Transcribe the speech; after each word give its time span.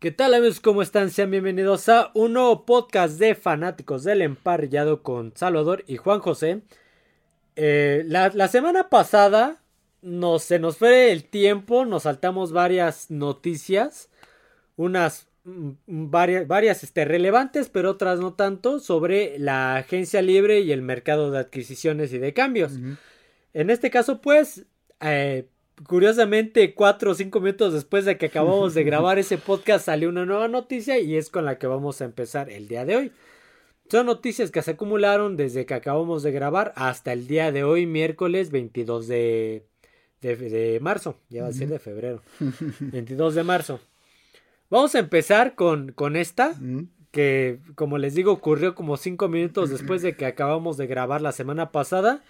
¿Qué 0.00 0.12
tal 0.12 0.32
amigos? 0.32 0.60
¿Cómo 0.60 0.80
están? 0.80 1.10
Sean 1.10 1.32
bienvenidos 1.32 1.88
a 1.88 2.12
un 2.14 2.34
nuevo 2.34 2.64
podcast 2.64 3.18
de 3.18 3.34
fanáticos 3.34 4.04
del 4.04 4.22
emparrillado 4.22 5.02
con 5.02 5.32
Salvador 5.34 5.82
y 5.88 5.96
Juan 5.96 6.20
José. 6.20 6.62
Eh, 7.56 8.04
la, 8.06 8.46
semana 8.46 8.90
pasada 8.90 9.60
se 10.38 10.58
nos 10.60 10.76
fue 10.76 11.10
el 11.10 11.24
tiempo, 11.24 11.84
nos 11.84 12.04
saltamos 12.04 12.52
varias 12.52 13.10
noticias, 13.10 14.08
unas 14.76 15.26
mm, 15.42 15.70
varias, 15.86 16.46
varias 16.46 16.84
este, 16.84 17.04
relevantes, 17.04 17.68
pero 17.68 17.90
otras 17.90 18.20
no 18.20 18.34
tanto, 18.34 18.78
sobre 18.78 19.36
la 19.40 19.78
agencia 19.78 20.22
libre 20.22 20.60
y 20.60 20.70
el 20.70 20.80
mercado 20.80 21.32
de 21.32 21.40
adquisiciones 21.40 22.12
y 22.12 22.18
de 22.18 22.32
cambios. 22.32 22.74
En 23.52 23.68
este 23.68 23.90
caso, 23.90 24.20
pues, 24.20 24.64
eh, 25.00 25.48
curiosamente, 25.86 26.74
cuatro 26.74 27.12
o 27.12 27.14
cinco 27.14 27.40
minutos 27.40 27.72
después 27.72 28.04
de 28.04 28.16
que 28.18 28.26
acabamos 28.26 28.74
de 28.74 28.84
grabar 28.84 29.18
ese 29.18 29.38
podcast, 29.38 29.86
salió 29.86 30.08
una 30.08 30.24
nueva 30.24 30.48
noticia 30.48 30.98
y 30.98 31.16
es 31.16 31.30
con 31.30 31.44
la 31.44 31.58
que 31.58 31.66
vamos 31.66 32.00
a 32.00 32.04
empezar 32.04 32.50
el 32.50 32.68
día 32.68 32.84
de 32.84 32.96
hoy. 32.96 33.12
Son 33.90 34.06
noticias 34.06 34.50
que 34.50 34.60
se 34.60 34.72
acumularon 34.72 35.36
desde 35.36 35.64
que 35.64 35.74
acabamos 35.74 36.22
de 36.22 36.30
grabar 36.30 36.72
hasta 36.76 37.12
el 37.12 37.26
día 37.26 37.52
de 37.52 37.64
hoy, 37.64 37.86
miércoles 37.86 38.50
22 38.50 39.08
de, 39.08 39.64
de, 40.20 40.78
marzo. 40.82 41.16
Ya 41.30 41.42
va 41.42 41.48
a 41.48 41.52
ser 41.52 41.68
de 41.68 41.78
febrero. 41.78 42.22
22 42.80 43.34
de 43.34 43.44
marzo. 43.44 43.80
Vamos 44.68 44.94
a 44.94 44.98
empezar 44.98 45.54
con, 45.54 45.92
con 45.92 46.16
esta, 46.16 46.54
que 47.10 47.60
como 47.74 47.96
les 47.96 48.14
digo, 48.14 48.32
ocurrió 48.32 48.74
como 48.74 48.98
cinco 48.98 49.28
minutos 49.28 49.70
después 49.70 50.02
de 50.02 50.14
que 50.14 50.26
acabamos 50.26 50.76
de 50.76 50.86
grabar 50.86 51.22
la 51.22 51.32
semana 51.32 51.72
pasada. 51.72 52.22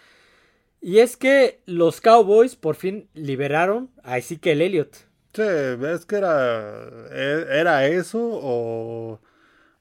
Y 0.80 0.98
es 0.98 1.16
que 1.16 1.60
los 1.66 2.00
Cowboys 2.00 2.56
por 2.56 2.76
fin 2.76 3.08
liberaron 3.14 3.90
a 4.02 4.18
Ezekiel 4.18 4.62
Elliott. 4.62 4.96
Sí, 5.34 5.42
es 5.42 6.06
que 6.06 6.16
era, 6.16 6.88
e, 7.10 7.46
era 7.50 7.86
eso 7.86 8.18
o 8.20 9.20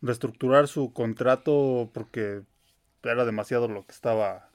reestructurar 0.02 0.68
su 0.68 0.94
contrato 0.94 1.90
porque 1.94 2.42
era 3.04 3.26
demasiado 3.26 3.68
lo 3.68 3.86
que 3.86 3.94
estaba 3.94 4.50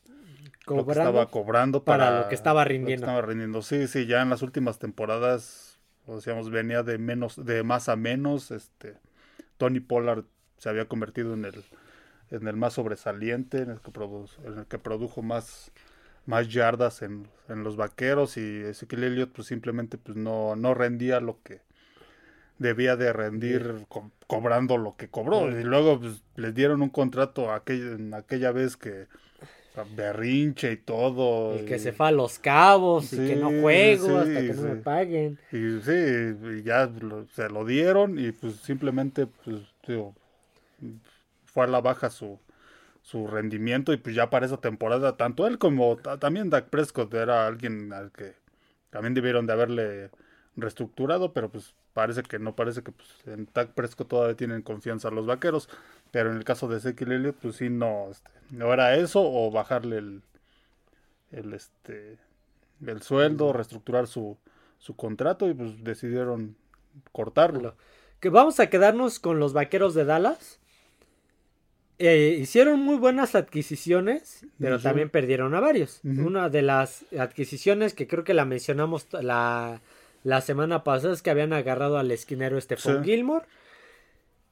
cobrando, 0.64 0.92
estaba 0.92 1.26
cobrando 1.26 1.84
para, 1.84 2.22
lo 2.22 2.28
que 2.28 2.34
estaba 2.34 2.64
rindiendo. 2.64 3.06
estaba 3.06 3.22
rindiendo. 3.22 3.62
Sí, 3.62 3.88
sí, 3.88 4.06
ya 4.06 4.22
en 4.22 4.30
las 4.30 4.42
últimas 4.42 4.78
temporadas, 4.78 5.78
decíamos, 6.06 6.50
venía 6.50 6.82
de 6.82 6.98
menos, 6.98 7.44
de 7.44 7.62
más 7.62 7.88
a 7.88 7.96
menos. 7.96 8.50
Este, 8.50 8.96
Tony 9.58 9.80
Pollard 9.80 10.24
se 10.58 10.68
había 10.68 10.86
convertido 10.86 11.34
en 11.34 11.44
el, 11.44 11.64
en 12.30 12.46
el 12.46 12.56
más 12.56 12.74
sobresaliente, 12.74 13.58
en 13.58 13.70
el 13.70 13.80
que, 13.80 13.90
en 14.44 14.58
el 14.58 14.66
que 14.66 14.78
produjo 14.78 15.22
más 15.22 15.72
más 16.26 16.48
yardas 16.48 17.02
en, 17.02 17.28
los 17.48 17.76
vaqueros 17.76 18.38
y 18.38 18.62
Ezequiel 18.62 19.04
Elliott 19.04 19.32
pues 19.32 19.48
simplemente 19.48 19.98
pues 19.98 20.16
no, 20.16 20.56
no 20.56 20.72
rendía 20.72 21.20
lo 21.20 21.36
que 21.42 21.60
debía 22.58 22.96
de 22.96 23.12
rendir 23.12 23.84
cobrando 24.26 24.78
lo 24.78 24.96
que 24.96 25.08
cobró 25.08 25.50
y 25.50 25.62
luego 25.62 26.00
pues 26.00 26.22
les 26.36 26.54
dieron 26.54 26.80
un 26.80 26.88
contrato 26.88 27.52
aquella, 27.52 27.92
en 27.92 28.14
aquella 28.14 28.52
vez 28.52 28.78
que 28.78 29.06
berrinche 29.96 30.72
y 30.72 30.76
todo. 30.76 31.60
Y 31.60 31.64
que 31.64 31.78
se 31.78 31.92
fue 31.92 32.08
a 32.08 32.12
los 32.12 32.38
cabos 32.38 33.12
y 33.12 33.16
que 33.16 33.36
no 33.36 33.50
juego 33.60 34.18
hasta 34.18 34.40
que 34.40 34.54
no 34.54 34.62
me 34.62 34.76
paguen. 34.76 35.38
Y 35.50 35.80
sí, 35.80 36.58
y 36.58 36.62
ya 36.62 36.90
se 37.34 37.48
lo 37.48 37.64
dieron 37.64 38.18
y 38.18 38.32
pues 38.32 38.56
simplemente 38.56 39.26
pues 39.26 39.60
fue 41.46 41.64
a 41.64 41.66
la 41.66 41.80
baja 41.80 42.10
su, 42.10 42.38
su 43.02 43.26
rendimiento 43.26 43.92
y 43.92 43.96
pues 43.96 44.14
ya 44.14 44.30
para 44.30 44.46
esa 44.46 44.58
temporada 44.58 45.16
tanto 45.16 45.46
él 45.46 45.58
como 45.58 45.96
también 45.96 46.50
Dak 46.50 46.68
Prescott 46.70 47.12
era 47.12 47.46
alguien 47.46 47.92
al 47.92 48.12
que 48.12 48.34
también 48.90 49.12
debieron 49.12 49.46
de 49.46 49.52
haberle 49.52 50.10
reestructurado, 50.56 51.32
pero 51.32 51.50
pues 51.50 51.74
parece 51.94 52.22
que 52.22 52.38
no 52.38 52.54
parece 52.54 52.82
que 52.82 52.92
pues, 52.92 53.08
en 53.26 53.48
Dak 53.52 53.72
Prescott 53.72 54.08
todavía 54.08 54.36
tienen 54.36 54.62
confianza 54.62 55.10
los 55.10 55.26
vaqueros, 55.26 55.68
pero 56.10 56.30
en 56.30 56.36
el 56.36 56.44
caso 56.44 56.68
de 56.68 56.78
Ezekiel 56.78 57.12
Elliott 57.12 57.36
pues 57.42 57.56
sí 57.56 57.70
no 57.70 58.08
este, 58.10 58.30
no 58.50 58.72
era 58.72 58.94
eso 58.96 59.20
o 59.22 59.50
bajarle 59.50 59.98
el 59.98 60.22
el 61.32 61.54
este 61.54 62.18
el 62.86 63.02
sueldo, 63.02 63.52
reestructurar 63.52 64.06
su 64.06 64.38
su 64.78 64.94
contrato 64.94 65.48
y 65.48 65.54
pues 65.54 65.82
decidieron 65.82 66.56
cortarlo. 67.12 67.76
Que 68.20 68.28
vamos 68.28 68.60
a 68.60 68.68
quedarnos 68.68 69.18
con 69.18 69.40
los 69.40 69.52
vaqueros 69.52 69.94
de 69.94 70.04
Dallas 70.04 70.60
eh, 72.06 72.38
hicieron 72.40 72.80
muy 72.80 72.96
buenas 72.96 73.34
adquisiciones, 73.34 74.44
pero 74.58 74.78
también 74.78 75.10
perdieron 75.10 75.54
a 75.54 75.60
varios. 75.60 76.00
Una 76.04 76.48
de 76.48 76.62
las 76.62 77.04
adquisiciones 77.18 77.94
que 77.94 78.06
creo 78.06 78.24
que 78.24 78.34
la 78.34 78.44
mencionamos 78.44 79.06
la, 79.12 79.80
la 80.24 80.40
semana 80.40 80.84
pasada 80.84 81.14
es 81.14 81.22
que 81.22 81.30
habían 81.30 81.52
agarrado 81.52 81.98
al 81.98 82.10
esquinero 82.10 82.60
Stephon 82.60 83.04
Gilmore. 83.04 83.46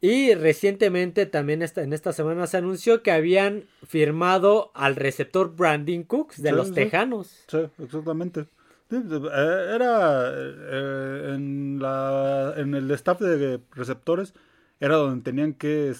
Y 0.03 0.35
recientemente 0.35 1.27
también 1.27 1.61
esta, 1.61 1.83
en 1.83 1.93
esta 1.93 2.15
semana 2.15 2.47
se 2.47 2.57
anunció 2.57 3.03
que 3.03 3.11
habían 3.11 3.65
firmado 3.87 4.71
al 4.75 4.97
receptor 4.97 5.55
Brandon 5.55 6.05
Cooks 6.05 6.43
de 6.43 6.53
los 6.53 6.73
Tejanos. 6.73 7.45
Sí, 7.49 7.59
exactamente. 7.79 8.47
Eh, 8.91 9.73
era 9.75 10.33
eh, 10.35 11.35
en, 11.35 11.79
la, 11.81 12.55
en 12.57 12.75
el 12.75 12.91
staff 12.93 13.21
de 13.21 13.61
receptores, 13.73 14.33
era 14.81 14.97
donde 14.97 15.23
tenían 15.23 15.53
que 15.53 15.93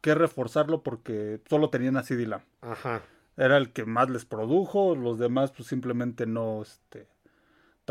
que 0.00 0.14
reforzarlo 0.14 0.82
porque 0.82 1.40
solo 1.48 1.70
tenían 1.70 1.96
a 1.96 2.02
CD 2.02 2.28
Ajá. 2.60 3.02
Era 3.36 3.56
el 3.56 3.72
que 3.72 3.84
más 3.84 4.10
les 4.10 4.24
produjo, 4.24 4.94
los 4.94 5.18
demás 5.18 5.52
pues 5.52 5.68
simplemente 5.68 6.26
no, 6.26 6.62
este, 6.62 7.06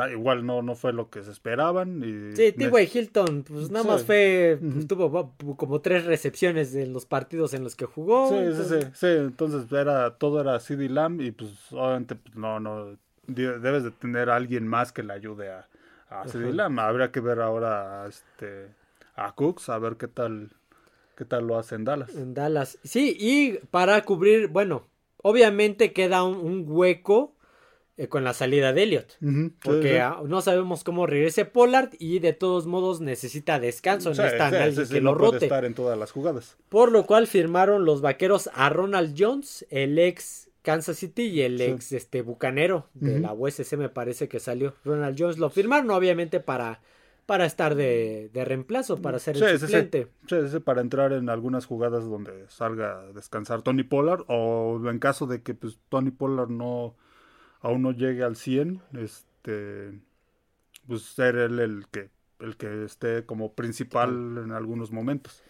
igual 0.08 0.46
no, 0.46 0.62
no 0.62 0.76
fue 0.76 0.94
lo 0.94 1.10
que 1.10 1.24
se 1.24 1.32
esperaban. 1.32 2.02
Y 2.04 2.36
sí, 2.36 2.52
T.Y. 2.54 2.90
Hilton, 2.94 3.44
pues 3.44 3.70
nada 3.70 3.86
más 3.86 4.04
fue, 4.04 4.58
pues, 4.62 4.88
tuvo 4.88 5.36
como 5.58 5.82
tres 5.82 6.06
recepciones 6.06 6.76
en 6.76 6.94
los 6.94 7.06
partidos 7.06 7.54
en 7.54 7.64
los 7.64 7.76
que 7.76 7.86
jugó. 7.86 8.30
Sí, 8.30 8.36
entonces... 8.36 8.86
sí, 8.86 8.92
sí, 8.94 9.08
entonces 9.08 9.72
era, 9.72 10.16
todo 10.16 10.40
era 10.40 10.60
CD 10.60 10.88
Lamb 10.90 11.22
y 11.22 11.32
pues 11.32 11.52
obviamente 11.72 12.16
pues, 12.16 12.36
no, 12.36 12.60
no, 12.60 12.98
debes 13.28 13.84
de 13.84 13.92
tener 13.92 14.30
a 14.30 14.36
alguien 14.36 14.68
más 14.68 14.92
que 14.92 15.04
le 15.04 15.14
ayude 15.14 15.52
a, 15.52 15.68
a 16.10 16.28
CD 16.28 16.54
Lamb. 16.54 16.80
Habría 16.80 17.12
que 17.12 17.20
ver 17.20 17.42
ahora 17.42 18.06
este, 18.08 18.68
a 19.16 19.34
Cooks, 19.34 19.70
a 19.70 19.80
ver 19.80 19.98
qué 19.98 20.08
tal 20.08 20.52
¿Qué 21.20 21.26
tal 21.26 21.48
lo 21.48 21.60
hace 21.60 21.76
en 21.76 21.84
Dallas? 21.84 22.16
En 22.16 22.34
Dallas. 22.34 22.80
Sí, 22.86 23.14
y 23.20 23.58
para 23.72 24.06
cubrir, 24.06 24.48
bueno, 24.48 24.88
obviamente 25.18 25.92
queda 25.92 26.24
un, 26.24 26.64
hueco 26.66 27.36
eh, 27.98 28.08
con 28.08 28.24
la 28.24 28.34
salida 28.34 28.72
de 28.72 28.84
Elliot. 28.84 29.18
porque 29.62 30.02
no 30.26 30.40
sabemos 30.40 30.86
cómo 30.86 31.08
regrese 31.08 31.44
Pollard 31.44 31.90
y 32.00 32.20
de 32.20 32.32
todos 32.32 32.68
modos 32.68 33.02
necesita 33.02 33.60
descanso. 33.60 34.14
no 34.14 34.26
está 34.26 34.50
que 34.50 35.02
lo 35.02 35.14
rote. 35.14 35.48
estar 35.48 35.66
en 35.66 35.74
todas 35.74 36.00
las 36.00 36.14
jugadas. 36.14 36.56
Por 36.70 36.90
lo 36.94 37.06
cual 37.06 37.28
firmaron 37.28 37.84
los 37.84 38.00
vaqueros 38.00 38.50
a 38.54 38.70
Ronald 38.70 39.14
Jones, 39.18 39.66
el 39.70 40.00
ex 40.00 40.50
Kansas 40.62 40.96
City 41.00 41.24
y 41.24 41.42
el 41.42 41.60
ex 41.60 41.92
este 41.92 42.22
bucanero 42.22 42.88
de 42.94 43.20
la 43.20 43.34
USC 43.34 43.74
me 43.74 43.90
parece 43.90 44.30
que 44.30 44.40
salió. 44.40 44.74
Ronald 44.86 45.18
Jones 45.20 45.38
lo 45.38 45.50
firmaron 45.50 45.92
obviamente 45.92 46.40
para 46.40 46.80
para 47.30 47.46
estar 47.46 47.76
de, 47.76 48.32
de 48.34 48.44
reemplazo, 48.44 49.04
para 49.04 49.20
ser 49.20 49.38
el 49.38 49.60
suplente. 49.60 50.08
Sí, 50.28 50.36
sí, 50.50 50.60
para 50.60 50.82
entrar 50.82 51.14
en 51.14 51.30
algunas 51.30 51.68
jugadas 51.68 52.10
donde 52.10 52.48
salga 52.48 53.02
a 53.02 53.14
descansar 53.14 53.62
Tony 53.62 53.84
Pollard 53.84 54.24
o 54.30 54.82
en 54.90 54.98
caso 54.98 55.28
de 55.28 55.44
que 55.44 55.54
pues 55.54 55.78
Tony 55.90 56.10
Pollard 56.10 56.50
no 56.50 56.96
aún 57.62 57.84
no 57.84 57.92
llegue 57.92 58.24
al 58.24 58.36
100, 58.36 58.82
este 58.98 60.00
pues 60.88 61.04
ser 61.04 61.36
él 61.36 61.60
el 61.60 61.86
que 61.92 62.10
el 62.40 62.58
que 62.58 62.84
esté 62.84 63.28
como 63.28 63.54
principal 63.54 64.10
en 64.44 64.52
algunos 64.52 64.92
momentos. 64.92 65.44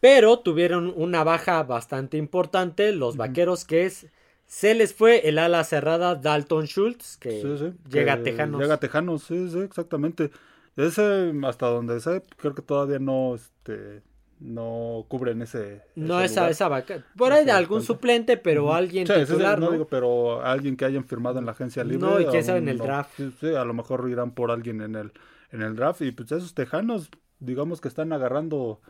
Pero 0.00 0.40
tuvieron 0.40 0.92
una 0.94 1.24
baja 1.24 1.62
bastante 1.62 2.18
importante 2.18 2.92
los 2.92 3.16
vaqueros 3.16 3.64
que 3.64 3.86
es 3.86 4.06
se 4.44 4.74
les 4.74 4.92
fue 4.92 5.26
el 5.30 5.38
ala 5.38 5.64
cerrada 5.64 6.14
Dalton 6.14 6.66
Schultz 6.66 7.16
que 7.16 7.72
llega 7.88 8.12
a 8.12 8.22
Tejanos. 8.22 8.60
Llega 8.60 8.74
a 8.74 8.80
Tejanos, 8.80 9.22
sí, 9.22 9.48
sí, 9.48 9.60
exactamente. 9.60 10.30
Ese, 10.76 11.32
hasta 11.44 11.66
donde 11.66 12.00
sé, 12.00 12.22
creo 12.36 12.54
que 12.54 12.62
todavía 12.62 12.98
no, 12.98 13.34
este, 13.34 14.02
no 14.40 15.04
cubren 15.08 15.42
ese. 15.42 15.82
No, 15.94 16.20
esa, 16.20 16.48
esa 16.48 16.68
vaca. 16.68 17.04
Por 17.16 17.32
ahí 17.32 17.44
de 17.44 17.52
algún 17.52 17.82
suplente, 17.82 18.36
pero 18.36 18.74
alguien 18.74 19.06
titular, 19.06 19.60
no, 19.60 19.70
digo, 19.70 19.86
pero 19.86 20.42
alguien 20.42 20.76
que 20.76 20.84
hayan 20.84 21.04
firmado 21.04 21.38
en 21.38 21.46
la 21.46 21.52
agencia 21.52 21.84
libre. 21.84 22.08
No, 22.08 22.20
y 22.20 22.26
quién 22.26 22.42
sabe 22.42 22.58
en 22.58 22.68
el 22.68 22.78
draft. 22.78 23.20
Sí, 23.40 23.54
a 23.54 23.64
lo 23.64 23.74
mejor 23.74 24.08
irán 24.10 24.32
por 24.32 24.50
alguien 24.50 24.80
en 24.80 24.96
el, 24.96 25.12
en 25.50 25.62
el 25.62 25.76
draft. 25.76 26.00
Y 26.00 26.12
pues 26.12 26.32
esos 26.32 26.54
tejanos, 26.54 27.10
digamos 27.38 27.80
que 27.80 27.88
están 27.88 28.12
agarrando, 28.12 28.80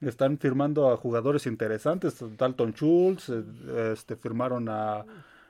están 0.00 0.38
firmando 0.38 0.90
a 0.90 0.96
jugadores 0.96 1.46
interesantes. 1.46 2.22
Dalton 2.36 2.72
Schultz, 2.72 3.30
eh, 3.30 3.92
este, 3.94 4.14
firmaron 4.14 4.68
a, 4.68 5.04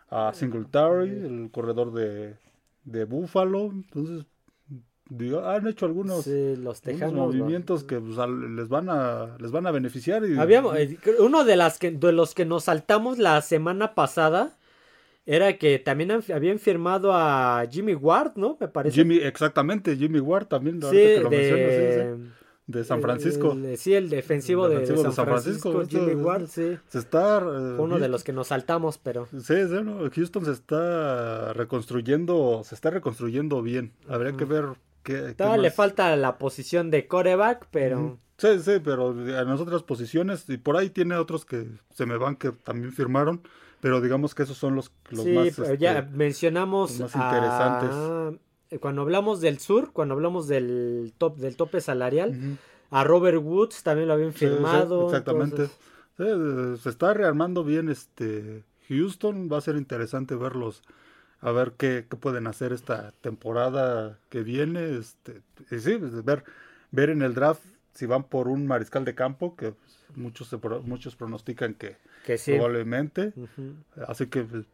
a 0.09 0.33
Singletary, 0.33 1.11
el 1.11 1.51
corredor 1.53 1.93
de, 1.93 2.37
de 2.85 3.05
Buffalo. 3.05 3.67
Entonces, 3.67 4.25
han 5.45 5.67
hecho 5.67 5.87
algunos, 5.87 6.27
los 6.27 6.83
movimientos 7.13 7.85
que 7.85 7.99
pues, 7.99 8.17
les 8.51 8.69
van 8.69 8.89
a 8.91 9.37
les 9.39 9.51
van 9.51 9.67
a 9.67 9.71
beneficiar 9.71 10.25
y... 10.25 10.39
Eh, 10.39 10.99
uno 11.19 11.45
de 11.45 11.57
las 11.57 11.79
que 11.79 11.91
de 11.91 12.13
los 12.13 12.35
que 12.35 12.45
nos 12.45 12.65
saltamos 12.65 13.19
la 13.19 13.41
semana 13.43 13.95
pasada 13.95 14.57
era 15.27 15.59
que 15.59 15.79
también 15.79 16.11
habían 16.11 16.59
firmado 16.59 17.13
a 17.13 17.63
Jimmy 17.71 17.95
Ward, 17.95 18.33
¿no? 18.37 18.57
Me 18.59 18.69
parece. 18.69 18.95
Jimmy, 18.97 19.17
exactamente, 19.19 19.95
Jimmy 19.97 20.21
Ward 20.21 20.47
también. 20.47 20.81
Sí, 20.81 20.97
de, 20.97 22.17
de 22.67 22.85
San 22.85 23.01
Francisco. 23.03 23.53
El- 23.53 23.77
sí, 23.77 23.95
el 23.95 24.09
defensivo, 24.09 24.67
El 24.67 24.73
de, 24.73 24.79
defensivo 24.81 25.03
San, 25.03 25.11
de 25.11 25.17
San 25.17 25.27
Francisco, 25.27 25.73
Francisco, 25.73 26.01
Jimmy 26.01 26.15
Ward, 26.23 26.47
sí. 26.49 26.79
Se 26.89 26.99
está... 26.99 27.39
eh, 27.39 27.77
uno 27.79 27.99
de 27.99 28.09
los 28.09 28.25
que 28.25 28.33
nos 28.33 28.49
saltamos, 28.49 28.99
pero 28.99 29.27
Sí, 29.27 29.39
sí, 29.67 29.77
no, 29.85 29.99
Houston 30.11 30.45
se 30.45 30.53
está 30.53 31.53
reconstruyendo, 31.53 32.63
se 32.65 32.75
está 32.75 32.91
reconstruyendo 32.91 33.61
bien. 33.63 33.93
Habría 34.09 34.33
que 34.35 34.45
ver 34.47 34.65
qué, 35.15 35.25
qué 35.29 35.35
todavía 35.35 35.63
le 35.63 35.71
falta 35.71 36.15
la 36.17 36.39
posición 36.39 36.91
de 36.91 37.07
coreback, 37.07 37.67
pero. 37.71 38.19
Sí, 38.37 38.59
sí, 38.61 38.73
pero 38.85 39.11
en 39.11 39.49
las 39.49 39.61
otras 39.61 39.83
posiciones, 39.83 40.49
y 40.49 40.59
por 40.59 40.77
ahí 40.77 40.91
tiene 40.91 41.17
otros 41.17 41.45
que 41.45 41.67
se 41.93 42.07
me 42.07 42.17
van 42.17 42.37
que 42.37 42.53
también 42.53 42.93
firmaron, 42.93 43.43
pero 43.81 44.01
digamos 44.01 44.35
que 44.35 44.45
esos 44.45 44.57
son 44.57 44.77
los, 44.77 44.93
los 45.11 45.25
sí, 45.25 45.33
más... 45.33 45.49
pero 45.57 45.73
este, 45.73 45.79
ya 45.79 46.09
mencionamos 46.13 47.01
los 47.01 47.15
más 47.15 47.17
a- 47.17 47.27
interesantes. 47.37 48.81
cuando 48.81 49.03
hablamos 49.03 49.41
del 49.41 49.59
sur, 49.59 49.93
cuando 49.93 50.15
hablamos 50.15 50.47
del 50.47 51.13
top 51.19 51.37
del 51.39 51.57
tope 51.57 51.81
salarial, 51.81 52.59
a 52.91 53.03
Robert 53.03 53.39
Woods 53.43 53.83
también 53.83 54.07
lo 54.09 54.15
habían 54.15 54.33
Sí, 54.33 54.39
sí, 54.41 54.47
firmado. 54.47 55.07
exactamente. 55.07 55.63
entonces- 55.63 55.79
eh, 56.21 56.77
se 56.81 56.89
está 56.91 57.15
rearmando 57.15 57.63
bien 57.65 57.89
este 57.89 58.65
Houston, 58.89 59.49
va 59.53 59.59
a 59.59 59.61
ser 59.61 59.77
interesante 59.77 60.35
verlos, 60.37 60.83
a 61.41 61.53
ver 61.53 61.73
qué, 61.77 62.07
qué 62.09 62.17
pueden 62.17 62.47
hacer 62.47 62.73
esta 62.73 63.13
temporada 63.21 64.19
que 64.29 64.43
viene, 64.43 64.99
este, 64.99 65.43
y 65.71 65.79
sí, 65.79 65.97
pues, 65.99 66.25
ver, 66.25 66.45
ver 66.91 67.11
en 67.11 67.23
el 67.23 67.35
draft 67.35 67.63
si 67.95 68.07
van 68.07 68.25
por 68.25 68.49
un 68.49 68.67
mariscal 68.67 69.05
de 69.05 69.15
campo, 69.15 69.57
que 69.57 69.75
muchos 70.15 70.55
muchos 70.85 71.17
pronostican 71.17 71.75
que 71.75 71.97
que 72.25 72.39
sí. 72.39 72.53
probablemente, 72.53 73.33
así 74.07 74.27
que 74.27 74.43
pues, 74.43 74.67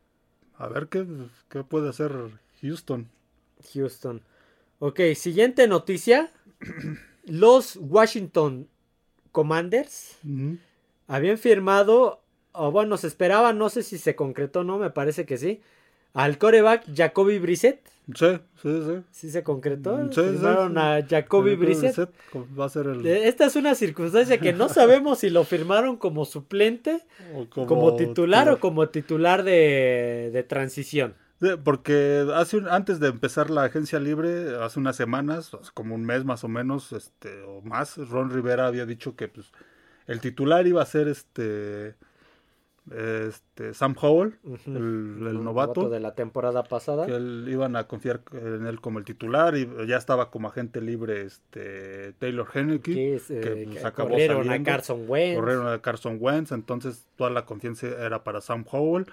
a 0.58 0.68
ver 0.68 0.88
qué, 0.88 1.06
qué 1.48 1.62
puede 1.62 1.88
hacer 1.88 2.12
Houston. 2.60 3.08
Houston. 3.72 4.22
Ok, 4.78 5.00
siguiente 5.14 5.68
noticia. 5.68 6.30
Los 7.24 7.76
Washington 7.76 8.68
Commanders 9.32 10.18
habían 11.06 11.38
firmado, 11.38 12.22
o 12.52 12.70
bueno, 12.70 12.96
se 12.96 13.06
esperaba, 13.06 13.52
no 13.52 13.68
sé 13.70 13.82
si 13.82 13.98
se 13.98 14.14
concretó 14.14 14.60
o 14.60 14.64
no, 14.64 14.78
me 14.78 14.90
parece 14.90 15.24
que 15.24 15.38
sí, 15.38 15.62
al 16.14 16.38
coreback 16.38 16.84
Jacoby 16.94 17.38
Brissett. 17.38 17.80
Sí, 18.14 18.38
sí, 18.62 18.82
sí. 18.86 19.02
¿Sí 19.10 19.30
se 19.30 19.42
concretó? 19.42 19.96
Sí, 20.12 20.20
sí, 20.20 20.20
Firmaron 20.20 20.72
sí. 20.72 20.78
a 20.78 21.06
Jacoby 21.08 21.56
Brissett. 21.56 21.96
Brissett 21.96 22.58
va 22.58 22.66
a 22.66 22.68
ser 22.68 22.86
el 22.86 23.06
Eh, 23.06 23.28
Esta 23.28 23.46
es 23.46 23.56
una 23.56 23.74
circunstancia 23.74 24.38
que 24.38 24.52
no 24.52 24.68
sabemos 24.68 25.20
si 25.20 25.30
lo 25.30 25.44
firmaron 25.44 25.96
como 25.96 26.24
suplente, 26.26 27.00
o 27.34 27.46
como, 27.66 27.96
titular 27.96 28.48
o 28.50 28.60
como 28.60 28.88
titular 28.90 29.42
de, 29.42 30.30
de 30.32 30.42
transición. 30.42 31.14
Porque 31.64 32.26
hace 32.34 32.56
un- 32.58 32.68
antes 32.68 33.00
de 33.00 33.08
empezar 33.08 33.50
la 33.50 33.64
agencia 33.64 33.98
libre, 34.00 34.56
hace 34.62 34.78
unas 34.80 34.96
semanas, 34.96 35.50
como 35.74 35.94
un 35.94 36.04
mes 36.04 36.24
más 36.24 36.44
o 36.44 36.48
menos, 36.48 36.92
este, 36.92 37.42
o 37.42 37.60
más, 37.62 37.96
Ron 37.96 38.30
Rivera 38.30 38.66
había 38.66 38.86
dicho 38.86 39.16
que 39.16 39.28
pues, 39.28 39.50
el 40.06 40.20
titular 40.20 40.66
iba 40.66 40.80
a 40.82 40.86
ser 40.86 41.08
este, 41.08 41.96
este 42.90 43.72
Sam 43.72 43.96
Howell, 43.98 44.38
el, 44.66 45.42
novato, 45.42 45.88
de 45.88 46.00
la 46.00 46.14
temporada 46.14 46.64
pasada. 46.64 47.06
que 47.06 47.14
él, 47.14 47.46
iban 47.48 47.76
a 47.76 47.84
confiar 47.84 48.20
en 48.32 48.66
él 48.66 48.80
como 48.80 48.98
el 48.98 49.06
titular 49.06 49.56
y 49.56 49.66
ya 49.86 49.96
estaba 49.96 50.30
como 50.30 50.48
agente 50.48 50.82
libre 50.82 51.22
este 51.22 52.12
Taylor 52.18 52.46
Henneke, 52.52 53.14
es, 53.14 53.30
eh, 53.30 53.40
que, 53.40 53.64
pues, 53.64 53.78
que 53.78 53.86
acabó 53.86 54.10
corrieron 54.10 54.50
a. 54.50 54.62
Carson 54.62 55.04
Wentz. 55.08 55.36
corrieron 55.40 55.68
a 55.68 55.80
Carson 55.80 56.18
Wentz, 56.20 56.52
entonces 56.52 57.06
toda 57.16 57.30
la 57.30 57.46
confianza 57.46 57.86
era 57.86 58.22
para 58.22 58.42
Sam 58.42 58.66
Howell. 58.70 59.06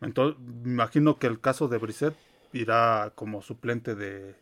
Entonces, 0.00 0.38
me 0.62 0.70
imagino 0.70 1.18
que 1.18 1.26
el 1.26 1.40
caso 1.40 1.66
de 1.66 1.78
Brissett 1.78 2.14
irá 2.52 3.12
como 3.16 3.42
suplente 3.42 3.96
de, 3.96 4.36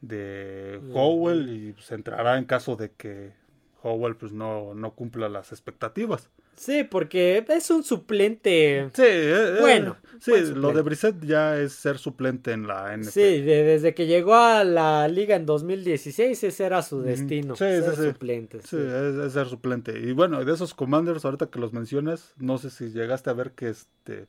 de 0.00 0.80
Howell 0.94 1.50
y 1.50 1.72
pues, 1.72 1.92
entrará 1.92 2.38
en 2.38 2.46
caso 2.46 2.76
de 2.76 2.92
que 2.92 3.34
Howell 3.82 4.16
pues 4.16 4.32
no, 4.32 4.74
no 4.74 4.94
cumpla 4.94 5.28
las 5.28 5.52
expectativas. 5.52 6.30
Sí, 6.56 6.84
porque 6.84 7.44
es 7.48 7.70
un 7.70 7.82
suplente. 7.82 8.88
Sí, 8.94 9.02
eh, 9.02 9.56
eh, 9.56 9.56
Bueno, 9.60 9.96
sí, 10.20 10.32
lo 10.54 10.72
de 10.72 10.82
Brissett 10.82 11.24
ya 11.24 11.56
es 11.58 11.72
ser 11.72 11.98
suplente 11.98 12.52
en 12.52 12.66
la 12.68 12.94
NFL. 12.96 13.10
Sí, 13.10 13.40
de- 13.40 13.64
desde 13.64 13.94
que 13.94 14.06
llegó 14.06 14.34
a 14.34 14.62
la 14.62 15.08
liga 15.08 15.34
en 15.34 15.46
2016, 15.46 16.44
ese 16.44 16.64
era 16.64 16.82
su 16.82 17.02
destino. 17.02 17.56
Sí, 17.56 17.64
ser 17.64 17.96
sí. 17.96 18.02
suplente. 18.10 18.60
Sí, 18.60 18.68
sí. 18.70 18.76
es, 18.76 19.14
es 19.26 19.32
ser 19.32 19.48
suplente. 19.48 19.98
Y 19.98 20.12
bueno, 20.12 20.44
de 20.44 20.52
esos 20.52 20.74
commanders, 20.74 21.24
ahorita 21.24 21.46
que 21.46 21.58
los 21.58 21.72
mencionas, 21.72 22.32
no 22.38 22.58
sé 22.58 22.70
si 22.70 22.90
llegaste 22.90 23.30
a 23.30 23.32
ver 23.32 23.52
que 23.52 23.70
este 23.70 24.26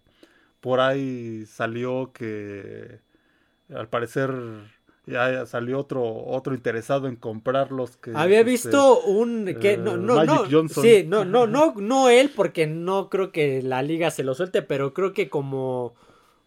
por 0.59 0.79
ahí 0.79 1.45
salió 1.45 2.11
que 2.13 2.99
al 3.69 3.89
parecer 3.89 4.31
ya 5.05 5.45
salió 5.45 5.79
otro 5.79 6.03
otro 6.05 6.53
interesado 6.55 7.07
en 7.07 7.15
comprarlos 7.17 7.97
que 7.97 8.11
Había 8.15 8.39
este, 8.39 8.51
visto 8.51 9.01
un 9.01 9.45
que 9.59 9.73
eh, 9.73 9.77
no 9.77 9.97
no 9.97 10.15
Magic 10.15 10.29
no 10.44 10.47
Johnson. 10.50 10.83
sí 10.83 11.03
no 11.07 11.25
no 11.25 11.45
no 11.45 11.73
no 11.77 12.09
él 12.09 12.31
porque 12.35 12.67
no 12.67 13.09
creo 13.09 13.31
que 13.31 13.61
la 13.61 13.81
liga 13.83 14.11
se 14.11 14.23
lo 14.23 14.33
suelte 14.33 14.61
pero 14.61 14.94
creo 14.94 15.11
que 15.13 15.29
como 15.29 15.94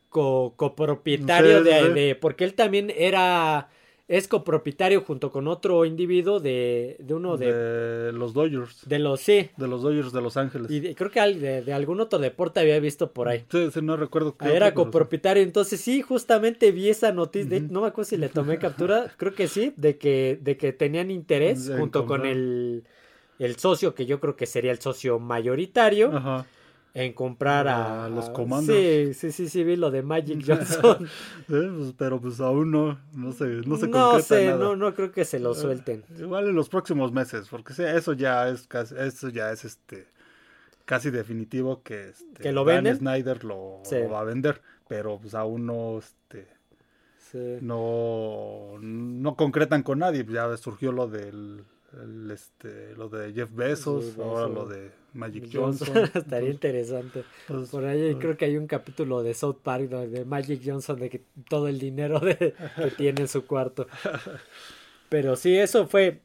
co- 0.08 0.55
copropietario 0.56 1.62
de, 1.62 1.81
sí. 1.82 1.88
de- 1.93 2.14
porque 2.14 2.44
él 2.44 2.55
también 2.55 2.91
era 2.97 3.69
es 4.08 4.29
copropietario 4.29 5.00
junto 5.03 5.31
con 5.32 5.49
otro 5.49 5.85
individuo 5.85 6.38
de, 6.38 6.97
de 7.00 7.14
uno 7.14 7.37
de, 7.37 7.53
de 7.53 8.12
los 8.12 8.35
Dodgers, 8.35 8.88
de 8.88 8.99
los 9.00 9.20
sí 9.20 9.50
de 9.56 9.67
los 9.69 9.82
Dodgers 9.82 10.12
de 10.12 10.20
Los 10.20 10.37
Ángeles. 10.37 10.70
y 10.70 10.81
de- 10.81 10.94
creo 10.94 11.11
que 11.11 11.20
de, 11.20 11.62
de 11.62 11.73
algún 11.73 12.00
otro 12.00 12.19
deporte 12.19 12.61
había 12.61 12.79
visto 12.79 13.11
por 13.12 13.29
ahí 13.29 13.44
Sí, 13.50 13.69
sí, 13.73 13.81
no 13.82 13.97
recuerdo 13.97 14.37
qué 14.37 14.47
Ah, 14.47 14.53
Era 14.53 14.67
otro, 14.69 14.75
pero 14.75 14.85
sí. 14.85 14.85
copropietario, 14.87 15.43
entonces 15.43 15.81
sí, 15.81 16.03
justamente 16.03 16.70
vi 16.70 16.88
esa 16.88 17.11
noticia, 17.12 17.49
de- 17.50 17.64
Ujú. 17.64 17.73
no 17.73 17.81
me 17.81 17.88
acuerdo 17.88 18.08
si 18.11 18.17
le 18.17 18.29
tomé 18.29 18.58
captura, 18.58 19.12
creo 19.17 19.35
que 19.35 19.49
sí, 19.49 19.73
de 19.76 19.99
que, 19.99 20.38
de 20.41 20.56
que 20.56 20.73
tenían 20.73 21.11
interés 21.11 21.73
junto 21.76 22.06
con 22.06 22.25
el, 22.26 22.85
el 23.41 23.56
socio, 23.56 23.94
que 23.94 24.06
yo 24.06 24.20
creo 24.20 24.37
que 24.37 24.47
sería 24.47 24.70
el 24.70 24.81
socio 24.81 25.19
mayoritario, 25.19 26.12
Ajá. 26.17 26.47
En 26.98 27.12
comprar 27.12 27.69
a, 27.69 28.06
A 28.06 28.08
los 28.08 28.25
Sí, 28.26 28.32
Commanders. 28.32 29.16
sí, 29.19 29.31
sí, 29.31 29.48
sí, 29.50 29.64
vi 29.64 29.76
lo 29.76 29.90
de 29.90 30.02
Magic 30.02 30.43
Johnson. 30.46 31.06
Sí, 31.46 31.54
pues, 31.76 31.94
pero 31.98 32.20
pues 32.20 32.40
aún 32.40 32.70
no, 32.70 32.98
no 33.12 33.32
se, 33.32 33.44
no 33.44 33.76
se 33.76 33.87
no 33.88 33.93
concreta 34.12 34.22
sé, 34.22 34.46
nada. 34.46 34.58
no, 34.64 34.76
no 34.76 34.94
creo 34.94 35.12
que 35.12 35.25
se 35.26 35.38
lo 35.38 35.54
suelten. 35.54 36.02
Igual 36.19 36.48
en 36.48 36.54
los 36.56 36.69
próximos 36.70 37.12
meses, 37.12 37.48
porque 37.50 37.75
sí, 37.75 37.82
eso 37.84 38.14
ya 38.14 38.48
es 38.48 38.66
casi, 38.66 38.94
eso 38.98 39.28
ya 39.28 39.52
es 39.52 39.64
este 39.66 40.06
casi 40.87 41.10
definitivo 41.10 41.82
que, 41.82 42.08
este, 42.08 42.43
¿Que 42.43 42.52
lo 42.52 42.64
Dan 42.64 42.76
venden? 42.84 42.96
Snyder 42.98 43.44
lo, 43.44 43.81
Sí. 43.84 43.96
lo 43.98 44.08
va 44.10 44.20
a 44.20 44.25
vender, 44.25 44.62
pero 44.88 45.19
pues 45.20 45.34
aún 45.34 45.66
no 45.66 45.98
este 45.98 46.46
Sí. 47.31 47.58
no 47.60 48.78
no 48.81 49.34
concretan 49.37 49.82
con 49.82 49.98
nadie, 49.98 50.25
ya 50.28 50.56
surgió 50.56 50.93
lo 50.93 51.08
del 51.08 51.64
el, 52.02 52.31
este 52.31 52.94
lo 52.96 53.08
de 53.08 53.32
Jeff 53.32 53.50
Bezos, 53.52 54.05
Sí, 54.15 54.20
ahora 54.22 54.46
lo 54.48 54.67
de 54.67 54.91
Magic 55.17 55.49
Johnson, 55.53 55.89
Johnson. 55.94 56.11
estaría 56.15 56.51
interesante. 56.51 57.25
Entonces, 57.43 57.70
Por 57.70 57.85
ahí 57.85 58.13
pues, 58.13 58.23
creo 58.23 58.37
que 58.37 58.44
hay 58.44 58.56
un 58.56 58.67
capítulo 58.67 59.23
de 59.23 59.35
South 59.35 59.56
Park 59.63 59.89
de 59.89 60.25
Magic 60.25 60.61
Johnson 60.65 60.99
de 61.01 61.11
que 61.11 61.23
todo 61.49 61.69
el 61.69 61.79
dinero 61.79 62.20
de- 62.20 62.55
que 62.77 62.91
tiene 62.96 63.23
en 63.23 63.29
su 63.29 63.44
cuarto. 63.46 63.87
Pero 65.08 65.37
sí, 65.37 65.56
eso 65.56 65.87
fue 65.87 66.20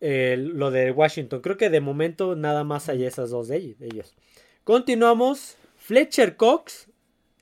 eh, 0.00 0.36
lo 0.38 0.70
de 0.70 0.90
Washington. 0.90 1.40
Creo 1.40 1.56
que 1.56 1.70
de 1.70 1.80
momento 1.80 2.34
nada 2.36 2.64
más 2.64 2.88
hay 2.88 3.04
esas 3.04 3.30
dos 3.30 3.48
de 3.48 3.56
ellos- 3.56 3.78
de 3.78 3.86
ellos. 3.86 4.14
Continuamos. 4.64 5.56
Fletcher 5.76 6.36
Cox 6.36 6.88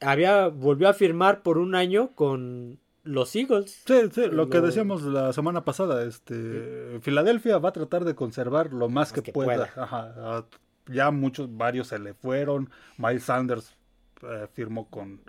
había 0.01 0.49
volvió 0.49 0.89
a 0.89 0.95
firmar 0.95 1.43
por 1.43 1.59
un 1.59 1.75
año 1.75 2.11
con 2.15 2.79
los 3.03 3.35
Eagles. 3.37 3.83
Sí, 3.87 3.95
sí, 4.13 4.27
lo 4.31 4.49
que 4.51 4.61
decíamos 4.61 5.03
la 5.03 5.33
semana 5.33 5.65
pasada, 5.65 6.05
este, 6.05 6.99
Filadelfia 7.01 7.59
va 7.59 7.71
a 7.71 7.73
tratar 7.73 8.05
de 8.05 8.15
conservar 8.15 8.73
lo 8.73 8.89
más, 8.89 9.13
que, 9.13 9.23
que 9.23 9.33
pueda. 9.33 9.67
pueda. 9.73 9.73
Ajá, 9.85 10.15
ah, 10.19 10.45
ya 10.87 11.11
muchos, 11.11 11.57
varios 11.57 11.89
se 11.89 11.99
le 11.99 12.15
fueron. 12.15 12.71
Miles 12.99 13.25
Sanders 13.25 13.75
eh, 14.23 14.47
firmó 14.53 14.89
con, 14.91 15.21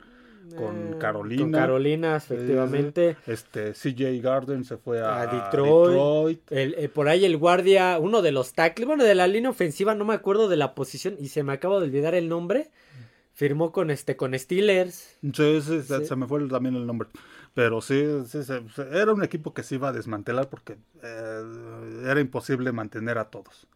con 0.57 0.93
Eh, 0.93 0.97
Carolina. 0.99 1.41
Con 1.43 1.51
Carolina, 1.51 2.15
efectivamente. 2.17 3.15
Este, 3.27 3.71
CJ 3.73 4.21
Garden 4.21 4.63
se 4.65 4.77
fue 4.77 4.99
a, 5.01 5.21
A 5.21 5.27
Detroit. 5.27 5.91
Detroit. 5.91 6.51
El- 6.51 6.75
eh, 6.77 6.89
por 6.89 7.07
ahí 7.07 7.23
el 7.25 7.37
guardia, 7.37 7.99
uno 7.99 8.21
de 8.21 8.31
los 8.31 8.53
tackles, 8.53 8.87
bueno, 8.87 9.03
de 9.03 9.15
la 9.15 9.27
línea 9.27 9.49
ofensiva, 9.49 9.95
no 9.95 10.03
me 10.03 10.13
acuerdo 10.13 10.49
de 10.49 10.57
la 10.57 10.73
posición 10.75 11.15
y 11.19 11.29
se 11.29 11.43
me 11.43 11.53
acaba 11.53 11.77
de 11.79 11.85
olvidar 11.85 12.15
el 12.15 12.27
nombre. 12.27 12.69
Firmó 13.33 13.71
con 13.71 13.89
este, 13.91 14.17
con 14.17 14.37
Steelers. 14.37 15.15
Sí, 15.21 15.61
sí, 15.61 15.81
se, 15.83 15.99
Sí. 15.99 16.05
se 16.05 16.15
me 16.17 16.27
fue 16.27 16.45
también 16.49 16.75
el 16.75 16.85
nombre. 16.85 17.07
Pero 17.53 17.81
sí, 17.81 18.05
sí, 18.27 18.43
se- 18.43 18.69
se- 18.69 18.97
era 18.97 19.11
un 19.13 19.23
equipo 19.23 19.53
que 19.53 19.63
se 19.63 19.75
iba 19.75 19.89
a 19.89 19.91
desmantelar 19.91 20.49
porque 20.49 20.77
eh, 21.03 22.01
era 22.05 22.19
imposible 22.21 22.71
mantener 22.71 23.17
a 23.17 23.25
todos. 23.29 23.67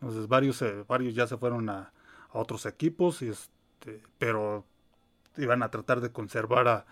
Entonces 0.00 0.26
varios, 0.28 0.60
eh, 0.62 0.84
varios 0.88 1.14
ya 1.14 1.26
se 1.26 1.36
fueron 1.36 1.68
a, 1.68 1.92
a 2.30 2.38
otros 2.38 2.66
equipos, 2.66 3.22
y 3.22 3.28
este, 3.28 4.02
pero 4.18 4.64
iban 5.36 5.62
a 5.62 5.70
tratar 5.70 6.00
de 6.00 6.10
conservar 6.10 6.66
a, 6.68 6.86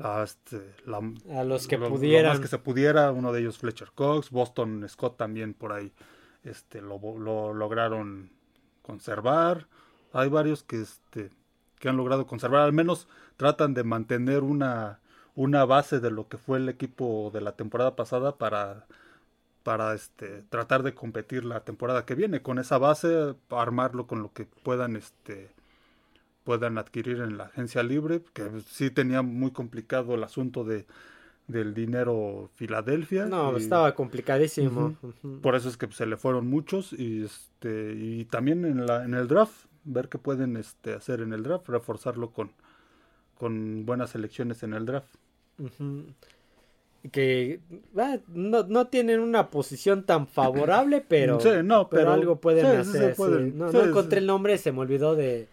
a, 0.00 0.22
este, 0.24 0.74
la- 0.86 1.00
A 1.38 1.44
los 1.44 1.66
que 1.68 1.78
lo- 1.78 1.84
lo 1.88 1.94
pudieran. 1.94 2.32
más 2.32 2.40
que 2.40 2.48
se 2.48 2.58
pudiera. 2.58 3.12
Uno 3.12 3.32
de 3.32 3.40
ellos 3.40 3.58
Fletcher 3.58 3.92
Cox, 3.94 4.30
Boston 4.30 4.84
Scott 4.88 5.16
también 5.16 5.54
por 5.54 5.72
ahí 5.72 5.92
este, 6.42 6.80
lo, 6.82 6.98
lo 7.18 7.54
lograron 7.54 8.30
conservar. 8.82 9.68
Hay 10.12 10.28
varios 10.28 10.64
que, 10.64 10.80
este, 10.80 11.30
que 11.78 11.88
han 11.88 11.96
logrado 11.96 12.26
conservar, 12.26 12.62
al 12.62 12.72
menos 12.72 13.06
tratan 13.36 13.74
de 13.74 13.84
mantener 13.84 14.42
una, 14.42 14.98
una 15.40 15.64
base 15.64 16.00
de 16.00 16.10
lo 16.10 16.28
que 16.28 16.36
fue 16.36 16.58
el 16.58 16.68
equipo 16.68 17.30
de 17.32 17.40
la 17.40 17.52
temporada 17.52 17.96
pasada 17.96 18.36
para 18.36 18.86
para 19.62 19.94
este 19.94 20.42
tratar 20.50 20.82
de 20.82 20.92
competir 20.92 21.46
la 21.46 21.60
temporada 21.60 22.04
que 22.04 22.14
viene 22.14 22.42
con 22.42 22.58
esa 22.58 22.76
base 22.76 23.34
armarlo 23.48 24.06
con 24.06 24.22
lo 24.22 24.34
que 24.34 24.44
puedan 24.62 24.96
este 24.96 25.50
puedan 26.44 26.76
adquirir 26.76 27.20
en 27.22 27.38
la 27.38 27.44
agencia 27.44 27.82
libre 27.82 28.22
que 28.34 28.50
sí 28.66 28.90
tenía 28.90 29.22
muy 29.22 29.50
complicado 29.50 30.14
el 30.14 30.24
asunto 30.24 30.62
de 30.62 30.84
del 31.48 31.72
dinero 31.72 32.50
Filadelfia 32.56 33.24
No, 33.24 33.54
y 33.54 33.62
estaba 33.62 33.94
complicadísimo. 33.94 34.94
Por 35.40 35.54
eso 35.54 35.70
es 35.70 35.78
que 35.78 35.90
se 35.90 36.04
le 36.04 36.18
fueron 36.18 36.48
muchos 36.48 36.92
y 36.92 37.24
este 37.24 37.94
y 37.96 38.26
también 38.26 38.66
en 38.66 38.84
la 38.84 39.06
en 39.06 39.14
el 39.14 39.26
draft 39.26 39.64
ver 39.84 40.10
qué 40.10 40.18
pueden 40.18 40.58
este 40.58 40.92
hacer 40.92 41.22
en 41.22 41.32
el 41.32 41.42
draft 41.42 41.66
reforzarlo 41.66 42.30
con 42.30 42.52
con 43.38 43.86
buenas 43.86 44.14
elecciones 44.14 44.62
en 44.62 44.74
el 44.74 44.84
draft 44.84 45.16
Que 47.12 47.60
ah, 47.96 48.18
no, 48.28 48.64
no 48.64 48.88
tienen 48.88 49.20
una 49.20 49.48
posición 49.48 50.04
tan 50.04 50.26
favorable, 50.26 51.02
pero, 51.08 51.40
Sí, 51.40 51.48
no, 51.64 51.88
pero- 51.88 52.12
algo 52.12 52.36
pueden 52.40 52.84
sí, 52.84 52.90
sí 52.92 52.98
hacer. 52.98 53.10
sí. 53.12 53.16
pueden. 53.16 53.56
No, 53.58 53.70
Sí, 53.70 53.76
no 53.76 53.82
sí. 53.84 53.88
encontré 53.88 54.18
el 54.18 54.26
nombre, 54.26 54.58
se 54.58 54.70
me 54.70 54.80
olvidó 54.80 55.14
de, 55.16 55.48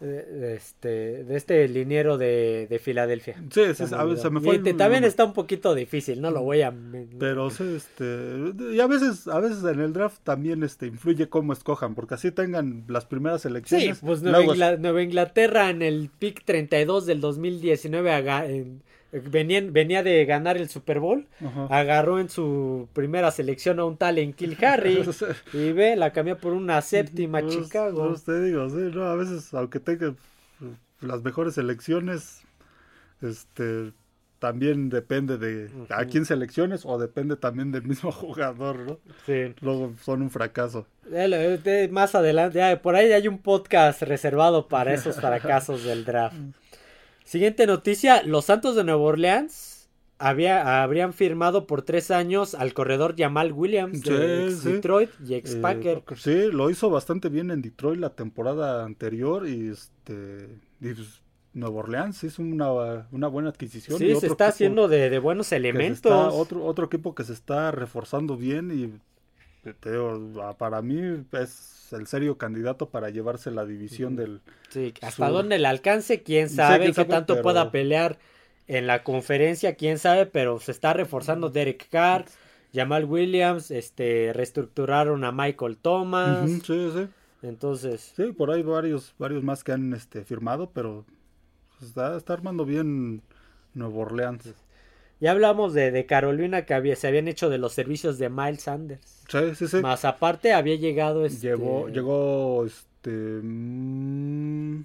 este, 0.00 1.24
de 1.24 1.36
este 1.36 1.68
liniero 1.68 2.16
de, 2.16 2.66
de 2.70 2.78
Filadelfia. 2.78 3.36
sí, 3.52 3.60
sí, 3.74 3.86
Se 3.86 3.94
a 3.94 4.02
veces 4.04 4.22
se 4.22 4.30
me 4.30 4.38
olvidó. 4.38 4.50
fue 4.52 4.60
Y 4.60 4.62
te- 4.64 4.70
el 4.70 4.76
también 4.78 5.04
está 5.04 5.24
un 5.26 5.34
poquito 5.34 5.74
difícil, 5.74 6.22
no 6.22 6.30
lo 6.30 6.40
voy 6.42 6.62
a... 6.62 6.72
Pero 7.18 7.50
sí, 7.50 7.74
este, 7.76 8.52
y 8.72 8.80
a 8.80 8.86
veces, 8.86 9.28
a 9.28 9.38
veces 9.40 9.62
en 9.64 9.78
el 9.78 9.92
draft 9.92 10.20
también 10.24 10.62
este 10.62 10.86
influye 10.86 11.28
cómo 11.28 11.52
escojan, 11.52 11.94
porque 11.94 12.14
así 12.14 12.30
tengan 12.32 12.84
las 12.88 13.04
primeras 13.04 13.42
Sí, 13.42 13.48
elecciones. 13.48 13.98
pues 14.00 14.22
Nueva, 14.22 14.38
luego- 14.54 14.78
Nueva 14.78 15.02
Inglaterra 15.02 15.68
en 15.68 15.82
el 15.82 16.08
pick 16.18 16.44
32 16.46 17.04
del 17.04 17.20
2019 17.20 18.10
aga- 18.10 18.46
en- 18.46 18.82
venían- 19.12 19.72
venía 19.72 20.02
de 20.02 20.24
ganar 20.24 20.56
el 20.56 20.68
Super 20.68 20.98
Bowl. 21.00 21.26
Ajá. 21.44 21.66
Agarró 21.70 22.18
en 22.18 22.28
su 22.28 22.88
primera 22.92 23.30
selección 23.30 23.78
a 23.80 23.84
un 23.84 23.96
tal 23.96 24.18
en 24.18 24.32
Kill 24.32 24.56
Harry. 24.64 25.02
y 25.52 25.72
ve, 25.72 25.96
la 25.96 26.12
cambió 26.12 26.38
por 26.38 26.52
una 26.52 26.80
séptima 26.82 27.40
Pues, 27.40 27.56
Chicago. 27.58 28.08
pues 28.08 28.24
te 28.24 28.40
digo, 28.42 28.68
sí, 28.70 28.90
no, 28.94 29.04
a 29.04 29.14
veces, 29.16 29.52
aunque 29.54 29.80
tenga 29.80 30.14
pues, 30.58 30.72
las 31.00 31.22
mejores 31.22 31.58
elecciones, 31.58 32.42
este, 33.20 33.92
también 34.38 34.88
depende 34.88 35.38
de 35.38 35.70
a 35.90 36.04
quién 36.06 36.24
selecciones 36.24 36.82
o 36.84 36.98
depende 36.98 37.36
también 37.36 37.70
del 37.70 37.84
mismo 37.84 38.10
jugador, 38.12 38.78
¿no? 38.80 38.98
Sí. 39.26 39.54
Luego 39.60 39.92
son 40.02 40.22
un 40.22 40.30
fracaso. 40.30 40.86
De- 41.04 41.88
Más 41.92 42.14
adelante, 42.14 42.76
por 42.78 42.96
ahí 42.96 43.12
hay 43.12 43.28
un 43.28 43.38
podcast 43.38 44.02
reservado 44.02 44.66
para 44.68 44.94
esos 44.94 45.16
fracasos 45.20 45.84
del 45.84 46.04
draft. 46.04 46.36
Siguiente 47.32 47.66
noticia, 47.66 48.22
los 48.24 48.44
Santos 48.44 48.76
de 48.76 48.84
Nueva 48.84 49.00
Orleans 49.00 49.88
había, 50.18 50.82
habrían 50.82 51.14
firmado 51.14 51.66
por 51.66 51.80
tres 51.80 52.10
años 52.10 52.54
al 52.54 52.74
corredor 52.74 53.14
Jamal 53.16 53.52
Williams 53.52 54.02
de 54.02 54.48
Sí, 54.50 54.52
ex 54.52 54.60
sí. 54.60 54.72
Detroit 54.72 55.10
y 55.26 55.34
ex 55.36 55.54
Eh, 55.54 55.60
Packer. 55.62 56.02
sí, 56.18 56.48
lo 56.52 56.68
hizo 56.68 56.90
bastante 56.90 57.30
bien 57.30 57.50
en 57.50 57.62
Detroit 57.62 57.98
la 57.98 58.10
temporada 58.10 58.84
anterior 58.84 59.48
y 59.48 59.68
este 59.70 60.58
y, 60.82 60.92
pues, 60.92 61.22
Nueva 61.54 61.76
Orleans 61.80 62.22
hizo 62.22 62.42
una, 62.42 63.08
una 63.10 63.28
buena 63.28 63.48
adquisición. 63.48 63.96
y 64.02 64.14
sí, 64.14 64.20
se 64.20 64.26
está 64.26 64.48
haciendo 64.48 64.86
de, 64.88 65.08
de 65.08 65.18
buenos 65.18 65.52
elementos. 65.52 65.96
está- 66.12 66.28
otro, 66.28 66.62
otro 66.66 66.84
equipo 66.84 67.14
que 67.14 67.24
se 67.24 67.32
está 67.32 67.70
reforzando 67.70 68.36
bien 68.36 68.70
y 68.78 68.92
te 69.62 69.90
digo, 69.92 70.42
a- 70.42 70.56
para 70.56 70.82
mí 70.82 71.24
es 71.32 71.92
el 71.92 72.06
serio 72.06 72.38
candidato 72.38 72.88
para 72.90 73.10
llevarse 73.10 73.50
la 73.50 73.64
división 73.64 74.16
del... 74.16 74.40
Sí, 74.70 74.92
hasta 75.02 75.28
su- 75.28 75.32
dónde 75.32 75.58
le 75.58 75.68
alcance, 75.68 76.22
quién 76.22 76.48
Sí, 76.48 76.56
sabe, 76.56 76.86
qué 76.86 76.94
sabe, 76.94 77.08
tanto 77.08 77.34
pero- 77.34 77.42
pueda 77.42 77.70
pelear 77.70 78.18
en 78.66 78.86
la 78.86 79.02
conferencia, 79.04 79.74
quién 79.76 79.98
sabe, 79.98 80.26
pero 80.26 80.58
se 80.60 80.72
está 80.72 80.92
reforzando 80.94 81.50
Derek 81.50 81.88
Carr, 81.90 82.24
Jamal 82.72 83.04
Williams, 83.04 83.70
este, 83.70 84.32
reestructuraron 84.32 85.24
a 85.24 85.32
Michael 85.32 85.76
Thomas, 85.76 86.48
sí, 86.64 86.90
sí. 86.94 87.06
entonces, 87.42 88.12
Sí, 88.16 88.32
por 88.32 88.50
ahí 88.50 88.62
varios, 88.62 89.14
varios 89.18 89.42
más 89.44 89.62
que 89.62 89.72
han 89.72 89.92
este, 89.92 90.24
firmado, 90.24 90.70
pero 90.70 91.04
está, 91.82 92.16
está 92.16 92.32
armando 92.32 92.64
bien 92.64 93.20
Nueva 93.74 93.96
Orleans. 93.98 94.54
Ya 95.22 95.30
hablamos 95.30 95.72
de, 95.72 95.92
de 95.92 96.04
Carolina 96.04 96.66
que 96.66 96.74
había, 96.74 96.96
se 96.96 97.06
habían 97.06 97.28
hecho 97.28 97.48
de 97.48 97.56
los 97.56 97.72
servicios 97.72 98.18
de 98.18 98.28
Miles 98.28 98.62
Sanders, 98.62 99.22
Sí, 99.28 99.54
sí, 99.54 99.68
sí. 99.68 99.76
más 99.76 100.04
aparte 100.04 100.52
había 100.52 100.74
llegado 100.74 101.24
este, 101.24 101.46
Llegó, 101.46 101.88
llegó, 101.88 102.66
este... 102.66 103.10
mm, 103.10 104.82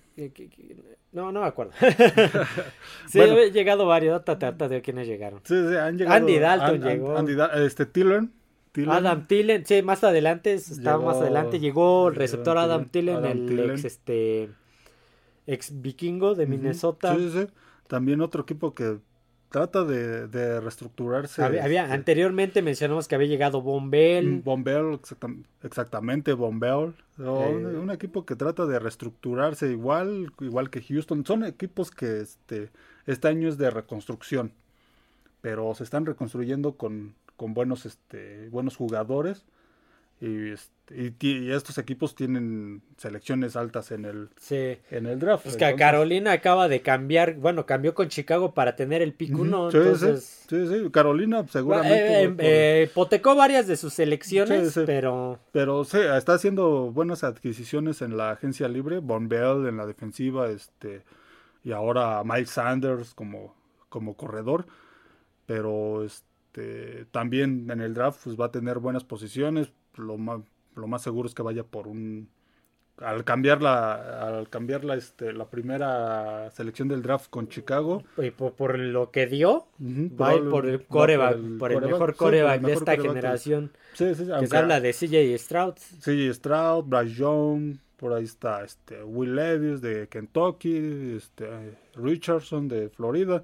no, 1.13 1.31
no 1.31 1.41
me 1.41 1.47
acuerdo, 1.47 1.73
sí, 3.07 3.17
Bueno. 3.17 3.33
había 3.33 3.47
llegado 3.47 3.87
varios, 3.87 4.23
trata, 4.23 4.51
de 4.67 4.81
quiénes 4.83 5.07
llegaron. 5.07 5.41
sí, 5.43 5.55
sí, 5.55 5.75
han 5.75 5.97
llegado... 5.97 6.15
Andy 6.15 6.37
Dalton 6.37 6.81
llegó. 6.83 7.17
Andy 7.17 7.35
este, 7.65 7.87
Tillen. 7.87 8.31
Tillen. 8.73 8.91
Adam 8.91 9.25
Tillen, 9.25 9.65
sí, 9.65 9.81
más 9.81 10.03
adelante, 10.03 10.53
estaba 10.53 11.03
más 11.03 11.17
adelante, 11.17 11.59
llegó 11.59 12.09
el 12.09 12.15
receptor 12.15 12.59
Adam 12.59 12.81
Adam 12.81 12.89
Tillen, 12.89 13.25
el 13.25 13.71
ex 13.71 13.85
este 13.85 14.49
ex 15.47 15.81
vikingo 15.81 16.35
de. 16.35 16.45
Minnesota. 16.45 17.15
Sí, 17.15 17.31
sí, 17.31 17.39
sí. 17.41 17.47
También 17.87 18.21
otro 18.21 18.43
equipo 18.43 18.75
que 18.75 18.99
trata 19.49 19.83
de, 19.85 20.27
de 20.27 20.59
reestructurarse. 20.59 21.43
había, 21.43 21.63
había- 21.63 21.83
este, 21.83 21.93
anteriormente 21.95 22.61
mencionamos 22.61 23.07
que 23.07 23.15
había 23.15 23.27
llegado 23.27 23.61
Von 23.61 23.89
Bell. 23.89 24.27
Mm, 24.27 24.43
Bombell, 24.43 24.99
exactam- 24.99 25.43
exactamente, 25.63 26.33
Bombell. 26.33 26.93
O 27.19 27.43
Eh. 27.43 27.55
un, 27.55 27.65
un 27.65 27.91
equipo 27.91 28.25
que 28.25 28.35
trata 28.35 28.65
de 28.65 28.77
reestructurarse 28.79 29.71
igual, 29.71 30.31
igual 30.39 30.69
que 30.69 30.81
Houston. 30.81 31.25
Son 31.25 31.43
equipos 31.45 31.91
que 31.91 32.21
este, 32.21 32.69
este 33.05 33.27
año 33.27 33.47
es 33.49 33.57
de 33.57 33.69
reconstrucción, 33.69 34.51
pero 35.41 35.73
se 35.75 35.83
están 35.83 36.05
reconstruyendo 36.05 36.73
con, 36.73 37.13
con 37.37 37.53
buenos, 37.53 37.85
este, 37.85 38.49
buenos 38.49 38.75
jugadores. 38.75 39.45
Y, 40.19 40.49
este, 40.49 41.13
y 41.19 41.51
estos 41.51 41.77
equipos 41.77 42.15
tienen 42.15 42.81
selecciones 42.97 43.55
altas 43.55 43.91
en 43.91 44.05
el, 44.05 44.29
Sí. 44.37 44.77
en 44.89 45.05
el 45.05 45.19
draft. 45.19 45.43
Pues 45.43 45.57
que 45.57 45.75
Carolina 45.75 46.31
acaba 46.31 46.67
de 46.67 46.81
cambiar, 46.81 47.35
bueno, 47.35 47.67
cambió 47.67 47.93
con 47.93 48.07
Chicago 48.09 48.53
para 48.55 48.75
tener 48.75 49.03
el 49.03 49.13
pick 49.13 49.33
Ujú, 49.33 49.43
1, 49.43 49.71
sí, 49.71 49.77
entonces 49.77 50.45
sí, 50.49 50.67
sí, 50.67 50.89
Carolina 50.91 51.45
seguramente. 51.47 52.23
eh, 52.23 52.29
por- 52.29 52.45
eh, 52.45 52.87
hipotecó 52.89 53.35
varias 53.35 53.67
de 53.67 53.77
sus 53.77 53.93
selecciones, 53.93 54.73
pero 54.87 55.37
Pero 55.51 55.83
sí, 55.83 55.99
está 55.99 56.33
haciendo 56.33 56.91
buenas 56.91 57.23
adquisiciones 57.23 58.01
en 58.01 58.17
la 58.17 58.31
agencia 58.31 58.67
libre. 58.67 58.97
Von 58.99 59.29
Bell 59.29 59.67
en 59.67 59.77
la 59.77 59.85
defensiva, 59.85 60.49
este, 60.49 61.03
y 61.63 61.73
ahora 61.73 62.23
Miles 62.23 62.49
Sanders 62.49 63.13
como, 63.13 63.53
como 63.89 64.15
corredor. 64.17 64.65
Pero 65.45 66.03
este, 66.03 67.05
también 67.11 67.69
en 67.71 67.81
el 67.81 67.93
draft 67.93 68.21
pues, 68.23 68.39
va 68.39 68.45
a 68.47 68.51
tener 68.51 68.79
buenas 68.79 69.03
posiciones. 69.03 69.71
Lo 69.97 70.17
más, 70.17 70.41
lo 70.75 70.87
más 70.87 71.01
seguro 71.01 71.27
es 71.27 71.35
que 71.35 71.41
vaya 71.43 71.63
por 71.63 71.87
un. 71.87 72.29
Al 72.99 73.23
cambiar 73.23 73.61
la, 73.61 74.37
al 74.37 74.49
cambiar 74.49 74.83
la, 74.83 74.95
este, 74.95 75.31
la 75.31 75.45
primera 75.45 76.49
selección 76.49 76.87
del 76.87 77.03
draft 77.03 77.29
con 77.29 77.47
Chicago, 77.47 78.01
y 78.17 78.31
por, 78.31 78.53
por 78.53 78.79
lo 78.79 79.11
que 79.11 79.27
dio, 79.27 79.67
ujú, 79.79 80.17
va 80.19 80.29
a 80.29 80.35
ir 80.35 80.49
por 80.49 80.65
el 80.65 80.79
va 80.79 80.83
coreback, 80.87 81.35
el 81.35 81.57
por 81.59 81.71
el 81.73 81.81
mejor 81.81 81.91
sí, 81.91 81.99
por 81.99 82.09
el 82.09 82.15
coreback 82.15 82.61
de 82.61 82.67
mejor 82.67 82.81
esta 82.89 82.97
generación, 82.97 83.71
Sí, 83.93 84.15
sí, 84.15 84.25
que 84.25 84.31
aunque- 84.33 84.47
se 84.47 84.57
habla 84.57 84.81
de 84.81 84.93
CJ 84.93 85.37
Stroud. 85.37 85.75
CJ 86.01 86.33
Stroud, 86.33 86.85
Bryce 86.85 87.13
Young, 87.13 87.77
por 87.97 88.13
ahí 88.13 88.23
está 88.23 88.63
este 88.63 89.03
Will 89.03 89.35
Levis 89.35 89.79
de 89.81 90.07
Kentucky, 90.07 91.13
este 91.17 91.77
Richardson 91.93 92.67
de 92.67 92.89
Florida. 92.89 93.43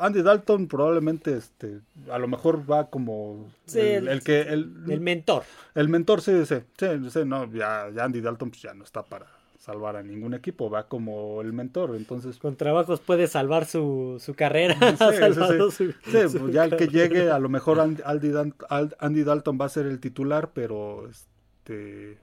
Andy 0.00 0.22
Dalton 0.22 0.66
probablemente 0.68 1.36
este 1.36 1.80
a 2.10 2.18
lo 2.18 2.28
mejor 2.28 2.70
va 2.70 2.88
como 2.90 3.46
Sí, 3.66 3.80
el, 3.80 3.86
el- 4.04 4.08
el 4.08 4.22
que 4.22 4.40
el, 4.42 4.72
El 4.88 5.00
mentor. 5.00 5.42
el 5.74 5.88
mentor 5.88 6.20
sí, 6.22 6.44
sí, 6.46 6.56
sí, 6.76 6.86
sí, 7.10 7.20
no, 7.24 7.50
ya, 7.52 7.88
ya 7.94 8.04
Andy 8.04 8.20
Dalton 8.20 8.50
pues 8.50 8.62
ya 8.62 8.74
no 8.74 8.84
está 8.84 9.02
para 9.02 9.26
salvar 9.58 9.96
a 9.96 10.02
ningún 10.02 10.32
equipo, 10.32 10.70
va 10.70 10.84
como 10.88 11.42
el 11.42 11.52
mentor, 11.52 11.94
entonces 11.94 12.38
Con 12.38 12.56
trabajos 12.56 13.00
puede 13.00 13.26
salvar 13.26 13.66
su, 13.66 14.16
su 14.18 14.34
carrera. 14.34 14.74
Sí, 14.96 14.96
su- 15.70 15.92
Sí, 16.10 16.28
su 16.28 16.38
pues 16.38 16.54
ya 16.54 16.64
el 16.64 16.76
que 16.76 16.88
llegue, 16.88 17.30
a 17.30 17.38
lo 17.38 17.48
mejor 17.50 17.78
Andy, 17.80 18.02
Andy 18.98 19.22
Dalton 19.24 19.58
va 19.60 19.66
a 19.66 19.68
ser 19.68 19.84
el 19.86 20.00
titular, 20.00 20.50
pero 20.54 21.08
este 21.10 22.16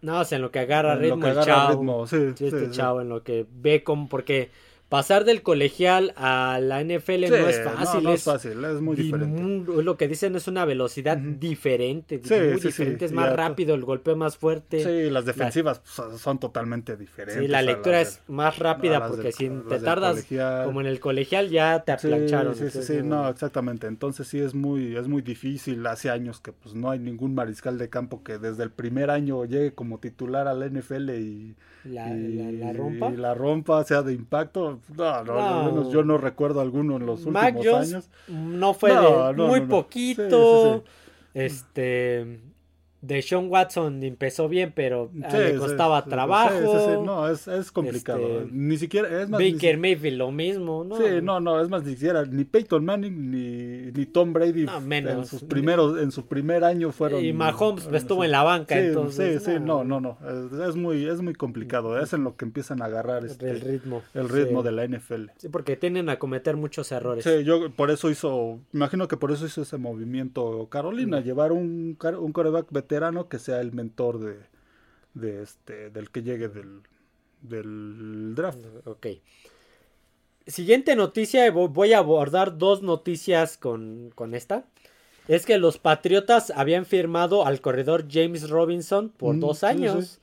No, 0.00 0.20
o 0.20 0.24
sea, 0.24 0.36
en 0.36 0.42
lo 0.42 0.50
que 0.50 0.60
agarra 0.60 0.94
en 0.94 0.98
lo 1.00 1.02
ritmo 1.02 1.20
que 1.20 1.26
el 1.26 1.38
agarra 1.38 1.44
chavo. 1.66 1.70
ritmo, 1.80 2.06
sí, 2.06 2.32
Sí, 2.36 2.46
este 2.46 2.66
sí. 2.66 2.72
chavo, 2.72 3.00
en 3.02 3.08
lo 3.10 3.22
que 3.22 3.44
ve 3.50 3.84
como. 3.84 4.08
Porque 4.08 4.50
pasar 4.90 5.24
del 5.24 5.40
colegial 5.42 6.12
a 6.16 6.58
la 6.60 6.82
NFL 6.82 7.24
Sí, 7.24 7.30
no 7.30 7.48
es 7.48 7.62
fácil. 7.62 8.02
no 8.02 8.12
es 8.12 8.18
es 8.20 8.24
fácil, 8.24 8.62
es 8.64 8.80
muy 8.82 8.96
di- 8.96 9.04
diferente. 9.04 9.82
lo 9.82 9.96
que 9.96 10.06
dicen 10.08 10.36
es 10.36 10.46
una 10.48 10.66
velocidad 10.66 11.16
diferente. 11.16 12.20
Sí, 12.22 12.34
muy 12.34 12.60
sí, 12.60 12.68
diferente. 12.68 13.04
es 13.06 13.12
más 13.12 13.32
rápido, 13.34 13.74
el 13.74 13.84
golpeo 13.84 14.16
más 14.16 14.36
fuerte. 14.36 14.84
Sí, 14.84 15.10
las 15.10 15.24
defensivas 15.24 15.80
son, 15.84 16.18
son 16.18 16.38
totalmente 16.38 16.96
diferentes. 16.96 17.42
Sí, 17.42 17.48
la 17.48 17.62
lectura 17.62 18.00
es 18.02 18.20
más 18.28 18.58
rápida 18.58 19.06
porque 19.06 19.22
del- 19.24 19.32
si 19.32 19.48
te 19.48 19.78
tardas 19.78 20.26
como 20.64 20.80
en 20.80 20.86
el 20.86 21.00
colegial 21.00 21.48
ya 21.48 21.82
te 21.84 21.92
aplancharon. 21.92 22.54
sí, 22.54 22.60
sí, 22.60 22.66
entonces, 22.66 22.96
sí, 22.98 23.02
no, 23.02 23.28
exactamente. 23.28 23.86
Entonces 23.86 24.26
sí 24.28 24.40
es 24.40 24.54
muy, 24.54 24.96
es 24.96 25.08
muy 25.08 25.22
difícil. 25.22 25.86
Hace 25.86 26.10
años 26.10 26.40
que 26.40 26.52
pues 26.52 26.74
no 26.74 26.90
hay 26.90 26.98
ningún 26.98 27.34
mariscal 27.34 27.78
de 27.78 27.88
campo 27.88 28.22
que 28.24 28.38
desde 28.38 28.64
el 28.64 28.70
primer 28.70 29.10
año 29.10 29.44
llegue 29.44 29.72
como 29.72 29.98
titular 29.98 30.48
a 30.48 30.54
la 30.54 30.66
NFL 30.66 31.10
y 31.10 31.54
La, 31.84 32.10
y, 32.14 32.34
la- 32.34 32.66
la 32.66 32.72
rompa. 32.74 33.10
y 33.10 33.16
la 33.16 33.34
rompa 33.34 33.82
sea 33.84 34.02
de 34.02 34.12
impacto. 34.12 34.80
No, 34.96 35.24
no, 35.24 35.34
No. 35.34 35.60
al 35.60 35.72
menos 35.72 35.92
yo 35.92 36.02
no 36.04 36.18
recuerdo 36.18 36.60
alguno 36.60 36.96
en 36.96 37.06
los 37.06 37.26
Mac 37.26 37.54
últimos 37.56 37.66
Jones 37.74 37.92
años. 37.94 38.10
no 38.28 38.74
fue 38.74 38.90
de 38.90 39.32
muy 39.48 39.60
poquito. 39.62 40.74
Sí, 40.78 40.82
sí, 40.82 40.84
sí. 40.84 40.90
Este 41.34 42.40
de 43.02 43.22
Sean 43.22 43.48
Watson 43.48 44.02
empezó 44.02 44.48
bien, 44.48 44.72
pero 44.74 45.10
le 45.14 45.56
costaba 45.56 46.04
trabajo. 46.04 47.02
no, 47.04 47.28
es, 47.28 47.48
es 47.48 47.72
complicado. 47.72 48.42
Este, 48.42 48.52
ni 48.52 48.76
siquiera 48.76 49.22
es 49.22 49.28
más. 49.28 49.40
Baker 49.40 49.78
Mayfield 49.78 50.18
lo 50.18 50.30
mismo, 50.30 50.84
¿no? 50.84 50.96
Sí, 50.96 51.04
no, 51.22 51.40
no, 51.40 51.60
es 51.60 51.68
más 51.68 51.82
ni 51.84 51.92
siquiera 51.92 52.24
ni 52.24 52.44
Peyton 52.44 52.84
Manning 52.84 53.30
ni, 53.30 53.92
ni 53.92 54.06
Tom 54.06 54.32
Brady 54.32 54.66
en 54.90 55.24
sus 55.24 55.42
primeros 55.42 56.00
en 56.00 56.10
su 56.10 56.26
primer 56.26 56.64
año 56.64 56.92
fueron. 56.92 57.24
Y 57.24 57.32
Mahomes 57.32 57.88
estuvo 57.92 58.24
en 58.24 58.32
la 58.32 58.42
banca, 58.42 58.74
sí, 58.74 58.86
entonces. 58.86 59.42
Sí, 59.42 59.52
sí, 59.52 59.58
no, 59.60 59.82
no, 59.84 60.00
no, 60.00 60.18
es, 60.66 60.76
muy 60.76 61.06
es 61.06 61.22
muy 61.22 61.34
complicado. 61.34 61.98
Es 61.98 62.12
en 62.12 62.24
lo 62.24 62.36
que 62.36 62.44
empiezan 62.44 62.82
a 62.82 62.86
agarrar 62.86 63.24
este, 63.24 63.50
el 63.50 63.60
ritmo, 63.60 64.02
el 64.14 64.28
ritmo 64.28 64.62
de 64.62 64.72
la 64.72 64.86
NFL. 64.86 65.30
Sí, 65.36 65.48
porque 65.48 65.76
tienen 65.76 66.08
a 66.10 66.18
cometer 66.18 66.56
muchos 66.56 66.92
errores. 66.92 67.24
Sí, 67.24 67.44
yo 67.44 67.70
por 67.70 67.90
eso 67.90 68.10
hizo, 68.10 68.58
imagino 68.72 69.08
que 69.08 69.16
por 69.16 69.32
eso 69.32 69.46
hizo 69.46 69.62
ese 69.62 69.78
movimiento 69.78 70.68
Carolina, 70.70 71.20
llevar 71.20 71.52
un 71.52 71.96
un 72.18 72.32
coreback 72.32 72.70
veterano 72.70 72.89
que 73.28 73.38
sea 73.38 73.60
el 73.60 73.72
mentor 73.72 74.18
de, 74.18 74.36
de 75.14 75.42
este, 75.42 75.90
del 75.90 76.10
que 76.10 76.22
llegue 76.22 76.48
del, 76.48 76.82
del 77.40 78.34
draft. 78.34 78.58
Ok. 78.84 79.06
Siguiente 80.46 80.96
noticia, 80.96 81.50
voy 81.50 81.92
a 81.92 81.98
abordar 81.98 82.58
dos 82.58 82.82
noticias 82.82 83.56
con, 83.56 84.10
con 84.14 84.34
esta. 84.34 84.64
Es 85.28 85.46
que 85.46 85.58
los 85.58 85.78
Patriotas 85.78 86.50
habían 86.50 86.86
firmado 86.86 87.46
al 87.46 87.60
corredor 87.60 88.06
James 88.10 88.50
Robinson 88.50 89.10
por 89.10 89.36
mm, 89.36 89.40
dos 89.40 89.62
años. 89.62 90.20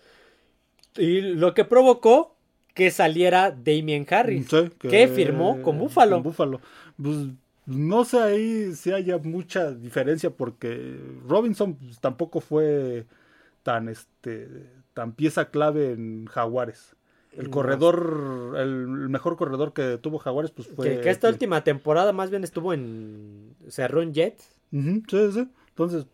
Y 0.98 1.22
lo 1.22 1.54
que 1.54 1.64
provocó 1.64 2.36
que 2.74 2.92
saliera 2.92 3.52
Damien 3.52 4.06
Harris, 4.10 4.50
que, 4.80 5.08
firmó 5.08 5.62
con 5.62 5.80
Buffalo. 5.80 6.22
Buffalo. 6.22 6.60
Pues, 7.02 7.18
no 7.68 8.06
sé 8.06 8.20
ahí 8.20 8.74
si 8.76 8.94
haya 8.94 9.18
mucha 9.18 9.72
diferencia 9.72 10.30
porque 10.30 10.98
Robinson 11.28 11.76
pues, 11.76 12.00
tampoco 12.00 12.40
fue 12.40 13.06
tan 13.62 13.90
este 13.90 14.48
tan 14.94 15.12
pieza 15.12 15.50
clave 15.50 15.92
en 15.92 16.26
Jaguares. 16.26 16.96
El 17.34 17.52
corredor, 17.52 18.56
el 18.58 18.88
mejor 19.10 19.36
corredor 19.36 19.74
que 19.74 20.00
tuvo 20.00 20.18
Jaguares, 20.18 20.50
pues 20.50 20.70
fue. 20.70 21.02
Que, 21.02 21.10
esta 21.12 21.30
última 21.30 21.64
temporada 21.64 22.14
más 22.14 22.32
bien 22.32 22.44
estuvo 22.44 22.74
en. 22.74 23.56
Cerró 23.70 24.02
en 24.02 24.14
Jets. 24.14 24.58
sí, 24.72 25.32
sí. 25.32 25.48
Entonces. 25.68 26.08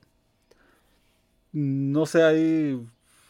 No 1.53 2.05
sé 2.07 2.23
ahí. 2.23 2.85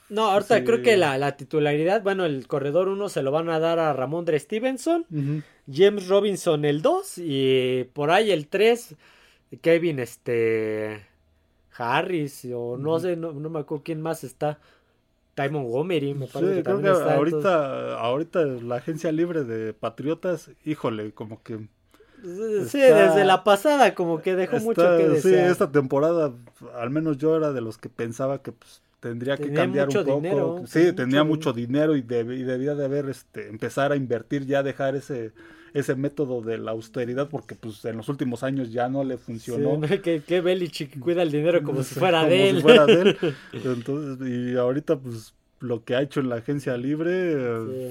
No, 0.10 0.26
ahorita 0.32 0.64
creo 0.64 0.82
que 0.82 0.98
la, 0.98 1.38
titularidad, 1.38 2.04
bueno, 2.04 2.26
el 2.26 2.48
corredor 2.48 2.88
1 2.88 3.10
se 3.10 3.24
lo 3.24 3.32
van 3.32 3.50
a 3.50 3.60
dar 3.60 3.80
a 3.80 3.94
Ramondre 3.94 4.40
Stevenson. 4.40 5.06
James 5.72 6.08
Robinson 6.08 6.66
el 6.66 6.82
2 6.82 7.18
y 7.20 7.86
por 7.94 8.12
ahí 8.12 8.32
el 8.32 8.48
3 8.48 8.96
Kevin 9.62 10.00
este 10.00 11.06
Harris 11.78 12.48
o 12.54 12.78
no 12.78 13.00
sé, 13.00 13.16
no, 13.16 13.34
me 13.34 13.60
acuerdo 13.60 13.84
quién 13.84 14.02
más 14.02 14.24
está. 14.24 14.60
Ty 15.36 15.50
Montgomery, 15.50 16.14
me 16.14 16.28
parece 16.28 16.58
que 16.58 16.64
también 16.64 16.94
está, 16.94 17.16
ahorita, 17.16 18.00
ahorita 18.00 18.46
la 18.46 18.76
agencia 18.76 19.12
libre 19.12 19.44
de 19.44 19.74
Patriotas, 19.74 20.52
híjole, 20.64 21.12
como 21.12 21.42
que 21.42 21.60
Sí, 22.24 22.80
desde 22.80 23.26
la 23.26 23.44
pasada 23.44 23.96
como 23.96 24.22
que 24.22 24.36
dejó 24.36 24.58
mucho 24.60 24.82
que 24.98 25.10
desear. 25.10 25.46
Sí, 25.46 25.52
esta 25.52 25.72
temporada, 25.72 26.32
al 26.76 26.90
menos 26.90 27.18
yo 27.18 27.36
era 27.36 27.52
de 27.52 27.60
los 27.60 27.78
que 27.78 27.90
pensaba 27.90 28.42
que 28.42 28.54
pues, 28.54 28.82
tendría 29.04 29.36
que 29.36 29.52
cambiar 29.52 29.90
un 29.90 29.94
poco. 29.94 30.16
Dinero, 30.16 30.64
sí, 30.66 30.94
tenía 30.94 31.26
mucho 31.26 31.52
dinero 31.52 31.98
y, 31.98 32.02
debía 32.02 32.74
de 32.74 32.86
haber, 32.86 33.10
este, 33.10 33.50
empezar 33.50 33.92
a 33.92 33.98
invertir, 33.98 34.46
ya 34.46 34.64
dejar 34.64 34.96
ese, 34.96 35.34
ese 35.74 35.96
método 35.96 36.42
de 36.42 36.58
la 36.58 36.72
austeridad, 36.72 37.28
porque 37.30 37.54
pues 37.56 37.84
en 37.84 37.98
los 37.98 38.08
últimos 38.08 38.44
años 38.44 38.72
ya 38.72 38.88
no 38.88 39.04
le 39.04 39.18
funcionó. 39.18 39.82
que, 40.02 40.22
que 40.26 40.40
Belichick 40.40 40.98
cuida 41.00 41.22
el 41.22 41.32
dinero 41.32 41.62
como 41.64 41.84
si 41.84 41.96
fuera 41.96 42.24
de 42.24 42.50
él. 42.50 42.56
Si 42.58 42.62
fuera 42.62 42.86
de 42.86 43.02
él. 43.02 43.18
Entonces, 43.52 44.26
y 44.26 44.56
ahorita 44.56 44.98
pues 44.98 45.34
lo 45.64 45.86
que 45.86 45.96
ha 45.96 46.02
hecho 46.02 46.20
en 46.20 46.28
la 46.28 46.36
agencia 46.36 46.76
libre, 46.76 47.36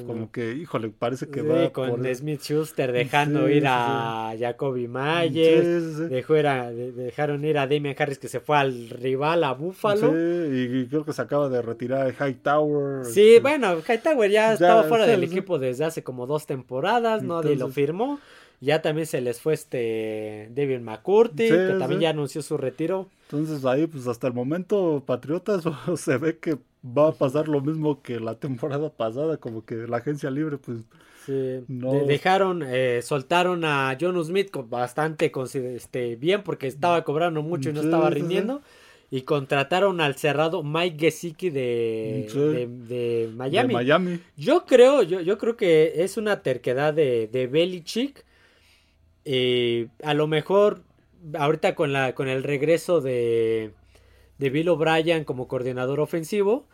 como 0.07 0.31
que, 0.31 0.53
híjole, 0.53 0.91
parece 0.91 1.29
que 1.29 1.41
va 1.41 1.71
con 1.71 2.05
Smith 2.15 2.43
Schuster 2.43 2.93
dejando 2.93 3.49
ir 3.49 3.65
a 3.67 4.35
Jacoby 4.39 4.89
Myers, 4.89 6.11
dejó 6.11 6.35
dejaron 6.35 7.45
ir 7.47 7.57
a 7.57 7.67
Damian 7.67 7.97
Harris 7.99 8.19
que 8.19 8.29
se 8.29 8.41
fue 8.41 8.59
al 8.59 8.91
rival 8.91 9.43
a 9.45 9.53
Buffalo. 9.55 10.09
y, 10.09 10.87
creo 10.87 11.05
que 11.07 11.15
se 11.15 11.23
acaba 11.23 11.49
de 11.49 11.63
retirar 11.63 12.07
de 12.07 12.13
Hightower. 12.13 13.07
Sí, 13.07 13.37
este, 13.37 13.41
bueno, 13.41 13.79
Hightower 13.79 14.31
ya, 14.31 14.53
estaba 14.53 14.83
fuera 14.85 15.07
del 15.07 15.25
equipo 15.25 15.59
desde 15.59 15.87
hace 15.87 16.03
como 16.03 16.27
dos 16.27 16.47
temporadas, 16.47 17.23
nadie 17.23 17.57
lo 17.57 17.69
firmó. 17.69 18.21
Ya 18.61 18.81
también 18.81 19.09
se 19.09 19.21
les 19.21 19.41
fue 19.41 19.55
este 19.55 20.49
David 20.55 20.81
McCurdy, 20.81 21.49
que 21.49 21.77
también 21.81 22.03
ya 22.03 22.11
anunció 22.11 22.43
su 22.43 22.57
retiro. 22.57 23.09
Entonces 23.25 23.65
ahí, 23.65 23.87
pues 23.89 24.07
hasta 24.07 24.29
el 24.29 24.35
momento, 24.35 25.03
Patriotas 25.05 25.65
se 25.97 26.17
ve 26.19 26.39
que 26.39 26.59
va 26.85 27.09
a 27.09 27.13
pasar 27.13 27.49
lo 27.49 27.61
mismo 27.61 28.03
que 28.03 28.21
la 28.21 28.35
temporada 28.35 28.91
pasada, 28.91 29.37
como 29.37 29.65
que 29.65 29.75
la 29.87 29.99
agencia 29.99 30.31
libre, 30.31 30.59
pues. 30.59 30.79
Sí, 31.25 31.61
dejaron, 31.69 32.65
eh, 32.67 33.01
soltaron 33.01 33.65
a 33.65 33.97
John 34.01 34.23
Smith 34.25 34.51
bastante 34.69 35.31
este, 35.77 36.17
bien 36.17 36.43
porque 36.43 36.67
estaba 36.67 37.05
cobrando 37.05 37.43
mucho 37.43 37.71
y 37.71 37.73
no 37.73 37.81
estaba 37.81 38.11
rindiendo. 38.11 38.61
Y 39.09 39.23
contrataron 39.23 40.01
al 40.01 40.17
cerrado 40.17 40.63
Mike 40.63 40.97
Gesicki 40.99 41.51
de, 41.51 42.27
de, 42.89 43.31
Miami. 43.37 43.75
Miami. 43.75 44.21
Yo 44.39 44.65
creo, 44.65 45.03
yo, 45.03 45.21
yo 45.21 45.37
creo 45.37 45.57
que 45.57 46.03
es 46.03 46.17
una 46.17 46.43
terquedad 46.43 46.95
de, 46.95 47.29
de 47.31 47.47
Belichick. 47.47 48.25
Eh, 49.25 49.89
a 50.03 50.15
lo 50.15 50.27
mejor 50.27 50.83
ahorita 51.39 51.75
con, 51.75 51.93
la, 51.93 52.15
con 52.15 52.29
el 52.29 52.43
regreso 52.43 53.01
de, 53.01 53.73
de 54.43 54.51
Bill 54.51 54.69
O'Brien 54.71 55.25
como 55.25 55.47
coordinador 55.47 56.01
ofensivo, 56.01 56.67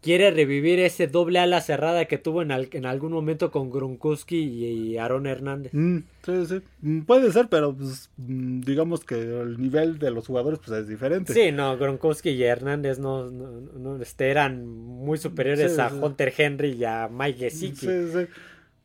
quiere 0.00 0.30
revivir 0.30 0.78
ese 0.78 1.06
doble 1.06 1.38
ala 1.38 1.60
cerrada 1.60 2.06
que 2.06 2.16
tuvo 2.16 2.40
en, 2.40 2.50
en 2.50 2.86
algún 2.86 3.12
momento 3.12 3.50
con 3.50 3.70
Gronkowski 3.70 4.38
y, 4.38 4.96
Aaron 4.96 5.26
Hernández. 5.26 5.74
Mm, 5.74 5.98
sí, 6.24 6.46
sí. 6.46 6.62
Mm, 6.80 7.00
puede 7.02 7.30
ser, 7.30 7.48
pero 7.48 7.74
pues, 7.76 8.10
mm, 8.16 8.60
digamos 8.62 9.04
que 9.04 9.16
el 9.16 9.60
nivel 9.60 9.98
de 9.98 10.10
los 10.10 10.26
jugadores 10.26 10.60
pues, 10.64 10.80
es 10.80 10.88
diferente. 10.88 11.34
Sí, 11.34 11.52
no, 11.52 11.76
Gronkowski 11.76 12.30
y 12.30 12.42
Hernández 12.42 12.98
no, 12.98 13.30
no, 13.30 14.00
este, 14.00 14.30
eran 14.30 14.66
muy 14.66 15.18
superiores 15.18 15.78
a 15.78 15.92
Hunter 15.92 16.32
Henry 16.36 16.70
y 16.70 16.84
a 16.84 17.08
Mike 17.12 17.38
Gesicki. 17.38 17.86
Sí, 17.86 18.12
sí. 18.12 18.26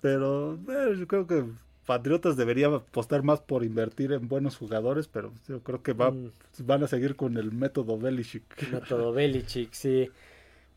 Pero 0.01 0.55
eh, 0.67 0.95
yo 0.99 1.07
creo 1.07 1.25
que 1.25 1.45
Patriotas 1.85 2.35
debería 2.35 2.67
apostar 2.67 3.23
más 3.23 3.41
por 3.41 3.63
invertir 3.63 4.11
en 4.11 4.27
buenos 4.27 4.57
jugadores, 4.57 5.07
pero 5.07 5.31
yo 5.47 5.61
creo 5.61 5.83
que 5.83 5.93
va, 5.93 6.11
mm. 6.11 6.31
van 6.59 6.83
a 6.83 6.87
seguir 6.87 7.15
con 7.15 7.37
el 7.37 7.51
método 7.51 7.97
Belichick. 7.97 8.43
método 8.71 9.13
Belichick, 9.13 9.71
sí. 9.73 10.09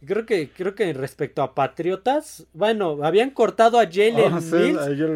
Creo 0.06 0.26
que, 0.26 0.50
creo 0.50 0.74
que 0.74 0.92
respecto 0.92 1.42
a 1.42 1.54
Patriotas, 1.54 2.46
bueno, 2.52 2.98
habían 3.02 3.30
cortado 3.30 3.80
a 3.80 3.86
Jalen 3.90 4.32
ah, 4.32 4.40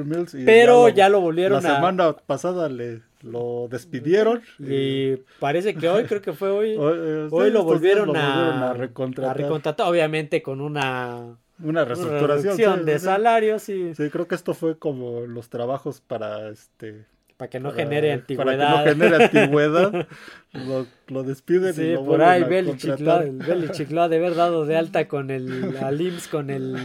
Mills, 0.04 0.36
pero 0.44 0.88
ya 0.88 1.08
lo, 1.08 1.20
volvieron 1.20 1.64
a... 1.64 1.68
La 1.68 1.74
semana 1.76 2.12
pasada 2.16 2.68
le 2.68 3.00
lo 3.22 3.68
despidieron. 3.70 4.42
Y, 4.58 5.16
parece 5.38 5.74
que 5.74 5.88
hoy, 5.88 6.04
creo 6.04 6.20
que 6.20 6.32
fue 6.32 6.50
hoy, 6.50 6.76
hoy, 7.30 7.50
lo, 7.50 7.62
volvieron 7.64 8.16
a, 8.16 8.70
a, 8.70 8.74
recontratar. 8.74 9.88
Obviamente 9.88 10.42
con 10.42 10.60
una 10.60 11.36
una 11.62 11.84
reestructuración 11.84 12.84
de 12.84 12.98
salarios 12.98 13.62
sí. 13.62 13.94
sí 13.94 14.10
creo 14.10 14.26
que 14.26 14.34
esto 14.34 14.54
fue 14.54 14.78
como 14.78 15.20
los 15.20 15.48
trabajos 15.48 16.00
para 16.00 16.48
este 16.48 17.06
para 17.36 17.50
que 17.50 17.60
no 17.60 17.72
genere 17.72 18.12
antigüedad 18.12 18.44
para 18.44 18.84
que 18.84 18.94
no 18.94 19.04
genere 19.04 19.24
antigüedad. 19.24 20.08
Lo, 20.52 20.86
lo, 21.08 21.22
despiden 21.22 21.72
sí, 21.72 21.94
por 21.96 22.20
ahí 22.22 22.44
Belichick 22.44 23.00
lo, 23.00 23.22
lo, 23.22 24.02
ha 24.02 24.08
de 24.08 24.16
haber 24.16 24.34
dado 24.34 24.66
de 24.66 24.76
alta 24.76 25.08
con 25.08 25.30
el 25.30 25.76
al 25.78 25.98
IMSS 26.00 26.28
con 26.28 26.50
el 26.50 26.76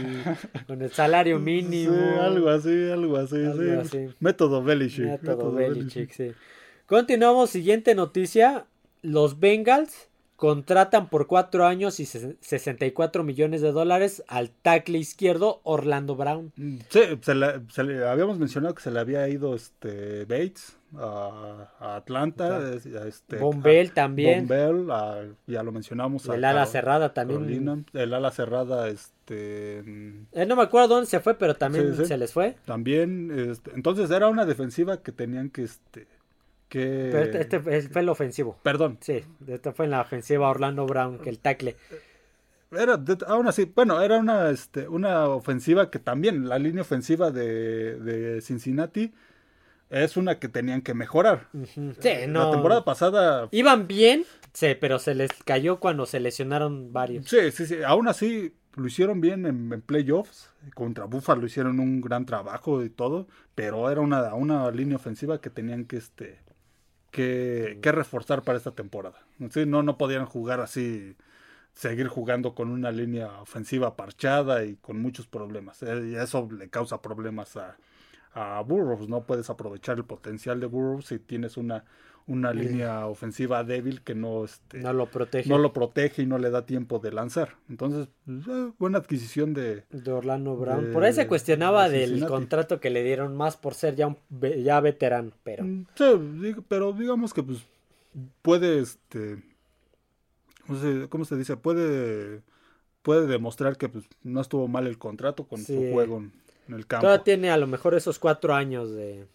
con 0.66 0.80
el 0.80 0.90
salario 0.90 1.38
mínimo. 1.38 1.92
sí, 1.92 2.18
algo 2.18 2.48
así 2.48 2.90
algo 2.90 3.16
así, 3.18 3.36
sí. 3.90 4.08
método 4.20 4.64
Belichick 4.64 5.04
método, 5.04 5.52
Belichick, 5.52 6.10
sí. 6.12 6.32
Continuamos 6.86 7.50
siguiente 7.50 7.94
noticia. 7.94 8.64
Los 9.02 9.38
Bengals 9.38 10.07
contratan 10.38 11.08
por 11.08 11.26
cuatro 11.26 11.66
años 11.66 11.98
y 11.98 12.06
64 12.06 13.24
millones 13.24 13.60
de 13.60 13.72
dólares 13.72 14.22
al 14.28 14.50
tackle 14.50 14.96
izquierdo 14.96 15.60
Orlando 15.64 16.14
Brown. 16.14 16.52
Mm, 16.54 16.76
sí, 16.88 17.00
se 17.20 17.34
le, 17.34 18.06
habíamos 18.06 18.38
mencionado 18.38 18.72
que 18.72 18.82
se 18.82 18.92
le 18.92 19.00
había 19.00 19.28
ido 19.28 19.56
este 19.56 20.26
Bates 20.26 20.76
a, 20.96 21.72
Atlanta. 21.80 22.72
Este, 22.72 23.36
Bombell 23.36 23.90
también. 23.90 24.46
Bombell, 24.46 25.34
ya 25.48 25.64
lo 25.64 25.72
mencionamos. 25.72 26.28
El 26.28 26.44
ala 26.44 26.66
cerrada 26.66 27.12
también. 27.12 27.84
el 27.92 28.14
ala 28.14 28.30
cerrada, 28.30 28.88
este... 28.88 29.80
Eh, 29.80 30.46
no 30.46 30.54
me 30.54 30.62
acuerdo 30.62 30.86
dónde 30.86 31.10
se 31.10 31.18
fue, 31.18 31.34
pero 31.34 31.56
también 31.56 31.96
se 32.06 32.16
les 32.16 32.32
fue. 32.32 32.54
También, 32.64 33.50
este, 33.50 33.72
entonces 33.74 34.08
era 34.12 34.28
una 34.28 34.46
defensiva 34.46 35.02
que 35.02 35.10
tenían 35.10 35.50
que... 35.50 35.64
este 35.64 36.06
pero 36.68 37.40
este, 37.40 37.40
este 37.40 37.88
fue 37.88 38.02
el 38.02 38.08
ofensivo. 38.08 38.58
Perdón. 38.62 38.98
Sí, 39.00 39.22
este 39.46 39.72
fue 39.72 39.86
en 39.86 39.92
la 39.92 40.00
ofensiva 40.00 40.48
Orlando 40.48 40.86
Brown, 40.86 41.18
que 41.18 41.30
el 41.30 41.38
tackle. 41.38 41.76
Era, 42.70 43.02
aún 43.26 43.48
así, 43.48 43.70
bueno, 43.74 44.00
era 44.02 44.18
una, 44.18 44.50
este, 44.50 44.86
una 44.88 45.28
ofensiva 45.28 45.90
que 45.90 45.98
también, 45.98 46.48
la 46.48 46.58
línea 46.58 46.82
ofensiva 46.82 47.30
de, 47.30 47.98
de 47.98 48.42
Cincinnati, 48.42 49.14
es 49.90 50.18
una 50.18 50.38
que 50.38 50.48
tenían 50.48 50.82
que 50.82 50.92
mejorar. 50.92 51.48
Ujú. 51.54 51.94
Sí, 51.98 52.10
no. 52.28 52.44
La 52.44 52.50
temporada 52.50 52.84
pasada 52.84 53.48
Iban 53.52 53.86
bien, 53.86 54.24
sí, 54.52 54.76
pero 54.78 54.98
se 54.98 55.14
les 55.14 55.32
cayó 55.44 55.80
cuando 55.80 56.04
se 56.04 56.20
lesionaron 56.20 56.92
varios. 56.92 57.26
Sí, 57.26 57.50
sí, 57.52 57.64
sí. 57.64 57.82
Aún 57.82 58.06
así 58.06 58.54
lo 58.76 58.86
hicieron 58.86 59.22
bien 59.22 59.46
en, 59.46 59.72
en 59.72 59.80
playoffs. 59.80 60.50
Contra 60.74 61.06
Buffalo 61.06 61.46
hicieron 61.46 61.80
un 61.80 62.02
gran 62.02 62.26
trabajo 62.26 62.84
y 62.84 62.90
todo. 62.90 63.28
Pero 63.54 63.90
era 63.90 64.02
una, 64.02 64.34
una 64.34 64.70
línea 64.70 64.96
ofensiva 64.96 65.40
que 65.40 65.48
tenían 65.48 65.86
que, 65.86 65.96
este, 65.96 66.38
que, 67.10 67.78
que 67.82 67.92
reforzar 67.92 68.42
para 68.42 68.58
esta 68.58 68.72
temporada. 68.72 69.18
No, 69.38 69.82
no 69.82 69.98
podían 69.98 70.26
jugar 70.26 70.60
así, 70.60 71.16
seguir 71.74 72.08
jugando 72.08 72.54
con 72.54 72.70
una 72.70 72.92
línea 72.92 73.40
ofensiva 73.42 73.96
parchada 73.96 74.64
y 74.64 74.76
con 74.76 75.00
muchos 75.00 75.26
problemas. 75.26 75.82
Eh, 75.82 76.10
Y 76.12 76.16
eso 76.16 76.48
le 76.50 76.70
causa 76.70 77.02
problemas 77.02 77.56
a, 77.56 77.78
a 78.32 78.60
Burrows. 78.62 79.08
No 79.08 79.24
puedes 79.24 79.50
aprovechar 79.50 79.98
el 79.98 80.04
potencial 80.04 80.60
de 80.60 80.66
Burrows 80.66 81.06
si 81.06 81.18
tienes 81.18 81.56
una, 81.56 81.84
una 82.28 82.52
línea 82.52 83.06
ofensiva 83.06 83.64
débil 83.64 84.02
que 84.02 84.14
no, 84.14 84.44
este, 84.44 84.78
No 84.78 84.92
lo 84.92 85.06
protege. 85.06 85.48
no 85.48 85.58
lo 85.58 85.72
protege 85.72 86.22
y 86.22 86.26
no 86.26 86.38
le 86.38 86.50
da 86.50 86.64
tiempo 86.66 86.98
de 87.00 87.10
lanzar. 87.10 87.56
Entonces, 87.68 88.08
eh, 88.28 88.70
buena 88.78 88.98
adquisición 88.98 89.54
de... 89.54 89.82
De 89.90 90.12
Orlando 90.12 90.54
Brown. 90.56 90.86
de- 90.88 90.92
por 90.92 91.04
ahí 91.04 91.12
se 91.12 91.26
cuestionaba 91.26 91.88
de 91.88 92.06
del 92.06 92.26
contrato 92.26 92.78
que 92.80 92.90
le 92.90 93.02
dieron 93.02 93.34
más 93.36 93.56
por 93.56 93.74
ser 93.74 93.96
ya 93.96 94.06
un 94.06 94.18
ya 94.62 94.80
veterano, 94.80 95.32
pero 95.42 95.64
Mm, 95.64 95.86
Sí, 95.96 96.54
pero 96.68 96.92
digamos 96.92 97.32
que 97.34 97.42
pues 97.42 97.64
puede, 98.42 98.78
este... 98.80 99.42
¿Cómo 100.66 100.78
se, 100.78 101.08
cómo 101.08 101.24
se 101.24 101.36
dice? 101.36 101.56
Puede, 101.56 102.42
puede 103.02 103.26
demostrar 103.26 103.76
que 103.78 103.88
pues, 103.88 104.04
no 104.22 104.40
estuvo 104.40 104.68
mal 104.68 104.86
el 104.86 104.98
contrato 104.98 105.44
con 105.44 105.60
Sí. 105.60 105.74
su 105.74 105.92
juego 105.92 106.18
en, 106.18 106.32
en 106.68 106.74
el 106.74 106.86
campo. 106.86 107.06
todavía 107.06 107.24
tiene 107.24 107.50
a 107.50 107.56
lo 107.56 107.66
mejor 107.66 107.94
esos 107.94 108.18
cuatro 108.18 108.54
años 108.54 108.90
de, 108.92 109.26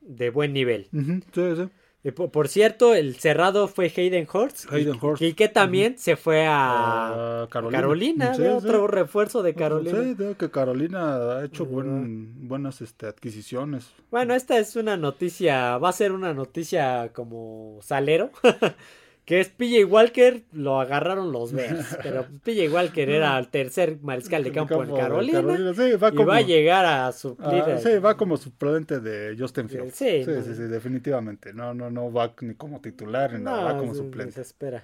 de 0.00 0.30
buen 0.30 0.52
nivel. 0.52 0.88
Sí, 0.90 1.54
sí. 1.56 1.68
Y 2.02 2.12
por, 2.12 2.48
cierto, 2.48 2.94
el 2.94 3.16
cerrado 3.16 3.68
fue 3.68 3.92
Hayden 3.94 4.26
Hurst. 4.32 4.72
Hayden 4.72 4.94
y- 4.94 4.98
Hurst. 5.04 5.20
Y 5.22 5.34
que 5.34 5.48
también 5.48 5.98
se 5.98 6.16
fue 6.16 6.46
a 6.46 7.42
A 7.42 7.48
Carolina. 7.50 7.78
Carolina, 7.78 8.34
Sí, 8.34 8.42
de 8.42 8.48
sí. 8.48 8.54
otro 8.54 8.86
refuerzo 8.86 9.42
de 9.42 9.54
Carolina. 9.54 10.02
Sí, 10.02 10.14
veo 10.14 10.34
que 10.36 10.50
Carolina 10.50 11.16
ha 11.36 11.44
hecho 11.44 11.66
buen- 11.66 12.48
buenas 12.48 12.80
este, 12.80 13.06
adquisiciones. 13.06 13.90
Bueno, 14.10 14.34
esta 14.34 14.58
es 14.58 14.76
una 14.76 14.96
noticia, 14.96 15.76
va 15.76 15.90
a 15.90 15.92
ser 15.92 16.12
una 16.12 16.32
noticia 16.32 17.10
como 17.12 17.78
salero, 17.82 18.30
que 19.30 19.38
es 19.38 19.48
PJ 19.48 19.84
Walker, 19.84 20.42
lo 20.50 20.80
agarraron 20.80 21.30
los 21.30 21.52
Bears, 21.52 21.96
pero 22.02 22.26
PJ 22.42 22.68
Walker 22.68 23.08
era 23.08 23.38
el 23.38 23.46
tercer 23.46 23.98
mariscal 24.02 24.42
de 24.42 24.50
campo, 24.50 24.82
en 24.82 24.88
de 24.88 24.96
Carolina, 24.96 25.72
sí, 25.72 25.92
va 25.92 26.08
y 26.08 26.16
como, 26.16 26.26
va 26.26 26.36
a 26.38 26.40
llegar 26.40 26.84
a 26.84 27.12
suplir. 27.12 27.62
ah, 27.64 27.78
sí, 27.78 27.98
va 27.98 28.16
como 28.16 28.36
suplente 28.36 28.98
de 28.98 29.36
Justin 29.38 29.68
Fields. 29.68 29.94
Sí, 29.94 30.24
Sí, 30.24 30.30
no. 30.32 30.42
sí, 30.42 30.54
sí, 30.56 30.62
definitivamente. 30.62 31.52
No, 31.52 31.72
no, 31.74 31.92
no 31.92 32.12
va 32.12 32.34
ni 32.40 32.54
como 32.54 32.80
titular 32.80 33.32
ni 33.34 33.44
nada, 33.44 33.74
va 33.74 33.78
como 33.78 33.94
suplente. 33.94 34.32
se 34.32 34.40
espera. 34.40 34.82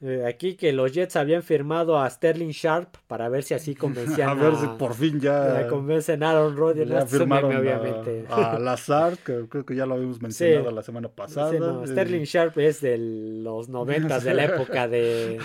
Eh, 0.00 0.24
aquí 0.26 0.54
que 0.56 0.72
los 0.72 0.92
Jets 0.92 1.16
habían 1.16 1.42
firmado 1.42 1.98
a 1.98 2.10
Sterling 2.10 2.50
Sharp 2.50 2.96
para 3.06 3.28
ver 3.28 3.42
si 3.42 3.54
así 3.54 3.74
convencían 3.74 4.28
A 4.30 4.34
ver 4.34 4.56
si 4.56 4.66
por 4.78 4.92
fin 4.94 5.18
ya, 5.20 5.62
ya 5.62 5.68
convencen 5.68 6.22
a 6.22 6.30
Aaron 6.32 6.56
Rodgers. 6.56 6.90
ya 6.90 7.06
firmaron 7.06 7.50
meme, 7.50 7.60
obviamente. 7.60 8.26
a, 8.28 8.58
Lazar, 8.58 9.16
que 9.18 9.46
creo 9.48 9.64
que 9.64 9.74
ya 9.74 9.86
lo 9.86 9.94
habíamos 9.94 10.20
mencionado 10.20 10.70
la 10.72 10.82
semana 10.82 11.08
pasada. 11.08 11.50
Sí, 11.52 11.58
no, 11.58 11.84
Eh, 11.84 11.86
Sterling 11.86 12.24
Sharp 12.24 12.58
es 12.58 12.80
de 12.80 12.98
los 12.98 13.68
noventas, 13.68 14.24
de 14.24 14.34
la 14.34 14.44
época 14.56 14.88
de, 14.88 15.38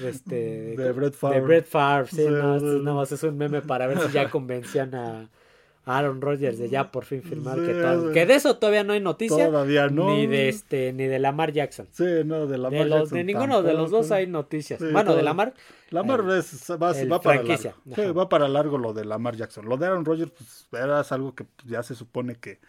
de 0.00 0.08
este 0.08 0.76
De 0.76 0.92
Brett 0.92 1.14
Favre. 1.14 1.40
de 1.40 1.46
Brett 1.46 1.66
Favre, 1.66 2.08
sí, 2.08 2.16
Sí, 2.16 2.26
no, 2.28 3.02
es 3.02 3.22
un 3.22 3.36
meme 3.36 3.60
para 3.62 3.86
ver 3.88 3.98
si 3.98 4.12
ya 4.12 4.30
convencían 4.30 4.94
a 4.94 5.28
Aaron 5.84 6.20
Rodgers 6.20 6.58
de 6.58 6.68
ya 6.68 6.92
por 6.92 7.04
fin 7.04 7.22
firmar 7.22 7.58
Sí, 7.58 7.66
que, 7.66 7.72
to- 7.74 8.06
sí. 8.08 8.12
que 8.14 8.24
de 8.26 8.34
eso 8.34 8.56
todavía 8.56 8.84
no 8.84 8.92
hay 8.92 9.00
noticia 9.00 9.46
Todavía 9.46 9.88
no. 9.88 10.14
ni 10.14 10.28
de 10.28 10.48
este 10.48 10.92
ni 10.92 11.06
de 11.06 11.18
Lamar 11.18 11.52
Jackson. 11.52 11.88
Sí, 11.90 12.04
no, 12.24 12.46
de 12.46 12.56
Lamar 12.58 12.78
De, 12.78 12.84
los, 12.88 12.98
Jackson 13.00 13.18
de 13.18 13.24
ninguno 13.24 13.62
de 13.62 13.74
los 13.74 13.90
dos 13.90 14.12
hay 14.12 14.28
noticias. 14.28 14.78
Sí, 14.78 14.86
bueno, 14.92 15.10
de 15.10 15.16
todo. 15.16 15.22
Lamar 15.22 15.54
Lamar 15.90 16.20
eh, 16.30 16.38
es- 16.38 16.70
va, 16.70 17.20
para 17.20 17.42
largo. 17.42 17.56
Sí, 17.96 18.02
va 18.16 18.28
para 18.28 18.46
largo 18.48 18.78
lo 18.78 18.92
de 18.92 19.04
Lamar 19.04 19.34
Jackson. 19.36 19.68
Lo 19.68 19.76
de 19.76 19.86
Aaron 19.86 20.04
Rodgers, 20.04 20.30
pues 20.30 20.68
era 20.72 21.00
algo 21.00 21.34
que 21.34 21.46
ya 21.66 21.82
se 21.82 21.94
supone 21.96 22.36
que 22.36 22.60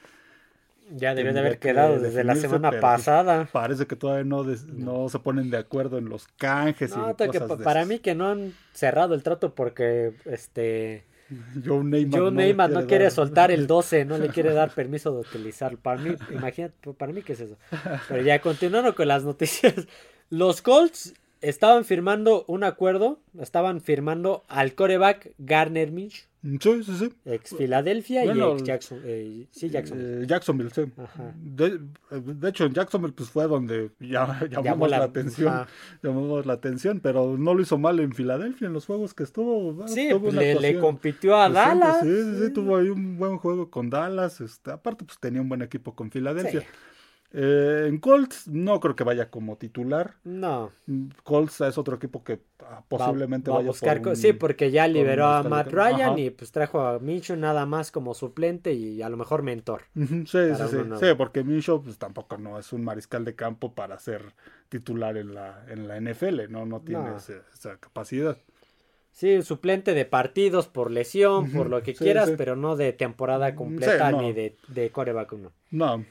ya 0.95 1.15
debió 1.15 1.34
de 1.34 1.39
haber 1.39 1.60
que 1.60 1.69
quedado 1.69 1.99
desde 1.99 2.23
la 2.23 2.36
semana 2.36 2.69
pues, 2.69 2.82
pasada. 2.82 3.47
parece 3.52 3.86
que 3.88 3.95
todavía 3.95 4.26
no, 4.26 4.43
des- 4.43 4.65
no 4.65 5.08
se 5.08 5.17
ponen 5.19 5.49
de 5.49 5.58
acuerdo 5.58 5.97
en 5.97 6.10
los 6.10 6.28
canjes 6.38 6.95
No, 6.97 7.12
y 7.12 7.15
que 7.15 7.28
cosas 7.28 7.47
pa- 7.47 7.56
de 7.58 7.63
para 7.63 7.80
esas. 7.82 7.89
mí 7.89 7.99
que 7.99 8.15
no 8.15 8.28
han 8.28 8.54
cerrado 8.73 9.13
el 9.15 9.23
trato 9.23 9.56
porque 9.56 10.13
este 10.26 11.06
Joe 12.19 12.32
Neymar, 12.32 12.72
Joe 12.72 12.82
no 12.82 12.88
quiere 12.88 13.06
dar- 13.06 13.13
soltar 13.13 13.52
el 13.52 13.67
12, 13.67 14.06
no 14.06 14.17
le 14.17 14.30
quiere 14.30 14.54
dar 14.54 14.72
permiso 14.76 15.12
de 15.13 15.19
utilizarlo. 15.22 15.78
Para 15.80 16.02
mí, 16.02 16.15
imagínate, 16.32 16.93
para 16.93 17.12
mí 17.13 17.22
que 17.22 17.34
es 17.34 17.39
eso. 17.41 17.58
Pero 18.08 18.22
ya 18.24 18.39
continuando 18.39 18.93
con 18.96 19.08
las 19.08 19.24
noticias, 19.24 19.74
los 20.30 20.62
Colts 20.62 21.13
estaban 21.41 21.86
firmando 21.86 22.46
un 22.48 22.63
acuerdo, 22.63 23.19
estaban 23.39 23.82
firmando 23.82 24.43
al 24.48 24.74
coreback 24.76 25.32
Garner 25.38 25.91
Minch, 25.91 26.28
Sí, 26.43 26.84
sí, 26.84 26.95
sí. 26.97 27.10
ex 27.23 27.56
Filadelfia 27.56 28.25
Bueno, 28.25 28.49
y 28.51 28.53
ex 28.56 28.63
Jackson, 28.63 28.99
eh, 29.06 29.47
sí 29.51 29.69
Jackson. 29.69 29.97
Eh, 30.01 30.25
Jacksonville, 30.27 30.71
sí. 30.71 30.82
Ajá. 30.97 31.34
De, 31.41 31.79
de 32.12 32.49
hecho, 32.49 32.65
en 32.65 32.73
Jacksonville 32.73 33.13
pues 33.13 33.29
fue 33.29 33.47
donde 33.47 33.91
ya, 34.01 34.25
llamamos 34.49 34.63
Llamó 34.65 34.88
la, 34.88 34.99
la- 34.99 35.06
atención. 35.06 35.47
ajá. 35.53 35.67
Llamamos 36.01 36.45
la 36.45 36.53
atención, 36.53 36.99
pero 36.99 37.38
no 37.38 37.53
lo 37.53 37.62
hizo 37.62 37.77
mal 37.77 37.99
en 38.01 38.12
Filadelfia 38.12 38.67
en 38.67 38.73
los 38.73 38.86
juegos 38.86 39.13
que 39.13 39.23
estuvo. 39.23 39.88
Sí, 39.88 40.10
pues 40.19 40.34
le, 40.34 40.79
compitió 40.79 41.38
a 41.38 41.47
Dallas. 41.49 42.01
Sí, 42.01 42.10
sí, 42.13 42.45
sí, 42.47 42.53
tuvo 42.53 42.75
ahí 42.75 42.89
un 42.89 43.17
buen 43.17 43.38
juego 43.38 43.69
con 43.71 43.89
Dallas. 43.89 44.41
Este, 44.41 44.71
aparte, 44.71 45.06
pues 45.06 45.17
tenía 45.19 45.41
un 45.41 45.47
buen 45.47 45.62
equipo 45.62 45.95
con 45.95 46.12
Filadelfia. 46.12 46.63
Eh, 47.36 47.86
en 47.88 47.98
Colts 47.98 48.48
no 48.48 48.80
creo 48.80 48.96
que 48.96 49.04
vaya 49.04 49.32
como 49.32 49.58
titular. 49.58 50.15
No, 50.24 50.72
Colts 51.24 51.62
es 51.62 51.78
otro 51.80 51.96
equipo 51.96 52.24
que 52.24 52.41
ah, 52.60 52.84
posiblemente 52.88 53.50
va 53.50 53.56
a 53.56 53.60
vaya 53.60 53.69
buscar 53.72 53.98
por 53.98 54.04
co- 54.04 54.10
un- 54.12 54.15
sí, 54.15 54.34
porque 54.34 54.69
ya 54.69 54.88
liberó 54.88 55.26
a 55.26 55.41
Matt. 55.41 55.72
Ryan 55.72 56.12
Ajá. 56.12 56.19
y 56.19 56.30
pues 56.30 56.52
trajo 56.52 56.82
a 56.82 57.00
Minshew 57.00 57.36
nada 57.36 57.65
más 57.65 57.89
como 57.91 58.13
suplente 58.13 58.74
y 58.74 59.02
a 59.02 59.10
lo 59.10 59.17
mejor 59.17 59.41
mentor. 59.41 59.82
Sí, 59.96 60.06
sí, 60.26 60.54
sí, 60.69 60.76
nuevo. 60.76 60.98
sí, 60.98 61.08
porque 61.17 61.43
Minshew 61.43 61.82
pues 61.84 61.98
tampoco 61.98 62.38
no 62.38 62.60
es 62.60 62.72
un 62.72 62.84
mariscal 62.84 63.26
de 63.26 63.34
campo 63.36 63.74
para 63.74 63.98
ser 63.98 64.22
titular 64.69 65.17
en 65.17 65.34
la, 65.34 65.65
en 65.69 65.88
la 65.88 65.98
NFL, 66.00 66.50
no, 66.52 66.67
no 66.67 66.82
tiene 66.82 67.04
No. 67.10 67.17
ese- 67.17 67.41
esa 67.52 67.78
capacidad. 67.78 68.38
Sí, 69.12 69.41
suplente 69.43 69.93
de 69.93 70.06
partidos 70.06 70.67
por 70.67 70.89
lesión, 70.91 71.52
por 71.52 71.69
lo 71.69 71.82
que 71.84 71.93
sí, 71.93 72.04
quieras, 72.04 72.30
sí. 72.30 72.36
pero 72.38 72.56
no 72.56 72.76
de 72.76 72.93
temporada 72.93 73.52
Mm, 73.52 73.56
completa 73.56 74.10
sí, 74.10 74.15
no. 74.15 74.22
ni 74.22 74.34
de, 74.34 74.56
de 74.67 74.89
coreback 74.91 75.34
uno. 75.34 75.52
No, 75.72 76.04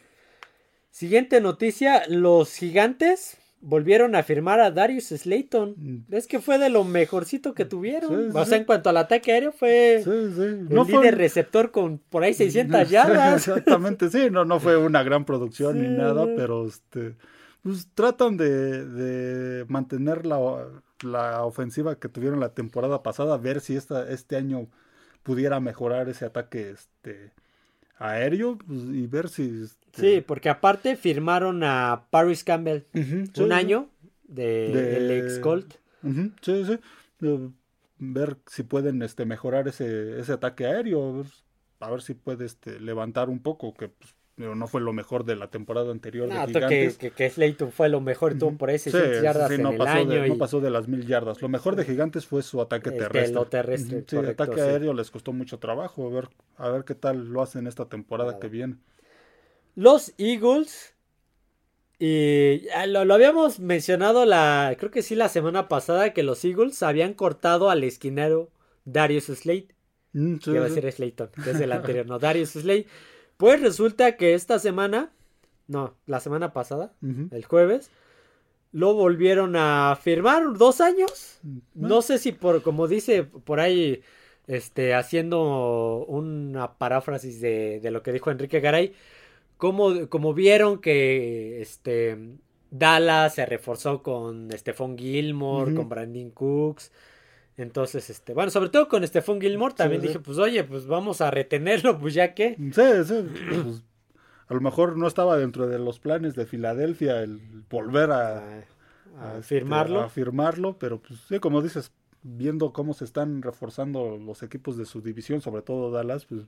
Siguiente 0.92 1.40
noticia, 1.40 2.02
los 2.06 2.54
gigantes 2.54 3.38
volvieron 3.62 4.14
a 4.14 4.22
firmar 4.22 4.60
a 4.60 4.70
Darius 4.70 5.06
Slayton. 5.06 5.74
Mm. 5.78 6.14
Es 6.14 6.26
que 6.26 6.38
fue 6.38 6.58
de 6.58 6.68
lo 6.68 6.84
mejorcito 6.84 7.54
que 7.54 7.64
tuvieron. 7.64 8.10
Sí, 8.10 8.28
o 8.28 8.32
sea, 8.32 8.44
sí. 8.44 8.54
en 8.56 8.64
cuanto 8.64 8.90
al 8.90 8.98
ataque 8.98 9.32
aéreo 9.32 9.52
fue 9.52 10.02
sí, 10.04 10.10
sí. 10.34 10.42
el 10.42 10.68
No 10.68 10.84
fue 10.84 10.98
líder 10.98 11.16
receptor 11.16 11.70
con 11.70 11.96
por 11.98 12.24
ahí 12.24 12.34
600 12.34 12.90
yardas. 12.90 13.48
Exactamente, 13.48 14.10
sí, 14.10 14.28
no, 14.30 14.44
no 14.44 14.60
fue 14.60 14.76
una 14.76 15.02
gran 15.02 15.24
producción 15.24 15.80
ni 15.80 15.88
nada, 15.88 16.26
pero 16.36 16.66
este, 16.66 17.16
pues 17.62 17.88
tratan 17.94 18.36
de, 18.36 18.84
de 18.84 19.64
mantener 19.68 20.26
la, 20.26 20.66
la 21.02 21.42
ofensiva 21.44 21.98
que 21.98 22.10
tuvieron 22.10 22.38
la 22.38 22.52
temporada 22.52 23.02
pasada, 23.02 23.38
ver 23.38 23.62
si 23.62 23.76
esta, 23.76 24.10
este 24.10 24.36
año 24.36 24.68
pudiera 25.22 25.58
mejorar 25.58 26.10
ese 26.10 26.26
ataque 26.26 26.70
este, 26.70 27.32
aéreo 27.96 28.58
pues, 28.58 28.80
y 28.82 29.06
ver 29.06 29.30
si... 29.30 29.64
este, 29.92 30.16
Sí, 30.16 30.20
porque 30.26 30.48
aparte 30.48 30.96
firmaron 30.96 31.62
a 31.64 32.04
Paris 32.10 32.44
Campbell 32.44 32.82
un 32.94 33.30
sí. 33.34 33.52
año 33.52 33.88
de, 34.24 34.68
De- 34.68 34.96
el 34.96 35.10
ex 35.10 35.38
Colt. 35.38 35.74
Sí, 36.42 36.64
sí. 36.64 36.78
Ver 37.98 38.36
si 38.46 38.64
pueden 38.64 39.02
este, 39.02 39.24
mejorar 39.26 39.68
ese, 39.68 40.18
ese 40.18 40.32
ataque 40.32 40.66
aéreo, 40.66 41.24
a 41.78 41.90
ver, 41.90 42.02
si 42.02 42.14
puede 42.14 42.46
este, 42.46 42.80
levantar 42.80 43.28
un 43.28 43.38
poco, 43.40 43.74
que 43.74 43.88
pues, 43.90 44.14
no 44.36 44.66
fue 44.66 44.80
lo 44.80 44.92
mejor 44.92 45.24
de 45.24 45.36
la 45.36 45.50
temporada 45.50 45.92
anterior 45.92 46.28
No, 46.28 46.40
de 46.40 46.46
Gigantes. 46.52 46.96
que, 46.98 47.10
que 47.12 47.30
Slayton 47.30 47.70
fue 47.70 47.88
lo 47.88 48.00
mejor, 48.00 48.36
tuvo 48.36 48.56
por 48.58 48.70
ahí 48.70 48.78
Sí, 48.78 48.90
600 48.90 49.18
sí, 49.18 49.22
yardas 49.22 49.48
sí, 49.50 49.54
en 49.54 49.62
no, 49.62 49.70
el 49.70 49.76
pasó 49.78 49.98
año. 49.98 50.10
de, 50.22 50.28
no 50.28 50.38
pasó 50.38 50.60
de 50.60 50.70
las 50.70 50.88
mil 50.88 51.06
yardas. 51.06 51.40
Lo 51.40 51.48
mejor 51.48 51.76
de 51.76 51.84
Gigantes 51.84 52.26
fue 52.26 52.42
su 52.42 52.60
ataque 52.60 52.88
Este, 52.88 53.02
terrestre. 53.02 53.34
lo 53.34 53.44
terrestre, 53.46 54.04
Sí, 54.08 54.16
correcto, 54.16 54.42
ataque 54.42 54.60
aéreo 54.62 54.94
les 54.94 55.10
costó 55.12 55.32
mucho 55.32 55.58
trabajo. 55.60 56.08
A 56.08 56.10
ver, 56.12 56.28
a 56.56 56.68
ver 56.70 56.84
qué 56.84 56.96
tal 56.96 57.28
lo 57.28 57.40
hacen 57.42 57.68
esta 57.68 57.84
temporada 57.88 58.40
que 58.40 58.48
viene. 58.48 58.78
Los 59.74 60.12
Eagles. 60.18 60.94
Y 61.98 62.62
lo, 62.88 63.04
lo 63.04 63.14
habíamos 63.14 63.60
mencionado 63.60 64.24
la. 64.24 64.74
Creo 64.78 64.90
que 64.90 65.02
sí 65.02 65.14
la 65.14 65.28
semana 65.28 65.68
pasada. 65.68 66.12
Que 66.12 66.22
los 66.22 66.44
Eagles 66.44 66.82
habían 66.82 67.14
cortado 67.14 67.70
al 67.70 67.84
esquinero 67.84 68.50
Darius 68.84 69.24
Slade. 69.26 69.68
Mm, 70.12 70.36
sí, 70.42 70.50
Iba 70.50 70.64
a 70.64 70.68
decir 70.68 70.90
Slayton, 70.90 71.30
que 71.42 71.50
es 71.52 71.60
el 71.60 71.72
anterior, 71.72 72.06
no, 72.06 72.18
Darius 72.18 72.50
Slade. 72.50 72.86
Pues 73.36 73.60
resulta 73.60 74.16
que 74.16 74.34
esta 74.34 74.58
semana. 74.58 75.12
No, 75.68 75.94
la 76.06 76.20
semana 76.20 76.52
pasada, 76.52 76.92
el 77.02 77.44
jueves. 77.44 77.90
Lo 78.72 78.94
volvieron 78.94 79.54
a 79.54 79.96
firmar 80.00 80.54
dos 80.56 80.80
años. 80.80 81.38
Mm, 81.42 81.58
No 81.74 82.02
sé 82.02 82.18
si 82.18 82.32
por, 82.32 82.62
como 82.62 82.88
dice 82.88 83.22
por 83.24 83.60
ahí, 83.60 84.02
este, 84.46 84.94
haciendo 84.94 86.04
una 86.08 86.78
paráfrasis 86.78 87.40
de, 87.40 87.80
de 87.80 87.90
lo 87.90 88.02
que 88.02 88.12
dijo 88.12 88.30
Enrique 88.30 88.60
Garay, 88.60 88.94
cómo, 89.56 90.08
cómo 90.08 90.34
vieron 90.34 90.78
que 90.80 91.60
este 91.62 92.18
Dallas 92.70 93.34
se 93.34 93.46
reforzó 93.46 94.02
con 94.02 94.50
Stephon 94.52 94.96
Gilmore, 94.96 95.74
con 95.74 95.88
Brandon 95.88 96.30
Cooks. 96.30 96.90
Entonces, 97.58 98.08
este, 98.08 98.32
bueno, 98.32 98.50
sobre 98.50 98.70
todo 98.70 98.88
con 98.88 99.06
Stephon 99.06 99.40
Gilmore 99.40 99.74
también 99.74 100.00
Sí, 100.00 100.06
sí. 100.06 100.12
dije, 100.14 100.24
pues 100.24 100.38
oye, 100.38 100.64
pues 100.64 100.86
vamos 100.86 101.20
a 101.20 101.30
retenerlo, 101.30 101.98
pues 101.98 102.14
ya 102.14 102.32
que. 102.34 102.56
Sí, 102.56 103.04
sí. 103.04 103.26
pues, 103.62 103.84
a 104.48 104.54
lo 104.54 104.60
mejor 104.62 104.96
no 104.96 105.06
estaba 105.06 105.36
dentro 105.36 105.66
de 105.68 105.78
los 105.78 105.98
planes 105.98 106.34
de 106.34 106.46
Filadelfia 106.46 107.22
el 107.22 107.40
volver 107.68 108.10
a, 108.10 108.38
A, 108.38 108.40
a 109.18 109.32
a, 109.34 109.38
este, 109.38 109.56
firmarlo. 109.56 110.00
a 110.00 110.08
firmarlo, 110.08 110.78
pero 110.78 110.98
pues 111.00 111.20
sí, 111.28 111.38
como 111.40 111.60
dices, 111.60 111.92
viendo 112.22 112.72
cómo 112.72 112.94
se 112.94 113.04
están 113.04 113.42
reforzando 113.42 114.16
los 114.16 114.42
equipos 114.42 114.76
de 114.78 114.86
su 114.86 115.02
división, 115.02 115.42
sobre 115.42 115.60
todo 115.62 115.90
Dallas, 115.90 116.24
pues 116.24 116.42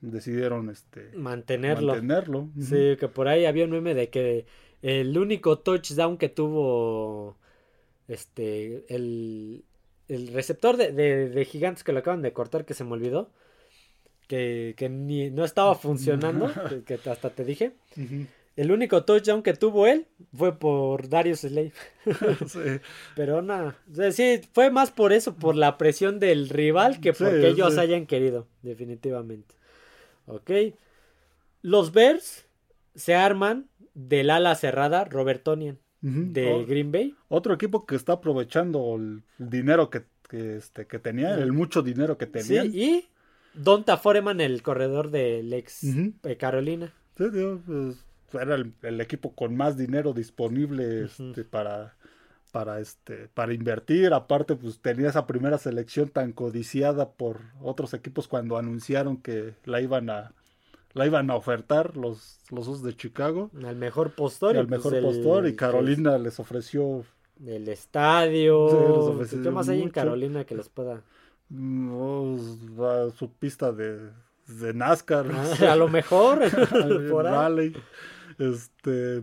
decidieron 0.00 0.70
este 0.70 1.10
mantenerlo. 1.14 1.92
mantenerlo. 1.94 2.48
Sí, 2.60 2.96
que 2.98 3.08
por 3.08 3.28
ahí 3.28 3.44
había 3.46 3.64
un 3.64 3.70
meme 3.70 3.94
de 3.94 4.08
que 4.10 4.46
el 4.82 5.16
único 5.18 5.58
touchdown 5.58 6.16
que 6.18 6.28
tuvo 6.28 7.36
este 8.08 8.84
el, 8.94 9.64
el 10.08 10.28
receptor 10.28 10.76
de, 10.76 10.92
de- 10.92 11.28
de 11.28 11.44
gigantes 11.44 11.82
que 11.84 11.92
lo 11.92 11.98
acaban 12.00 12.22
de 12.22 12.32
cortar, 12.32 12.64
que 12.64 12.74
se 12.74 12.84
me 12.84 12.92
olvidó, 12.92 13.30
que, 14.28 14.74
que 14.76 14.88
ni, 14.88 15.30
no 15.30 15.44
estaba 15.44 15.74
funcionando, 15.74 16.50
que, 16.86 16.98
que 16.98 17.10
hasta 17.10 17.30
te 17.30 17.44
dije. 17.44 17.72
El 18.56 18.72
único 18.72 19.04
touchdown 19.04 19.42
que 19.42 19.52
tuvo 19.52 19.86
él 19.86 20.06
fue 20.34 20.58
por 20.58 21.08
Darius 21.08 21.40
Slade. 21.40 21.72
Sí. 22.46 22.58
Pero 23.16 23.42
nada, 23.42 23.76
o 23.90 23.94
sea, 23.94 24.12
sí, 24.12 24.40
fue 24.52 24.70
más 24.70 24.90
por 24.90 25.12
eso, 25.12 25.34
por 25.34 25.56
la 25.56 25.76
presión 25.78 26.18
del 26.20 26.48
rival, 26.48 27.00
que 27.00 27.12
Sí, 27.12 27.24
porque 27.24 27.48
ellos 27.48 27.74
sí. 27.74 27.80
hayan 27.80 28.06
querido, 28.06 28.46
definitivamente. 28.62 29.54
Ok. 30.26 30.50
Los 31.62 31.92
Bears 31.92 32.46
se 32.94 33.14
arman 33.14 33.68
del 33.94 34.30
ala 34.30 34.54
cerrada 34.54 35.04
Robert 35.04 35.42
Tonian 35.42 35.78
de 36.00 36.52
O- 36.52 36.66
Green 36.66 36.92
Bay. 36.92 37.16
Otro 37.28 37.54
equipo 37.54 37.86
que 37.86 37.96
está 37.96 38.14
aprovechando 38.14 38.94
el 38.96 39.22
dinero 39.38 39.90
que, 39.90 40.04
que, 40.28 40.56
este, 40.56 40.86
que 40.86 40.98
tenía, 40.98 41.34
el 41.34 41.52
mucho 41.52 41.82
dinero 41.82 42.16
que 42.18 42.26
Sí, 42.26 42.32
tenían. 42.32 42.70
y 42.72 43.04
Donta 43.54 43.96
Foreman, 43.96 44.40
el 44.40 44.62
corredor 44.62 45.10
del 45.10 45.52
ex 45.52 45.82
eh, 45.84 46.36
Carolina. 46.38 46.92
Sí, 47.16 47.24
pues, 47.66 47.96
era 48.34 48.54
el, 48.54 48.72
el 48.82 49.00
equipo 49.00 49.34
con 49.34 49.56
más 49.56 49.76
dinero 49.78 50.12
disponible 50.12 51.04
este, 51.06 51.42
para, 51.44 51.96
para, 52.56 52.80
este, 52.80 53.28
para 53.34 53.52
invertir. 53.52 54.14
Aparte, 54.14 54.56
pues 54.56 54.80
tenía 54.80 55.10
esa 55.10 55.26
primera 55.26 55.58
selección 55.58 56.08
tan 56.08 56.32
codiciada 56.32 57.10
por 57.10 57.40
otros 57.60 57.92
equipos 57.92 58.28
cuando 58.28 58.56
anunciaron 58.56 59.18
que 59.18 59.52
la 59.66 59.82
iban 59.82 60.08
a, 60.08 60.32
la 60.94 61.04
iban 61.04 61.30
a 61.30 61.34
ofertar 61.34 61.98
los, 61.98 62.38
los 62.50 62.64
dos 62.64 62.82
de 62.82 62.96
Chicago. 62.96 63.50
Al 63.62 63.76
mejor 63.76 64.12
postor. 64.12 64.56
y, 64.56 64.58
al 64.60 64.68
pues, 64.68 64.78
mejor 64.78 64.94
el- 64.94 65.04
postor. 65.04 65.46
Y 65.46 65.54
Carolina 65.54 66.16
les 66.16 66.40
ofreció 66.40 67.04
El 67.44 67.68
estadio. 67.68 68.70
Sí, 68.70 68.76
ofreció 68.78 69.42
¿Qué 69.42 69.50
más 69.50 69.68
hay 69.68 69.80
en 69.80 69.82
mucho. 69.88 69.94
Carolina 69.94 70.44
que 70.44 70.54
les 70.54 70.70
pueda? 70.70 71.02
mm, 71.50 71.90
su 73.18 73.32
pista 73.38 73.70
de, 73.70 74.12
de 74.46 74.72
NASCAR. 74.72 75.26
Ah, 75.30 75.72
a 75.72 75.76
lo 75.76 75.88
mejor. 75.88 76.40
por. 77.10 77.26
Este. 78.38 79.22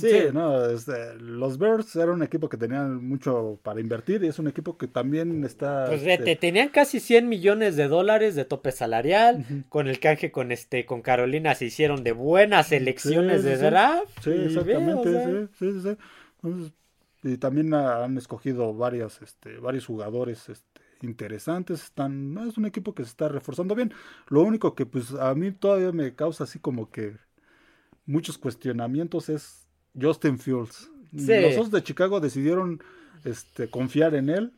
Sí. 0.00 0.08
Sí, 0.10 0.16
no, 0.32 0.64
este, 0.66 1.14
los 1.16 1.58
Bears 1.58 1.94
era 1.96 2.12
un 2.12 2.22
equipo 2.22 2.48
que 2.48 2.56
tenían 2.56 3.04
mucho 3.04 3.58
para 3.62 3.80
invertir 3.80 4.22
y 4.24 4.28
es 4.28 4.38
un 4.38 4.48
equipo 4.48 4.76
que 4.78 4.86
también 4.88 5.44
está. 5.44 5.86
Pues 5.86 6.02
este, 6.06 6.36
tenían 6.36 6.68
casi 6.68 7.00
100 7.00 7.28
millones 7.28 7.76
de 7.76 7.88
dólares 7.88 8.34
de 8.34 8.44
tope 8.44 8.72
salarial. 8.72 9.44
Con 9.68 9.88
el 9.88 10.00
canje 10.00 10.30
con 10.30 10.52
este 10.52 10.86
con 10.86 11.02
Carolina 11.02 11.54
se 11.54 11.66
hicieron 11.66 12.04
de 12.04 12.12
buenas 12.12 12.72
elecciones 12.72 13.42
Sí, 13.42 13.48
de 13.48 13.56
draft. 13.56 14.08
Sí, 14.22 14.30
y 14.30 14.34
ve, 14.34 14.44
exactamente, 14.46 15.08
o 15.08 15.12
sea, 15.12 15.24
sí, 15.24 15.48
sí, 15.58 15.72
sí, 15.72 15.80
sí. 15.82 15.96
Entonces, 16.42 16.72
y 17.22 17.36
también 17.38 17.74
ha- 17.74 18.04
han 18.04 18.16
escogido 18.16 18.74
varios, 18.74 19.20
este, 19.22 19.58
varios 19.58 19.86
jugadores 19.86 20.48
este, 20.48 20.80
interesantes. 21.02 21.82
Están, 21.82 22.38
es 22.48 22.56
un 22.58 22.66
equipo 22.66 22.94
que 22.94 23.02
se 23.04 23.10
está 23.10 23.28
reforzando 23.28 23.74
bien. 23.74 23.92
Lo 24.28 24.42
único 24.42 24.74
que 24.74 24.86
pues 24.86 25.12
a 25.14 25.34
mí 25.34 25.52
todavía 25.52 25.92
me 25.92 26.14
causa 26.14 26.44
así 26.44 26.58
como 26.60 26.90
que 26.90 27.16
muchos 28.06 28.38
cuestionamientos 28.38 29.28
es 29.28 29.67
Justin 30.00 30.38
Fields. 30.38 30.90
Sí. 31.16 31.40
Los 31.40 31.56
dos 31.56 31.70
de 31.70 31.82
Chicago 31.82 32.20
decidieron 32.20 32.82
este, 33.24 33.70
confiar 33.70 34.14
en 34.14 34.28
él, 34.30 34.52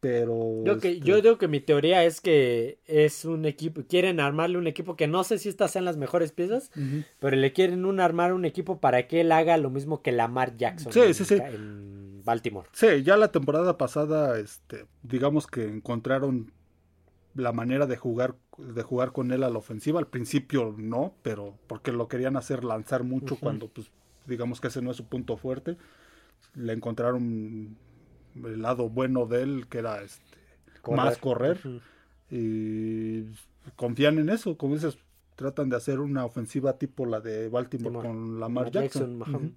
pero 0.00 0.62
Yo, 0.64 0.78
que, 0.78 0.92
este, 0.92 1.06
yo 1.06 1.22
digo 1.22 1.38
que 1.38 1.48
mi 1.48 1.60
teoría 1.60 2.04
es 2.04 2.20
que 2.20 2.78
es 2.86 3.24
un 3.24 3.46
equipo, 3.46 3.82
quieren 3.88 4.20
armarle 4.20 4.58
un 4.58 4.66
equipo 4.66 4.96
que 4.96 5.06
no 5.06 5.24
sé 5.24 5.38
si 5.38 5.48
estas 5.48 5.70
sean 5.70 5.86
las 5.86 5.96
mejores 5.96 6.30
piezas, 6.32 6.70
pero 7.18 7.36
le 7.36 7.52
quieren 7.54 7.86
un, 7.86 8.00
armar 8.00 8.34
un 8.34 8.44
equipo 8.44 8.80
para 8.80 9.08
que 9.08 9.22
él 9.22 9.32
haga 9.32 9.56
lo 9.56 9.70
mismo 9.70 10.02
que 10.02 10.12
Lamar 10.12 10.58
Jackson 10.58 10.92
Sí, 10.92 11.00
en, 11.00 11.14
sí, 11.14 11.34
en 11.34 12.22
Baltimore. 12.22 12.68
Sí, 12.72 13.02
ya 13.02 13.16
la 13.16 13.32
temporada 13.32 13.78
pasada, 13.78 14.38
este, 14.38 14.84
digamos 15.02 15.46
que 15.46 15.64
encontraron 15.64 16.52
la 17.34 17.52
manera 17.52 17.86
de 17.86 17.96
jugar, 17.96 18.34
de 18.58 18.82
jugar 18.82 19.12
con 19.12 19.32
él 19.32 19.42
a 19.42 19.50
la 19.50 19.58
ofensiva. 19.58 19.98
Al 20.00 20.06
principio 20.06 20.74
no, 20.76 21.14
pero 21.22 21.58
porque 21.66 21.92
lo 21.92 22.08
querían 22.08 22.36
hacer 22.36 22.64
lanzar 22.64 23.04
mucho 23.04 23.36
cuando, 23.36 23.68
pues, 23.68 23.90
digamos 24.26 24.60
que 24.60 24.68
ese 24.68 24.82
no 24.82 24.90
es 24.90 24.96
su 24.96 25.06
punto 25.06 25.36
fuerte. 25.36 25.76
Le 26.54 26.72
encontraron 26.72 27.76
el 28.36 28.62
lado 28.62 28.88
bueno 28.88 29.26
de 29.26 29.42
él, 29.42 29.66
que 29.68 29.78
era 29.78 30.02
este, 30.02 30.38
más 30.90 31.18
correr. 31.18 31.58
Y 32.30 33.24
confían 33.76 34.18
en 34.18 34.28
eso, 34.28 34.56
como 34.56 34.74
dices, 34.74 34.98
tratan 35.36 35.68
de 35.68 35.76
hacer 35.76 36.00
una 36.00 36.24
ofensiva 36.24 36.78
tipo 36.78 37.06
la 37.06 37.20
de 37.20 37.48
Baltimore 37.48 38.06
con 38.06 38.40
Lamar 38.40 38.70
Jackson. 38.70 39.18
Jackson. 39.18 39.34
Ujú. 39.34 39.52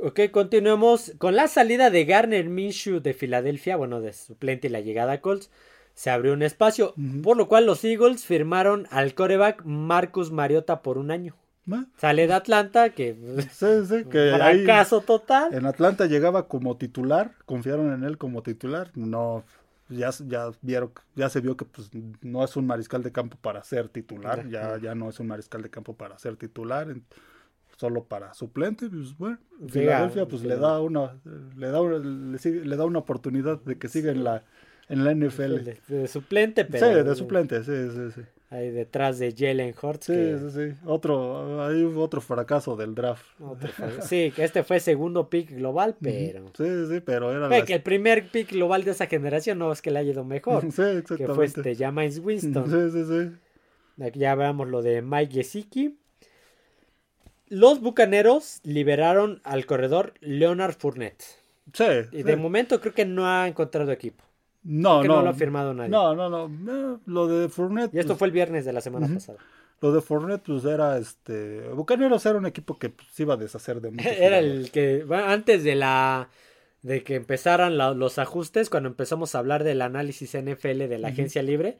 Ok, 0.00 0.20
continuemos 0.30 1.12
con 1.18 1.34
la 1.34 1.48
salida 1.48 1.90
de 1.90 2.04
Garner 2.04 2.48
Minshew 2.48 3.00
de 3.00 3.14
Filadelfia, 3.14 3.76
bueno, 3.76 4.00
de 4.00 4.12
suplente 4.12 4.68
y 4.68 4.70
la 4.70 4.80
llegada 4.80 5.14
a 5.14 5.20
Colts. 5.20 5.50
Se 5.94 6.10
abrió 6.10 6.32
un 6.32 6.44
espacio, 6.44 6.94
por 7.24 7.36
lo 7.36 7.48
cual 7.48 7.66
los 7.66 7.82
Eagles 7.82 8.24
firmaron 8.24 8.86
al 8.92 9.14
coreback 9.14 9.64
Marcus 9.64 10.30
Mariota 10.30 10.82
por 10.82 10.96
un 10.96 11.10
año. 11.10 11.34
Ah, 11.70 11.86
Sale 11.98 12.26
de 12.26 12.32
Atlanta, 12.32 12.90
que 12.90 13.14
Sí, 13.52 13.66
sí, 13.86 14.04
que 14.10 14.32
ahí- 14.32 14.64
fracaso 14.64 15.00
total. 15.00 15.52
En 15.54 15.66
Atlanta 15.66 16.06
llegaba 16.06 16.48
como 16.48 16.76
titular, 16.76 17.32
confiaron 17.46 17.92
en 17.92 18.04
él 18.04 18.18
como 18.18 18.42
titular, 18.42 18.90
no, 18.94 19.44
ya, 19.88 20.10
ya 20.26 20.50
vieron, 20.62 20.92
ya 21.14 21.28
se 21.28 21.40
vio 21.40 21.56
que 21.56 21.64
pues 21.64 21.90
no 22.22 22.44
es 22.44 22.56
un 22.56 22.66
mariscal 22.66 23.02
de 23.02 23.12
campo 23.12 23.36
para 23.40 23.62
ser 23.64 23.88
titular, 23.88 24.48
ya, 24.48 24.78
ya 24.78 24.94
no 24.94 25.08
es 25.08 25.18
un 25.20 25.26
mariscal 25.28 25.62
de 25.62 25.70
campo 25.70 25.94
para 25.94 26.18
ser 26.18 26.36
titular, 26.36 26.90
en- 26.90 27.04
solo 27.76 28.04
para 28.04 28.34
suplente, 28.34 28.88
pues 28.90 29.16
bueno, 29.16 29.38
Llega, 29.60 29.68
Filadelfia 29.70 30.26
pues 30.26 30.42
le 30.42 30.56
da 30.56 30.80
una, 30.80 31.16
le 31.56 31.68
da 31.68 31.80
una, 31.80 31.98
le, 31.98 32.38
sigue- 32.38 32.64
le 32.64 32.76
da 32.76 32.84
una 32.84 32.98
oportunidad 32.98 33.60
de 33.62 33.78
que 33.78 33.88
siga 33.88 34.10
en 34.10 34.24
la, 34.24 34.42
en 34.88 35.04
la 35.04 35.12
NFL. 35.12 35.62
De, 35.62 35.80
de 35.86 36.08
suplente, 36.08 36.64
Sí, 36.64 36.68
pero 36.72 37.04
de 37.04 37.14
suplente, 37.14 37.62
sí, 37.62 37.72
sí, 37.94 38.10
sí. 38.14 38.22
Ahí 38.50 38.70
detrás 38.70 39.18
de 39.18 39.34
Jalen 39.36 39.74
Hurts. 39.80 40.06
Sí, 40.06 40.12
que- 40.12 40.38
sí, 40.38 40.50
sí. 40.50 40.78
Otro, 40.86 41.64
hay 41.64 41.84
otro 41.84 42.20
fracaso 42.20 42.76
del 42.76 42.94
draft. 42.94 43.24
otro 43.40 43.68
sí, 44.02 44.32
que 44.34 44.44
este 44.44 44.62
fue 44.62 44.80
segundo 44.80 45.28
pick 45.28 45.50
global, 45.50 45.96
pero... 46.00 46.46
Sí, 46.56 46.86
sí, 46.88 47.00
pero 47.00 47.30
era 47.32 47.64
que 47.64 47.74
el 47.74 47.82
primer 47.82 48.28
pick 48.28 48.52
global 48.52 48.84
de 48.84 48.92
esa 48.92 49.06
generación 49.06 49.58
no 49.58 49.70
es 49.72 49.82
que 49.82 49.90
le 49.90 49.98
haya 50.00 50.12
ido 50.12 50.24
mejor. 50.24 50.62
Sí, 50.72 50.82
que 50.82 50.98
exactamente. 50.98 51.34
fue 51.34 51.44
este 51.46 51.76
James 51.76 52.18
Winston. 52.20 52.70
Sí, 52.70 52.98
sí, 52.98 53.04
sí. 53.04 54.04
Aquí 54.04 54.20
ya 54.20 54.34
veamos 54.34 54.68
lo 54.68 54.80
de 54.82 55.02
Mike 55.02 55.34
Gesicki. 55.34 55.98
Los 57.48 57.80
bucaneros 57.80 58.60
liberaron 58.62 59.40
al 59.42 59.66
corredor 59.66 60.14
Leonard 60.20 60.74
Fournette. 60.76 61.24
Sí. 61.72 61.84
Y 62.12 62.18
sí. 62.18 62.22
de 62.22 62.36
momento 62.36 62.80
creo 62.80 62.94
que 62.94 63.04
no 63.06 63.26
ha 63.26 63.48
encontrado 63.48 63.90
equipo. 63.90 64.24
No, 64.70 65.02
no. 65.02 65.16
no 65.16 65.22
lo 65.22 65.30
ha 65.30 65.34
firmado 65.34 65.72
nadie. 65.72 65.88
No, 65.90 66.14
no, 66.14 66.28
no. 66.28 66.48
no, 66.48 67.00
Lo 67.06 67.26
de 67.26 67.48
Fournette. 67.48 67.94
Y 67.94 67.98
esto 67.98 68.12
pues, 68.12 68.18
fue 68.18 68.26
el 68.28 68.32
viernes 68.32 68.64
de 68.66 68.72
la 68.74 68.80
semana 68.82 69.08
pasada. 69.12 69.38
Lo 69.80 69.92
de 69.92 70.00
Fournette, 70.02 70.42
pues 70.44 70.64
era 70.64 70.98
este. 70.98 71.68
Bucaneros 71.70 72.26
era 72.26 72.36
un 72.36 72.46
equipo 72.46 72.78
que 72.78 72.90
pues, 72.90 73.08
se 73.12 73.22
iba 73.22 73.34
a 73.34 73.36
deshacer 73.38 73.80
de 73.80 73.90
muchos 73.90 74.06
Era 74.12 74.38
jugadores. 74.38 74.52
el 74.66 74.70
que, 74.70 75.04
bueno, 75.04 75.24
antes 75.26 75.64
de 75.64 75.74
la 75.74 76.28
de 76.82 77.02
que 77.02 77.14
empezaran 77.16 77.78
la- 77.78 77.94
los 77.94 78.18
ajustes, 78.18 78.70
cuando 78.70 78.88
empezamos 78.88 79.34
a 79.34 79.38
hablar 79.38 79.64
del 79.64 79.80
análisis 79.82 80.34
NFL 80.36 80.86
de 80.88 80.98
la 80.98 81.08
agencia 81.08 81.42
libre, 81.42 81.78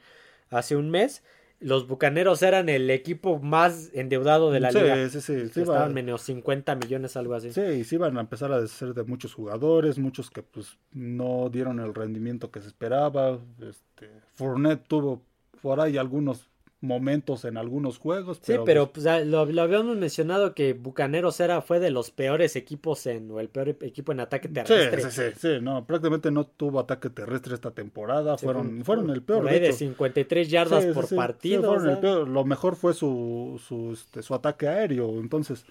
hace 0.51 0.75
un 0.77 0.91
mes, 0.91 1.23
los 1.61 1.89
bucaneros 1.89 2.43
eran 2.43 2.69
el 2.69 2.89
equipo 2.91 3.39
más 3.41 3.91
endeudado 3.93 4.51
de 4.51 4.61
la 4.61 4.71
sí, 4.71 4.79
liga. 4.79 5.09
Sí, 5.09 5.21
sí, 5.21 5.49
sí. 5.49 5.61
Estaban 5.61 5.93
menos 5.93 6.23
50 6.23 6.75
millones, 6.77 7.17
algo 7.17 7.35
así. 7.35 7.53
Sí, 7.53 7.61
y 7.61 7.85
se 7.85 7.97
iban 7.97 8.17
a 8.17 8.21
empezar 8.21 8.53
a 8.53 8.61
deshacer 8.61 8.95
de 8.95 9.05
muchos 9.05 9.35
jugadores, 9.35 9.99
muchos 9.99 10.31
que 10.31 10.43
pues 10.43 10.79
no 10.93 11.49
dieron 11.51 11.81
el 11.81 11.95
rendimiento 11.95 12.51
que 12.51 12.61
se 12.61 12.69
esperaba. 12.69 13.39
Este, 13.61 14.11
Fournette 14.35 14.87
tuvo 14.87 15.23
por 15.61 15.81
ahí 15.81 15.97
algunos 15.97 16.49
momentos 16.81 17.45
en 17.45 17.57
algunos 17.57 17.99
juegos. 17.99 18.39
Sí, 18.43 18.55
pero 18.65 18.93
pues, 18.93 19.05
lo, 19.27 19.41
habíamos 19.41 19.97
mencionado 19.97 20.55
que 20.55 20.75
Bucaneros 20.75 21.41
era, 21.41 21.61
fue 21.61 21.81
de 21.81 21.91
los 21.91 22.11
peores 22.11 22.55
equipos 22.55 23.07
en, 23.07 23.31
o 23.31 23.41
el 23.41 23.49
peor 23.49 23.71
equipo 23.81 24.13
en 24.13 24.21
ataque 24.21 24.49
terrestre. 24.49 25.11
Sí, 25.11 25.23
sí, 25.33 25.39
sí, 25.39 25.49
no, 25.61 25.85
prácticamente 25.87 26.31
no 26.31 26.47
tuvo 26.47 26.79
ataque 26.79 27.11
terrestre 27.11 27.55
esta 27.55 27.73
temporada, 27.73 28.39
fueron, 28.39 28.85
fueron 28.85 29.11
el 29.11 29.23
peor. 29.23 29.43
Por 29.43 29.51
ahí 29.51 29.61
de, 29.61 29.73
53 29.73 30.49
yardas 30.49 30.87
por 30.87 31.13
partido. 31.15 31.77
Lo 32.25 32.45
mejor 32.45 32.77
fue 32.77 32.95
su, 32.95 33.61
su, 33.67 33.93
este, 33.93 34.23
su 34.23 34.35
ataque 34.35 34.69
aéreo, 34.69 35.19
entonces, 35.19 35.65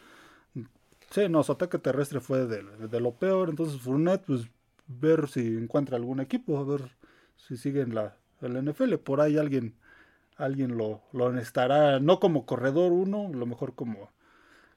sí, 1.12 1.30
no, 1.30 1.41
su 1.43 1.54
ataque 1.54 1.78
terrestre 1.78 2.20
fue 2.20 2.46
de, 2.46 2.63
de 2.63 3.00
lo 3.00 3.12
peor, 3.13 3.50
entonces 3.50 3.80
Fournette, 3.80 4.26
pues 4.26 4.48
ver 4.88 5.28
si 5.30 5.39
encuentra 5.39 5.96
algún 5.96 6.20
equipo, 6.20 6.58
a 6.58 6.63
ver 6.63 6.82
si 7.38 7.56
sigue 7.56 7.82
en 7.82 7.96
la, 7.96 8.17
en 8.41 8.54
la 8.54 8.62
NFL, 8.62 8.96
por 8.96 9.22
ahí 9.22 9.38
alguien 9.38 9.74
alguien 10.38 10.78
lo, 10.78 11.02
lo 11.13 11.32
necesitará, 11.32 12.00
no 12.00 12.19
como 12.19 12.45
corredor 12.45 12.91
uno, 12.91 13.30
lo 13.34 13.45
mejor 13.45 13.76
como, 13.76 14.10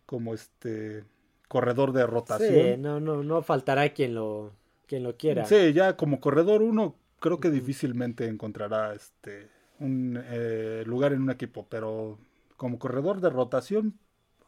como 0.07 0.35
este 0.35 1.05
corredor 1.49 1.93
de 1.93 2.07
rotación. 2.07 2.75
Sí, 2.75 2.77
no, 2.79 3.01
no, 3.01 3.23
no 3.23 3.43
faltará 3.43 3.91
quien 3.91 4.15
lo, 4.15 4.53
quien 4.87 5.03
lo 5.03 5.17
quiera. 5.17 5.45
Sí, 5.45 5.73
ya 5.73 5.97
como 5.97 6.21
corredor 6.21 6.63
uno, 6.63 6.97
creo 7.19 7.41
que 7.41 7.51
difícilmente 7.51 8.27
encontrará 8.27 8.95
este 8.95 9.49
un 9.79 10.23
eh, 10.31 10.83
lugar 10.87 11.13
en 11.13 11.23
un 11.23 11.31
equipo, 11.31 11.67
pero 11.69 12.19
como 12.57 12.79
corredor 12.79 13.21
de 13.21 13.31
rotación, 13.31 13.99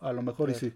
a 0.01 0.13
lo 0.13 0.23
mejor 0.23 0.51
y 0.51 0.55
sí. 0.55 0.73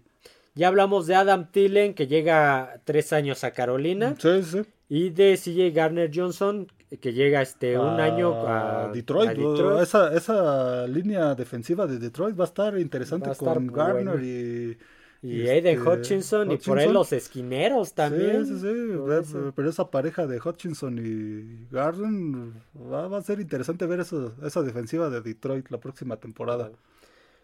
Ya 0.55 0.69
hablamos 0.69 1.05
de 1.05 1.13
Adam 1.13 1.51
Tillen, 1.51 1.93
que 1.93 2.07
llega 2.07 2.81
tres 2.83 3.13
años 3.13 3.43
a 3.43 3.51
Carolina. 3.51 4.15
Sí, 4.17 4.41
sí. 4.41 4.63
Y 4.89 5.11
de 5.11 5.37
CJ 5.37 5.71
Garner 5.71 6.09
Johnson, 6.11 6.67
que 6.95 7.11
llega 7.11 7.41
este 7.41 7.77
un 7.77 7.99
año 7.99 8.47
a 8.47 8.89
Detroit. 8.93 9.37
Esa, 9.81 10.13
esa 10.15 10.87
línea 10.87 11.35
defensiva 11.35 11.85
de 11.85 11.99
Detroit 11.99 12.39
va 12.39 12.45
a 12.45 12.47
estar 12.47 12.79
interesante 12.79 13.29
con 13.37 13.67
Garner 13.67 14.23
y, 14.23 14.77
y, 15.21 15.49
Aiden 15.49 15.77
este, 15.77 15.89
Hutchinson, 15.89 16.51
y 16.51 16.57
por 16.57 16.79
ahí 16.79 16.89
los 16.89 17.11
esquineros 17.11 17.93
también. 17.93 18.45
Sí, 18.45 18.57
sí, 18.59 18.61
sí. 18.61 19.37
Pero 19.53 19.69
esa 19.69 19.91
pareja 19.91 20.27
de 20.27 20.39
Hutchinson 20.39 20.97
y 20.97 21.67
Garner 21.69 22.53
va, 22.89 23.17
a 23.17 23.21
ser 23.21 23.41
interesante 23.41 23.85
ver 23.85 23.99
eso, 23.99 24.33
esa 24.43 24.61
defensiva 24.61 25.09
de 25.09 25.19
Detroit 25.19 25.69
la 25.69 25.79
próxima 25.79 26.15
temporada. 26.17 26.71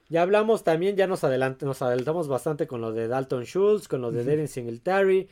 Ya 0.07 0.21
hablamos 0.21 0.63
también, 0.63 0.95
ya 0.95 1.07
nos, 1.07 1.21
nos 1.23 1.81
adelantamos 1.81 2.27
bastante 2.29 2.65
con 2.65 2.79
lo 2.79 2.93
de 2.93 3.09
Dalton 3.09 3.43
Schultz, 3.43 3.89
con 3.89 4.01
lo 4.01 4.11
de 4.11 4.23
Devin 4.23 4.47
Singletary 4.47 5.27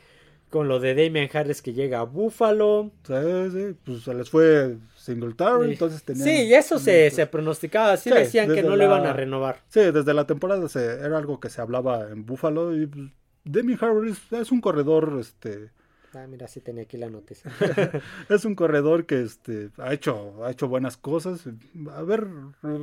con 0.52 0.68
lo 0.68 0.80
de 0.80 0.94
Damian 0.94 1.30
Harris 1.32 1.62
que 1.62 1.72
llega 1.72 2.00
a 2.00 2.02
Buffalo. 2.02 2.92
Sí, 3.04 3.14
sí, 3.50 3.76
pues 3.82 4.02
se 4.02 4.12
les 4.12 4.28
fue 4.28 4.76
Singletary, 4.94 5.72
entonces 5.72 6.04
tenían... 6.04 6.24
Sí, 6.24 6.42
y 6.42 6.52
eso 6.52 6.78
se, 6.78 7.10
se 7.10 7.26
pronosticaba, 7.26 7.96
sí, 7.96 8.10
decían 8.10 8.52
que 8.52 8.62
no 8.62 8.76
lo 8.76 8.84
iban 8.84 9.06
a 9.06 9.14
renovar. 9.14 9.62
Sí, 9.68 9.80
desde 9.80 10.12
la 10.12 10.26
temporada 10.26 10.68
se, 10.68 10.84
era 10.84 11.16
algo 11.16 11.40
que 11.40 11.48
se 11.48 11.62
hablaba 11.62 12.10
en 12.10 12.26
Buffalo 12.26 12.76
y 12.76 12.86
pues, 12.86 13.10
Damian 13.44 13.78
Harris 13.80 14.20
es 14.30 14.52
un 14.52 14.60
corredor, 14.60 15.16
este... 15.18 15.70
Ah, 16.14 16.26
mira, 16.28 16.46
sí 16.46 16.60
tenía 16.60 16.82
aquí 16.82 16.98
la 16.98 17.08
noticia. 17.08 17.50
es 18.28 18.44
un 18.44 18.54
corredor 18.54 19.06
que 19.06 19.22
este, 19.22 19.70
ha, 19.78 19.94
hecho, 19.94 20.44
ha 20.44 20.50
hecho 20.50 20.68
buenas 20.68 20.98
cosas. 20.98 21.48
A 21.96 22.02
ver, 22.02 22.28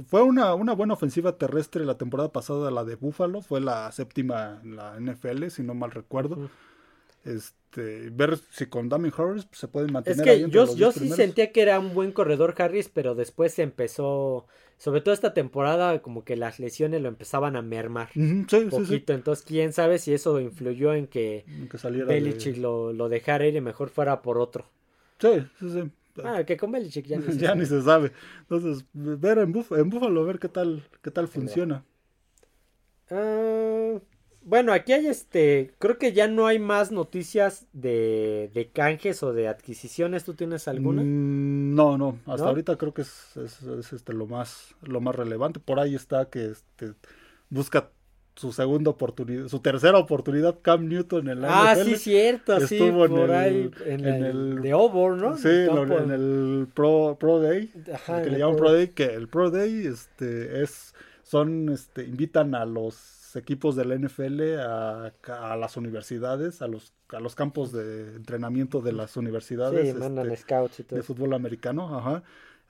fue 0.08 0.24
una, 0.24 0.56
una 0.56 0.74
buena 0.74 0.96
ofensiva 0.96 1.38
terrestre 1.38 1.86
la 1.86 2.00
temporada 2.00 2.32
pasada, 2.32 2.72
la 2.72 2.84
de 2.84 2.96
Buffalo. 2.96 3.44
Fue 3.44 3.62
la 3.62 3.92
séptima 3.92 4.60
en 4.64 4.76
la 4.76 5.00
NFL, 5.00 5.50
si 5.50 5.62
no 5.62 5.76
mal 5.76 5.92
recuerdo. 5.92 6.50
Este, 7.24 8.10
ver 8.10 8.38
si 8.52 8.66
con 8.68 8.90
Damien 8.90 9.14
Harris 9.16 9.48
se 9.52 9.68
pueden 9.68 9.92
mantener. 9.92 10.28
Es 10.28 10.44
que 10.44 10.50
yo, 10.50 10.76
yo 10.76 10.92
sí 10.92 11.10
sentía 11.10 11.52
que 11.52 11.62
era 11.62 11.80
un 11.80 11.94
buen 11.94 12.12
corredor 12.12 12.56
Harris, 12.58 12.90
pero 12.90 13.16
después 13.16 13.54
se 13.54 13.64
empezó, 13.64 14.48
sobre 14.78 15.02
todo 15.02 15.14
esta 15.14 15.34
temporada, 15.34 16.02
como 16.02 16.24
que 16.24 16.36
las 16.36 16.60
lesiones 16.60 17.02
lo 17.02 17.10
empezaban 17.10 17.56
a 17.56 17.62
mermar 17.62 18.10
un 18.16 18.46
poquito. 18.70 19.14
Entonces, 19.14 19.46
quién 19.46 19.74
sabe 19.74 20.00
si 20.00 20.14
eso 20.14 20.40
influyó 20.40 20.94
en 20.94 21.08
que, 21.08 21.46
Belichick 22.08 22.58
lo, 22.58 22.94
lo 22.94 23.10
dejara 23.10 23.46
ir 23.46 23.56
y 23.56 23.62
mejor 23.62 23.90
fuera 23.90 24.22
por 24.22 24.38
otro. 24.38 24.66
Sí, 25.20 25.46
sí, 25.60 25.70
sí. 25.70 25.92
Ah, 26.24 26.44
que 26.44 26.58
con 26.58 26.72
Belichick 26.72 27.06
ya 27.06 27.18
ni 27.18 27.26
se, 27.34 27.38
ya 27.38 27.50
sabe. 27.50 27.60
Ni 27.60 27.66
se 27.66 27.82
sabe. 27.82 28.12
Entonces, 28.42 28.86
ver 28.94 29.38
en, 29.40 29.52
Búfalo, 29.52 29.82
en 29.82 29.90
Buffalo, 29.90 30.26
ver 30.26 30.40
qué 30.40 30.50
tal, 30.50 30.84
qué 31.02 31.12
tal 31.12 31.28
funciona. 31.28 31.84
Ah, 33.12 34.00
bueno, 34.42 34.74
aquí 34.74 34.94
hay 34.94 35.08
este, 35.08 35.74
creo 35.80 35.98
que 35.98 36.14
ya 36.14 36.28
no 36.28 36.48
hay 36.48 36.60
más 36.60 36.92
noticias 36.92 37.68
de, 37.74 38.50
de 38.54 38.70
canjes 38.70 39.22
o 39.24 39.34
de 39.34 39.48
adquisiciones. 39.48 40.24
¿Tú 40.24 40.34
tienes 40.34 40.68
alguna? 40.68 41.02
Mm, 41.02 41.76
no, 41.76 41.98
no, 41.98 42.20
hasta 42.26 42.48
ahorita 42.48 42.78
creo 42.78 42.94
que 42.94 43.02
es, 43.04 43.38
es, 43.38 43.94
este, 43.94 44.14
lo 44.14 44.28
más 44.28 44.76
lo 44.82 45.02
más 45.02 45.16
relevante. 45.16 45.60
Por 45.60 45.80
ahí 45.80 45.96
está 45.96 46.30
que 46.30 46.46
este, 46.52 46.94
busca 47.50 47.90
su 48.36 48.54
segunda 48.54 48.90
oportunidad, 48.90 49.50
su 49.50 49.60
tercera 49.60 49.98
oportunidad 49.98 50.60
Cam 50.62 50.88
Newton 50.88 51.28
en 51.28 51.42
la 51.42 51.72
Ah, 51.72 51.76
sí, 51.76 51.98
cierto, 51.98 52.58
sí, 52.62 52.80
por 52.90 53.32
ahí 53.32 53.70
en, 53.86 54.06
el, 54.06 54.62
de 54.62 54.72
Auburn, 54.72 55.20
¿no? 55.20 55.38
Sí, 55.38 55.50
en 55.50 56.12
el 56.12 56.68
Pro, 56.74 57.18
Pro 57.20 57.42
Day, 57.42 57.70
Ajá, 57.94 58.22
que 58.22 58.30
le 58.30 58.40
llaman 58.40 58.56
Pro 58.56 58.72
Day, 58.72 58.88
que 58.88 59.04
el 59.04 59.28
Pro 59.28 59.52
Day 59.52 59.86
este 59.86 60.64
es 60.64 60.96
son 61.24 61.68
este 61.68 62.06
invitan 62.06 62.56
a 62.56 62.64
los 62.66 63.19
equipos 63.36 63.76
de 63.76 63.86
la 63.86 63.96
NFL 63.96 64.60
a, 64.60 65.14
a, 65.28 65.58
las 65.58 65.78
universidades, 65.78 66.62
a 66.62 66.68
los, 66.68 66.94
a 67.10 67.20
los 67.20 67.36
campos 67.36 67.72
de 67.72 68.16
entrenamiento 68.16 68.82
de 68.82 68.94
las 68.94 69.18
universidades 69.18 69.96
este, 69.96 70.96
de 70.96 71.04
fútbol 71.04 71.34
americano, 71.34 71.98
ajá, 71.98 72.24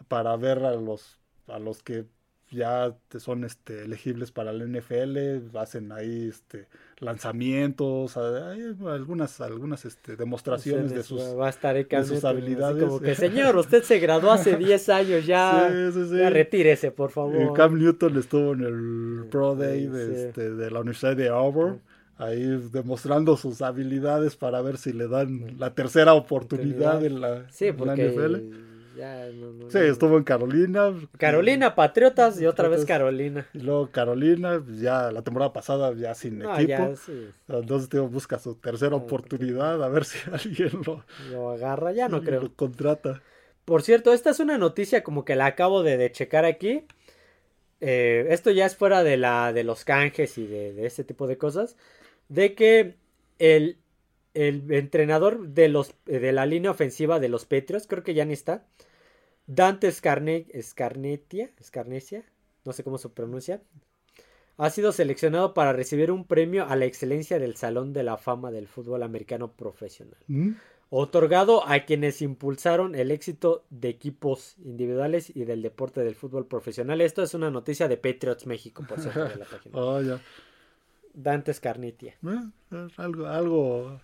para 0.07 0.35
ver 0.37 0.59
a 0.59 0.75
los, 0.75 1.19
a 1.47 1.59
los 1.59 1.83
que 1.83 2.05
ya 2.51 2.95
son 3.17 3.43
este, 3.43 3.83
elegibles 3.83 4.31
para 4.31 4.51
la 4.51 4.65
NFL, 4.65 5.55
hacen 5.57 5.91
ahí 5.91 6.29
este, 6.29 6.67
lanzamientos, 6.97 8.17
hay 8.17 8.75
algunas, 8.87 9.39
algunas 9.41 9.85
este, 9.85 10.15
demostraciones 10.15 10.91
de 10.91 11.03
sus, 11.03 11.21
va 11.37 11.47
a 11.47 11.49
estar 11.49 11.75
de 11.75 12.03
sus 12.05 12.23
habilidades. 12.25 12.83
Como 12.83 12.99
que, 12.99 13.15
señor, 13.15 13.55
usted 13.55 13.83
se 13.83 13.99
graduó 13.99 14.31
hace 14.31 14.55
10 14.57 14.89
años, 14.89 15.25
ya, 15.25 15.69
retírese, 16.29 16.91
por 16.91 17.11
favor. 17.11 17.53
Cam 17.53 17.77
Newton 17.77 18.17
estuvo 18.17 18.53
en 18.53 18.61
el 18.61 19.29
Pro 19.29 19.55
Day 19.55 19.87
de, 19.87 20.27
este, 20.27 20.51
de 20.51 20.71
la 20.71 20.79
Universidad 20.79 21.15
de 21.15 21.29
Auburn 21.29 21.81
ahí 22.17 22.43
demostrando 22.73 23.37
sus 23.37 23.61
habilidades 23.61 24.35
para 24.35 24.61
ver 24.61 24.77
si 24.77 24.91
le 24.91 25.07
dan 25.07 25.57
la 25.57 25.73
tercera 25.73 26.13
oportunidad 26.13 27.03
en 27.05 27.21
la, 27.21 27.49
sí, 27.49 27.71
porque 27.71 28.09
NFL 28.09 28.68
sí, 29.69 29.77
estuvo 29.79 30.17
en 30.17 30.23
Carolina. 30.23 30.93
Carolina, 31.17 31.75
Patriotas 31.75 32.39
y 32.41 32.45
otra 32.45 32.67
vez 32.67 32.85
Carolina. 32.85 33.47
Y 33.53 33.59
luego 33.59 33.89
Carolina, 33.91 34.61
pues, 34.63 34.79
ya 34.79 35.11
la 35.11 35.21
temporada 35.21 35.53
pasada 35.53 35.93
ya 35.93 36.13
sin 36.15 36.41
equipo. 36.41 36.93
Entonces 37.47 37.89
tío, 37.89 38.07
busca 38.07 38.39
su 38.39 38.55
tercera 38.55 38.95
oportunidad 38.95 39.83
a 39.83 39.87
ver 39.89 40.05
si 40.05 40.17
alguien 40.31 40.81
lo, 40.85 41.03
lo 41.31 41.49
agarra. 41.51 41.91
Ya 41.91 42.07
no 42.07 42.21
creo. 42.21 42.41
Lo 42.41 42.53
contrata. 42.53 43.21
Por 43.65 43.83
cierto, 43.83 44.13
esta 44.13 44.31
es 44.31 44.39
una 44.39 44.57
noticia 44.57 45.03
como 45.03 45.25
que 45.25 45.35
la 45.35 45.45
acabo 45.45 45.83
de, 45.83 46.11
checar 46.11 46.45
aquí. 46.45 46.85
Eh, 47.81 48.27
esto 48.29 48.51
ya 48.51 48.65
es 48.65 48.75
fuera 48.75 49.03
de 49.03 49.15
la 49.15 49.53
de 49.53 49.63
los 49.63 49.85
canjes 49.85 50.37
y 50.37 50.47
de, 50.47 50.73
de 50.73 50.85
este 50.85 51.03
tipo 51.03 51.27
de 51.27 51.37
cosas. 51.37 51.77
De 52.27 52.55
que 52.55 52.95
el, 53.37 53.77
el 54.33 54.71
entrenador 54.71 55.49
de 55.49 55.69
los 55.69 55.93
de 56.05 56.31
la 56.31 56.45
línea 56.45 56.71
ofensiva 56.71 57.19
de 57.19 57.29
los 57.29 57.45
Patriots, 57.45 57.87
creo 57.87 58.03
que 58.03 58.13
ya 58.13 58.25
ni 58.25 58.33
está. 58.33 58.65
Dante 59.49 59.91
Scarnetia, 59.91 61.49
no 62.65 62.71
sé 62.71 62.83
cómo 62.83 62.99
se 62.99 63.09
pronuncia, 63.09 63.63
ha 64.57 64.69
sido 64.69 64.91
seleccionado 64.91 65.55
para 65.55 65.73
recibir 65.73 66.11
un 66.11 66.23
premio 66.25 66.67
a 66.67 66.75
la 66.75 66.85
excelencia 66.85 67.39
del 67.39 67.55
Salón 67.55 67.91
de 67.91 68.03
la 68.03 68.17
Fama 68.17 68.51
del 68.51 68.67
Fútbol 68.67 69.01
Americano 69.01 69.51
Profesional. 69.53 70.19
¿Mm? 70.27 70.51
Otorgado 70.91 71.67
a 71.67 71.79
quienes 71.85 72.21
impulsaron 72.21 72.93
el 72.93 73.09
éxito 73.09 73.65
de 73.71 73.89
equipos 73.89 74.55
individuales 74.59 75.35
y 75.35 75.45
del 75.45 75.63
deporte 75.63 76.01
del 76.01 76.13
fútbol 76.13 76.45
profesional. 76.45 77.01
Esto 77.01 77.23
es 77.23 77.33
una 77.33 77.49
noticia 77.49 77.87
de 77.87 77.97
Patriots 77.97 78.45
México, 78.45 78.85
por 78.87 78.99
cierto, 78.99 79.25
de 79.25 79.35
la 79.35 79.45
página. 79.51 79.75
oh, 79.75 79.99
ya. 79.99 80.21
Dante 81.15 81.55
Scarnetia. 81.55 82.17
Eh, 82.23 82.87
algo, 82.97 83.25
algo. 83.25 83.99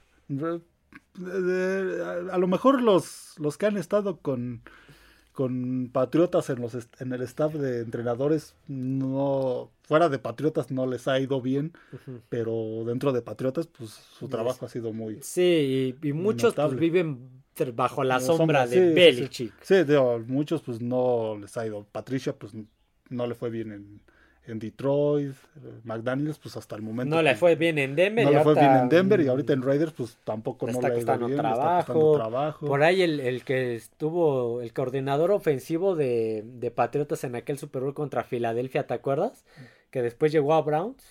a 2.31 2.38
lo 2.39 2.47
mejor 2.47 2.81
los, 2.81 3.36
los 3.38 3.60
que 3.60 3.67
han 3.67 3.77
estado 3.77 4.17
con 4.17 4.63
con 5.36 5.89
Patriotas 5.91 6.50
en, 6.50 6.62
los 6.62 6.76
en 7.00 7.12
el 7.12 7.21
staff 7.24 7.54
de 7.54 7.82
entrenadores, 7.82 8.56
no 8.67 9.69
fuera 9.83 10.08
de 10.08 10.17
Patriotas 10.17 10.71
no 10.71 10.88
les 10.88 11.10
ha 11.10 11.19
ido 11.19 11.42
bien, 11.42 11.73
pero 12.29 12.83
dentro 12.86 13.12
de 13.12 13.21
Patriotas, 13.21 13.67
pues 13.67 13.90
su 13.92 14.29
trabajo 14.29 14.65
ha 14.65 14.69
sido 14.69 14.94
muy. 14.94 15.19
Sí, 15.21 15.98
y, 16.02 16.13
muchos 16.13 16.56
pues, 16.56 16.75
viven 16.77 17.44
bajo 17.73 18.06
la, 18.06 18.21
sombra, 18.21 18.65
de 18.65 18.94
Belichick. 18.94 19.54
Sí, 19.62 19.75
muchos 20.25 20.62
pues 20.62 20.81
no 20.81 21.38
les 21.40 21.56
ha 21.58 21.67
ido. 21.67 21.86
Patricia, 21.92 22.33
pues 22.33 22.54
no 23.10 23.27
le 23.27 23.36
fue 23.36 23.50
bien 23.50 23.73
en, 23.73 24.02
en 24.48 24.60
Detroit, 24.60 25.33
McDaniels, 25.83 26.37
pues 26.37 26.56
hasta 26.58 26.75
el 26.75 26.81
momento. 26.81 27.15
No 27.15 27.21
le 27.21 27.35
fue 27.35 27.56
bien 27.56 27.77
en 27.79 27.96
Denver. 27.96 28.25
no 28.25 28.31
le 28.31 28.43
fue 28.43 28.54
bien 28.54 28.71
en 28.75 28.89
Denver 28.89 29.21
y 29.21 29.27
ahorita 29.27 29.54
en 29.54 29.62
Raiders, 29.62 29.91
pues 29.93 30.17
tampoco 30.23 30.65
no 30.67 30.71
está 30.73 30.89
le 30.89 30.96
costando 30.96 31.25
bien, 31.27 31.39
está 31.39 31.54
trabajo. 31.54 31.93
costando 31.93 32.13
trabajo. 32.15 32.65
Por 32.67 32.83
ahí 32.83 33.02
el, 33.02 33.19
el 33.19 33.43
que 33.43 33.75
estuvo, 33.75 34.62
el 34.62 34.71
coordinador 34.73 35.31
ofensivo 35.31 35.96
de, 35.96 36.43
de 36.46 36.71
Patriotas 36.71 37.23
en 37.23 37.35
aquel 37.35 37.58
Super 37.58 37.81
Bowl 37.81 37.93
contra 37.93 38.23
Filadelfia, 38.23 38.85
¿te 38.87 38.93
acuerdas? 38.93 39.46
Que 39.89 40.02
después 40.02 40.31
llegó 40.31 40.54
a 40.54 40.62
Browns. 40.62 41.04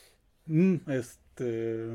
Mm, 0.46 0.76
este. 0.88 1.88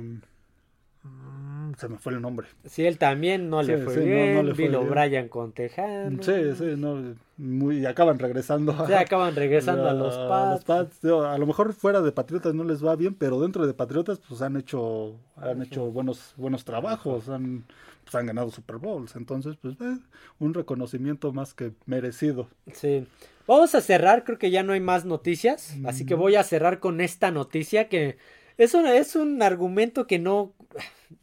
Mm, 1.09 1.73
se 1.77 1.87
me 1.89 1.97
fue 1.97 2.13
el 2.13 2.21
nombre. 2.21 2.47
Sí, 2.65 2.85
él 2.85 2.97
también 2.97 3.49
no 3.49 3.61
le 3.63 3.77
Sí, 3.77 3.83
fue 3.83 3.93
sí, 3.95 3.99
no- 4.01 4.05
bien. 4.05 4.33
no 4.35 4.43
le 4.43 4.55
fue 4.55 4.63
Bill 4.65 4.77
bien. 4.77 4.87
O'Brien 4.91 5.29
con 5.29 5.51
Tejano. 5.51 6.21
Sí, 6.23 6.33
sí, 6.57 6.73
no, 6.77 7.15
muy, 7.37 7.79
y 7.79 7.85
acaban 7.85 8.19
regresando. 8.19 8.85
Se 8.87 8.95
acaban 8.95 9.35
regresando 9.35 9.87
a 9.87 9.93
los 9.93 10.17
Pats. 10.29 10.63
Pats. 10.65 11.01
Digo, 11.01 11.23
A 11.23 11.37
lo 11.37 11.45
mejor 11.45 11.73
fuera 11.73 12.01
de 12.01 12.11
Patriotas 12.11 12.53
no 12.53 12.63
les 12.63 12.83
va 12.85 12.95
bien, 12.95 13.13
pero 13.13 13.39
dentro 13.39 13.65
de 13.65 13.73
Patriotas 13.73 14.19
pues 14.27 14.41
han 14.41 14.57
hecho 14.57 15.15
han 15.37 15.61
hecho 15.61 15.85
buenos 15.91 16.33
buenos 16.37 16.65
trabajos, 16.65 17.29
han 17.29 17.63
pues, 18.03 18.15
han 18.15 18.25
ganado 18.25 18.49
Super 18.51 18.77
Bowls, 18.77 19.15
entonces 19.15 19.55
pues 19.61 19.75
eh, 19.79 19.97
un 20.39 20.53
reconocimiento 20.53 21.31
más 21.31 21.53
que 21.53 21.71
merecido. 21.85 22.47
Sí. 22.73 23.07
Vamos 23.47 23.73
a 23.73 23.81
cerrar, 23.81 24.23
creo 24.25 24.37
que 24.37 24.51
ya 24.51 24.61
no 24.63 24.73
hay 24.73 24.79
más 24.79 25.05
noticias, 25.05 25.75
así 25.85 26.05
que 26.05 26.13
voy 26.13 26.35
a 26.35 26.43
cerrar 26.43 26.79
con 26.79 27.01
esta 27.01 27.31
noticia 27.31 27.87
que 27.89 28.17
es 28.59 28.75
un, 28.75 28.85
es 28.87 29.15
un 29.15 29.41
argumento 29.41 30.07
que 30.07 30.19
no, 30.19 30.53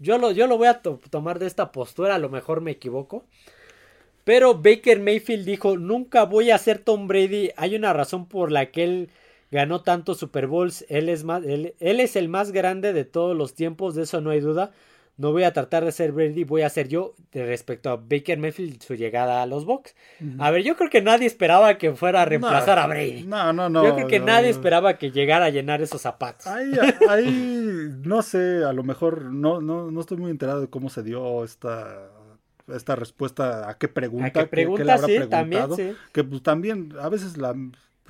yo 0.00 0.18
lo, 0.18 0.32
yo 0.32 0.48
lo 0.48 0.58
voy 0.58 0.68
a 0.68 0.82
to- 0.82 1.00
tomar 1.10 1.38
de 1.38 1.46
esta 1.46 1.72
postura, 1.72 2.16
a 2.16 2.18
lo 2.18 2.30
mejor 2.30 2.60
me 2.62 2.72
equivoco, 2.72 3.24
pero 4.24 4.54
Baker 4.54 5.00
Mayfield 5.00 5.44
dijo, 5.46 5.76
nunca 5.76 6.24
voy 6.24 6.50
a 6.50 6.58
ser 6.58 6.78
Tom 6.80 7.06
Brady, 7.06 7.50
hay 7.56 7.76
una 7.76 7.92
razón 7.92 8.26
por 8.26 8.50
la 8.50 8.66
que 8.72 8.84
él 8.84 9.10
ganó 9.52 9.82
tantos 9.82 10.18
Super 10.18 10.48
Bowls, 10.48 10.84
él 10.88 11.08
es, 11.08 11.22
más, 11.22 11.44
él, 11.44 11.74
él 11.78 12.00
es 12.00 12.16
el 12.16 12.28
más 12.28 12.50
grande 12.50 12.92
de 12.92 13.04
todos 13.04 13.36
los 13.36 13.54
tiempos, 13.54 13.94
de 13.94 14.02
eso 14.02 14.20
no 14.20 14.30
hay 14.30 14.40
duda. 14.40 14.72
No 15.18 15.32
voy 15.32 15.44
a 15.44 15.52
tratar 15.54 15.82
de 15.84 15.92
ser 15.92 16.12
Brady, 16.12 16.44
voy 16.44 16.60
a 16.60 16.68
ser 16.68 16.88
yo 16.88 17.14
de 17.32 17.46
respecto 17.46 17.88
a 17.88 17.96
Baker 17.96 18.38
Mayfield 18.38 18.82
su 18.82 18.94
llegada 18.96 19.42
a 19.42 19.46
los 19.46 19.64
Bucks. 19.64 19.94
A 20.38 20.50
ver, 20.50 20.62
yo 20.62 20.76
creo 20.76 20.90
que 20.90 21.00
nadie 21.00 21.26
esperaba 21.26 21.78
que 21.78 21.94
fuera 21.94 22.20
a 22.20 22.24
reemplazar 22.26 22.76
No, 22.76 22.84
a 22.84 22.86
Brady. 22.88 23.22
No, 23.22 23.52
no, 23.54 23.68
no. 23.70 23.82
yo 23.84 23.94
creo 23.94 24.08
que 24.08 24.18
no, 24.18 24.26
nadie 24.26 24.48
no. 24.50 24.50
esperaba 24.50 24.98
que 24.98 25.10
llegara 25.12 25.46
a 25.46 25.50
llenar 25.50 25.80
esos 25.80 26.02
zapatos. 26.02 26.46
Ahí, 26.46 26.70
ahí, 27.08 27.88
no 28.02 28.20
sé, 28.20 28.62
a 28.64 28.72
lo 28.74 28.82
mejor 28.82 29.22
no, 29.22 29.60
no, 29.62 29.90
no 29.90 30.00
estoy 30.00 30.18
muy 30.18 30.30
enterado 30.30 30.60
de 30.60 30.68
cómo 30.68 30.90
se 30.90 31.02
dio 31.02 31.44
esta, 31.44 32.10
esta 32.68 32.94
respuesta 32.94 33.70
a 33.70 33.78
qué 33.78 33.88
pregunta. 33.88 34.26
¿A 34.26 34.30
qué 34.30 34.40
qué- 34.40 34.44
qué 34.44 34.50
pregunta? 34.50 34.84
le 34.84 34.92
habrá 34.92 35.06
Sí, 35.06 35.18
también, 35.30 35.74
sí. 35.76 35.92
Que 36.12 36.24
pues 36.24 36.42
también 36.42 36.92
a 37.00 37.08
veces 37.08 37.38
la, 37.38 37.54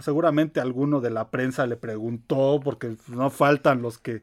seguramente 0.01 0.59
alguno 0.61 1.01
de 1.01 1.11
la 1.11 1.31
prensa 1.31 1.67
le 1.67 1.77
preguntó, 1.77 2.61
porque 2.65 2.97
no 3.09 3.31
faltan 3.31 3.81
los 3.81 3.99
que, 3.99 4.23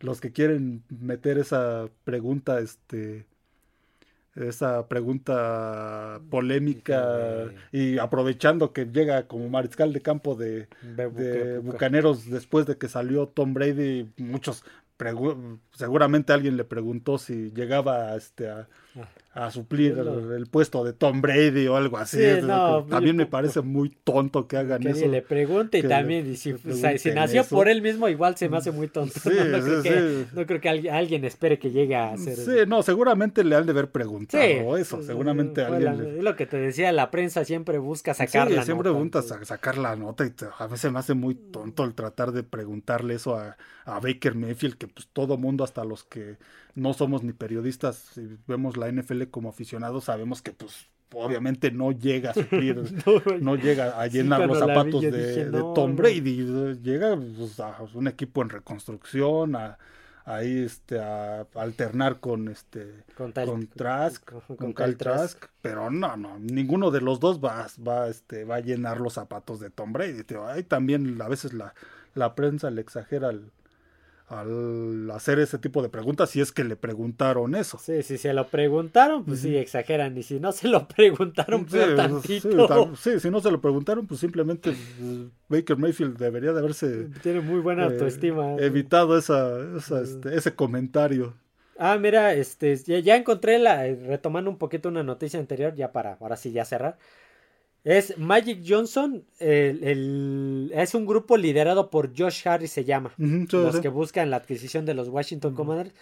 los 0.00 0.20
que 0.20 0.32
quieren 0.32 0.82
meter 0.88 1.38
esa 1.38 1.88
pregunta, 2.04 2.60
este, 2.60 3.26
esa 4.34 4.88
pregunta 4.88 6.20
polémica 6.28 7.52
y 7.70 7.98
aprovechando 7.98 8.72
que 8.72 8.86
llega 8.86 9.28
como 9.28 9.48
mariscal 9.48 9.92
de 9.92 10.00
campo 10.02 10.34
de, 10.34 10.68
de 10.82 11.06
buca- 11.06 11.60
buca- 11.60 11.60
Bucaneros 11.72 12.28
después 12.30 12.66
de 12.66 12.76
que 12.76 12.88
salió 12.88 13.28
Tom 13.28 13.54
Brady, 13.54 14.10
muchos 14.16 14.64
seguramente 15.74 16.32
alguien 16.32 16.56
le 16.56 16.64
preguntó 16.64 17.18
si 17.18 17.50
llegaba 17.52 18.12
a, 18.12 18.16
este 18.16 18.48
a, 18.48 18.68
a 19.34 19.50
suplir 19.50 19.96
el, 19.98 20.46
puesto 20.46 20.84
de 20.84 20.92
Tom 20.92 21.20
Brady 21.20 21.66
o 21.66 21.76
algo 21.76 21.98
así. 21.98 22.18
Sí, 22.18 22.22
Es- 22.24 22.44
no, 22.44 22.84
también 22.88 23.16
me 23.16 23.26
parece 23.26 23.60
muy 23.62 23.88
tonto 24.04 24.46
que 24.46 24.56
hagan 24.56 24.80
Que 24.80 24.88
eso. 24.90 24.94
alguien 24.94 25.10
le 25.10 25.22
pregunte 25.22 25.78
y 25.78 25.82
que 25.82 25.88
también, 25.88 26.30
y 26.30 26.36
si, 26.36 26.50
le 26.52 26.54
o 26.54 26.58
sea, 26.58 26.68
si 26.70 26.74
pregunten 27.10 27.14
nació 27.16 27.40
eso. 27.40 27.56
por 27.56 27.68
él 27.68 27.82
mismo, 27.82 28.08
igual 28.08 28.36
se 28.36 28.48
me 28.48 28.56
hace 28.58 28.70
muy 28.70 28.86
tonto. 28.88 29.14
Sí, 29.20 29.30
no, 29.30 29.44
no 29.58 29.64
creo 29.64 29.82
que, 29.82 30.24
no 30.34 30.46
creo 30.46 30.60
que 30.60 30.68
alguien, 30.68 30.94
alguien 30.94 31.24
espere 31.24 31.58
que 31.58 31.72
llegue 31.72 31.96
a 31.96 32.12
hacer 32.12 32.36
Sí, 32.36 32.52
no, 32.68 32.82
seguramente 32.84 33.42
le 33.42 33.56
han 33.56 33.66
de 33.66 33.72
haber 33.72 33.90
preguntado 33.90 34.76
eso. 34.76 35.02
Seguramente 35.02 35.62
alguien 35.64 35.98
le- 35.98 36.18
es 36.18 36.22
lo 36.22 36.36
que 36.36 36.46
te 36.46 36.56
decía, 36.58 36.92
la 36.92 37.10
prensa 37.10 37.44
siempre 37.44 37.78
busca 37.78 38.14
sacar 38.14 38.48
Sí, 38.48 38.54
la 38.54 38.64
siempre 38.64 38.90
nota, 38.92 39.18
a 39.18 39.44
sacar 39.44 39.76
la 39.78 39.96
nota 39.96 40.24
y 40.24 40.30
te- 40.30 40.46
a 40.56 40.66
veces 40.68 40.92
me 40.92 41.00
hace 41.00 41.14
muy 41.14 41.34
tonto 41.34 41.82
el 41.84 41.94
tratar 41.94 42.30
de 42.30 42.44
preguntarle 42.44 43.14
eso 43.14 43.36
a, 43.36 43.56
a 43.84 43.98
Baker 43.98 44.34
Mayfield, 44.36 44.76
que 44.76 44.86
pues 44.86 45.08
todo 45.12 45.36
mundo, 45.36 45.63
hasta 45.64 45.84
los 45.84 46.04
que 46.04 46.36
no 46.74 46.92
somos 46.94 47.22
ni 47.24 47.32
periodistas, 47.32 47.96
si 47.96 48.38
vemos 48.46 48.76
la 48.76 48.88
NFL 48.92 49.24
como 49.30 49.48
aficionados, 49.48 50.04
sabemos 50.04 50.42
que 50.42 50.52
pues 50.52 50.86
obviamente 51.12 51.70
no 51.70 51.92
llega 51.92 52.30
a 52.30 52.34
suplir, 52.34 52.76
no 53.40 53.56
llega 53.56 54.00
a 54.00 54.08
Sí, 54.10 54.18
llenar 54.18 54.46
los 54.46 54.58
zapatos 54.58 55.00
de, 55.02 55.10
dije, 55.28 55.44
de 55.50 55.50
no, 55.58 55.72
Tom 55.72 55.90
no. 55.90 55.96
Brady, 55.96 56.44
llega 56.82 57.16
pues, 57.16 57.58
a 57.60 57.78
un 57.94 58.08
equipo 58.08 58.42
en 58.42 58.48
reconstrucción, 58.50 59.56
a 59.56 59.78
ahí 60.26 60.60
este 60.64 60.98
a 60.98 61.46
alternar 61.54 62.18
con 62.18 62.48
este 62.48 63.04
Con 63.14 63.32
tal- 63.32 63.46
con 63.46 63.66
Trask, 63.66 64.24
con- 64.24 64.40
con, 64.40 64.56
con 64.56 64.74
Kyle 64.74 64.86
Kyle 64.86 64.96
Trask. 64.96 65.38
Trask, 65.38 65.52
pero 65.60 65.90
no, 65.90 66.16
no, 66.16 66.38
ninguno 66.38 66.90
de 66.90 67.00
los 67.02 67.20
dos 67.20 67.40
va, 67.44 67.66
va, 67.86 68.08
este, 68.08 68.44
va 68.44 68.56
a 68.56 68.60
llenar 68.60 69.00
los 69.00 69.12
zapatos 69.14 69.60
de 69.60 69.70
Tom 69.70 69.92
Brady. 69.92 70.24
tío. 70.24 70.46
Ahí 70.46 70.62
también 70.62 71.20
a 71.20 71.28
veces 71.28 71.52
la, 71.52 71.74
la 72.14 72.34
prensa 72.34 72.70
le 72.70 72.80
exagera 72.80 73.28
al, 73.28 73.52
al 74.28 75.10
hacer 75.10 75.38
ese 75.38 75.58
tipo 75.58 75.82
de 75.82 75.88
preguntas 75.88 76.30
si 76.30 76.40
es 76.40 76.50
que 76.50 76.64
le 76.64 76.76
preguntaron 76.76 77.54
eso. 77.54 77.78
Sí, 77.78 78.02
si 78.02 78.16
se 78.18 78.32
lo 78.32 78.46
preguntaron, 78.48 79.24
pues 79.24 79.40
sí, 79.40 79.56
exageran. 79.56 80.16
Y 80.16 80.22
si 80.22 80.40
no 80.40 80.52
se 80.52 80.68
lo 80.68 80.88
preguntaron, 80.96 81.66
Sí, 81.68 82.40
sí, 82.96 83.20
si 83.20 83.30
no 83.30 83.40
se 83.40 83.50
lo 83.50 83.60
preguntaron, 83.60 84.06
pues 84.06 84.20
simplemente 84.20 84.70
eh, 84.70 85.28
Baker 85.48 85.76
Mayfield 85.76 86.16
debería 86.18 86.52
de 86.52 86.58
haberse 86.60 87.08
Tiene 87.22 87.40
muy 87.40 87.60
buena 87.60 87.82
eh, 87.82 87.86
autoestima. 87.86 88.56
evitado 88.56 89.18
esa, 89.18 89.58
esa, 89.76 90.00
este, 90.00 90.36
ese 90.36 90.54
comentario. 90.54 91.34
Ah, 91.76 91.98
mira, 91.98 92.34
este, 92.34 92.76
ya, 92.76 93.00
ya 93.00 93.16
encontré 93.16 93.58
la, 93.58 93.86
eh, 93.86 93.96
retomando 94.06 94.48
un 94.50 94.58
poquito 94.58 94.88
una 94.88 95.02
noticia 95.02 95.40
anterior, 95.40 95.74
ya 95.74 95.92
para, 95.92 96.14
ahora 96.20 96.36
sí, 96.36 96.52
ya 96.52 96.64
cerrar. 96.64 96.98
Es 97.84 98.16
Magic 98.16 98.64
Johnson, 98.66 99.24
el, 99.38 99.84
el- 99.84 100.72
es 100.74 100.94
un 100.94 101.04
grupo 101.04 101.36
liderado 101.36 101.90
por 101.90 102.18
Josh 102.18 102.48
Harris, 102.48 102.72
se 102.72 102.84
llama. 102.84 103.12
Sí, 103.18 103.46
los 103.52 103.76
sí. 103.76 103.80
que 103.82 103.88
buscan 103.90 104.30
la 104.30 104.36
adquisición 104.38 104.86
de 104.86 104.94
los 104.94 105.08
Washington 105.08 105.54
Commanders, 105.54 105.94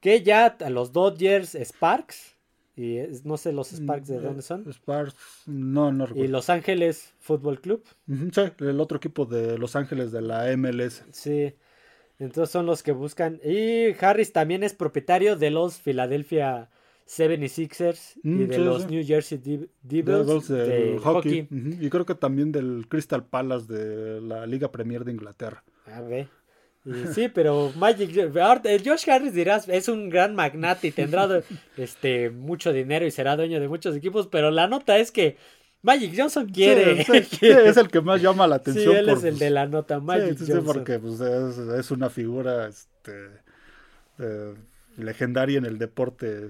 que 0.00 0.22
ya 0.22 0.46
a 0.46 0.68
los 0.70 0.92
Dodgers, 0.92 1.54
Sparks, 1.54 2.34
y 2.76 2.98
es- 2.98 3.24
no 3.24 3.38
sé 3.38 3.52
los 3.52 3.72
Sparks 3.72 4.08
de 4.08 4.18
Mm, 4.18 4.22
dónde 4.22 4.42
son, 4.42 4.70
Sparks, 4.70 5.14
no, 5.46 5.90
no 5.90 6.04
y 6.04 6.06
recuerdo. 6.08 6.30
Los 6.32 6.50
Ángeles 6.50 7.14
Football 7.20 7.60
Club. 7.62 7.82
Sí, 8.06 8.42
el 8.60 8.78
otro 8.80 8.98
equipo 8.98 9.24
de 9.24 9.56
Los 9.56 9.74
Ángeles 9.74 10.12
de 10.12 10.20
la 10.20 10.50
MLS. 10.54 11.02
Sí, 11.12 11.54
entonces 12.18 12.52
son 12.52 12.66
los 12.66 12.82
que 12.82 12.92
buscan. 12.92 13.40
Y 13.42 13.94
Harris 14.04 14.34
también 14.34 14.62
es 14.64 14.74
propietario 14.74 15.36
de 15.36 15.50
los 15.50 15.78
Philadelphia 15.78 16.68
76ers 17.16 18.14
y 18.22 18.28
Mm, 18.28 18.46
de 18.48 18.54
sí, 18.54 18.60
los 18.64 18.82
sí. 18.82 18.88
New 18.88 19.04
Jersey 19.06 19.38
Dev- 19.38 19.68
Devils 19.82 20.26
Devils 20.26 20.48
del 20.48 20.68
de 20.68 20.98
hockey. 21.02 21.48
Y 21.50 21.90
creo 21.90 22.06
que 22.06 22.14
también 22.14 22.52
del 22.52 22.86
Crystal 22.88 23.24
Palace 23.24 23.72
de 23.72 24.20
la 24.20 24.46
Liga 24.46 24.72
Premier 24.72 25.04
de 25.04 25.12
Inglaterra. 25.12 25.62
A 25.86 26.00
ver. 26.00 26.28
Y 26.84 26.90
sí, 27.14 27.28
pero 27.28 27.70
Magic, 27.76 28.10
el 28.16 28.82
Josh 28.84 29.08
Harris 29.10 29.34
dirás, 29.34 29.68
es 29.68 29.88
un 29.88 30.08
gran 30.08 30.34
magnate 30.34 30.88
y 30.88 30.90
tendrá 30.92 31.28
este 31.76 32.30
mucho 32.30 32.72
dinero 32.72 33.06
y 33.06 33.10
será 33.10 33.36
dueño 33.36 33.60
de 33.60 33.68
muchos 33.68 33.94
equipos, 33.94 34.26
pero 34.28 34.50
la 34.50 34.66
nota 34.66 34.98
es 34.98 35.12
que 35.12 35.36
Magic 35.82 36.14
Johnson 36.16 36.46
quiere. 36.48 37.04
Sí, 37.04 37.12
sí, 37.12 37.22
sí, 37.24 37.36
quiere. 37.40 37.68
es 37.68 37.76
el 37.76 37.88
que 37.88 38.00
más 38.00 38.22
llama 38.22 38.46
la 38.46 38.56
Sí, 38.56 38.70
atención. 38.70 38.96
él 38.96 39.04
por, 39.06 39.18
es 39.18 39.24
el 39.24 39.38
de 39.38 39.50
la 39.50 39.66
nota, 39.66 40.00
Magic 40.00 40.38
sí, 40.38 40.46
sí, 40.46 40.52
Johnson. 40.52 40.64
porque 40.74 40.98
pues, 40.98 41.20
es, 41.20 41.58
es 41.58 41.90
una 41.90 42.08
figura 42.08 42.68
este, 42.68 43.28
eh, 44.18 44.54
legendaria 44.96 45.58
en 45.58 45.66
el 45.66 45.78
deporte 45.78 46.48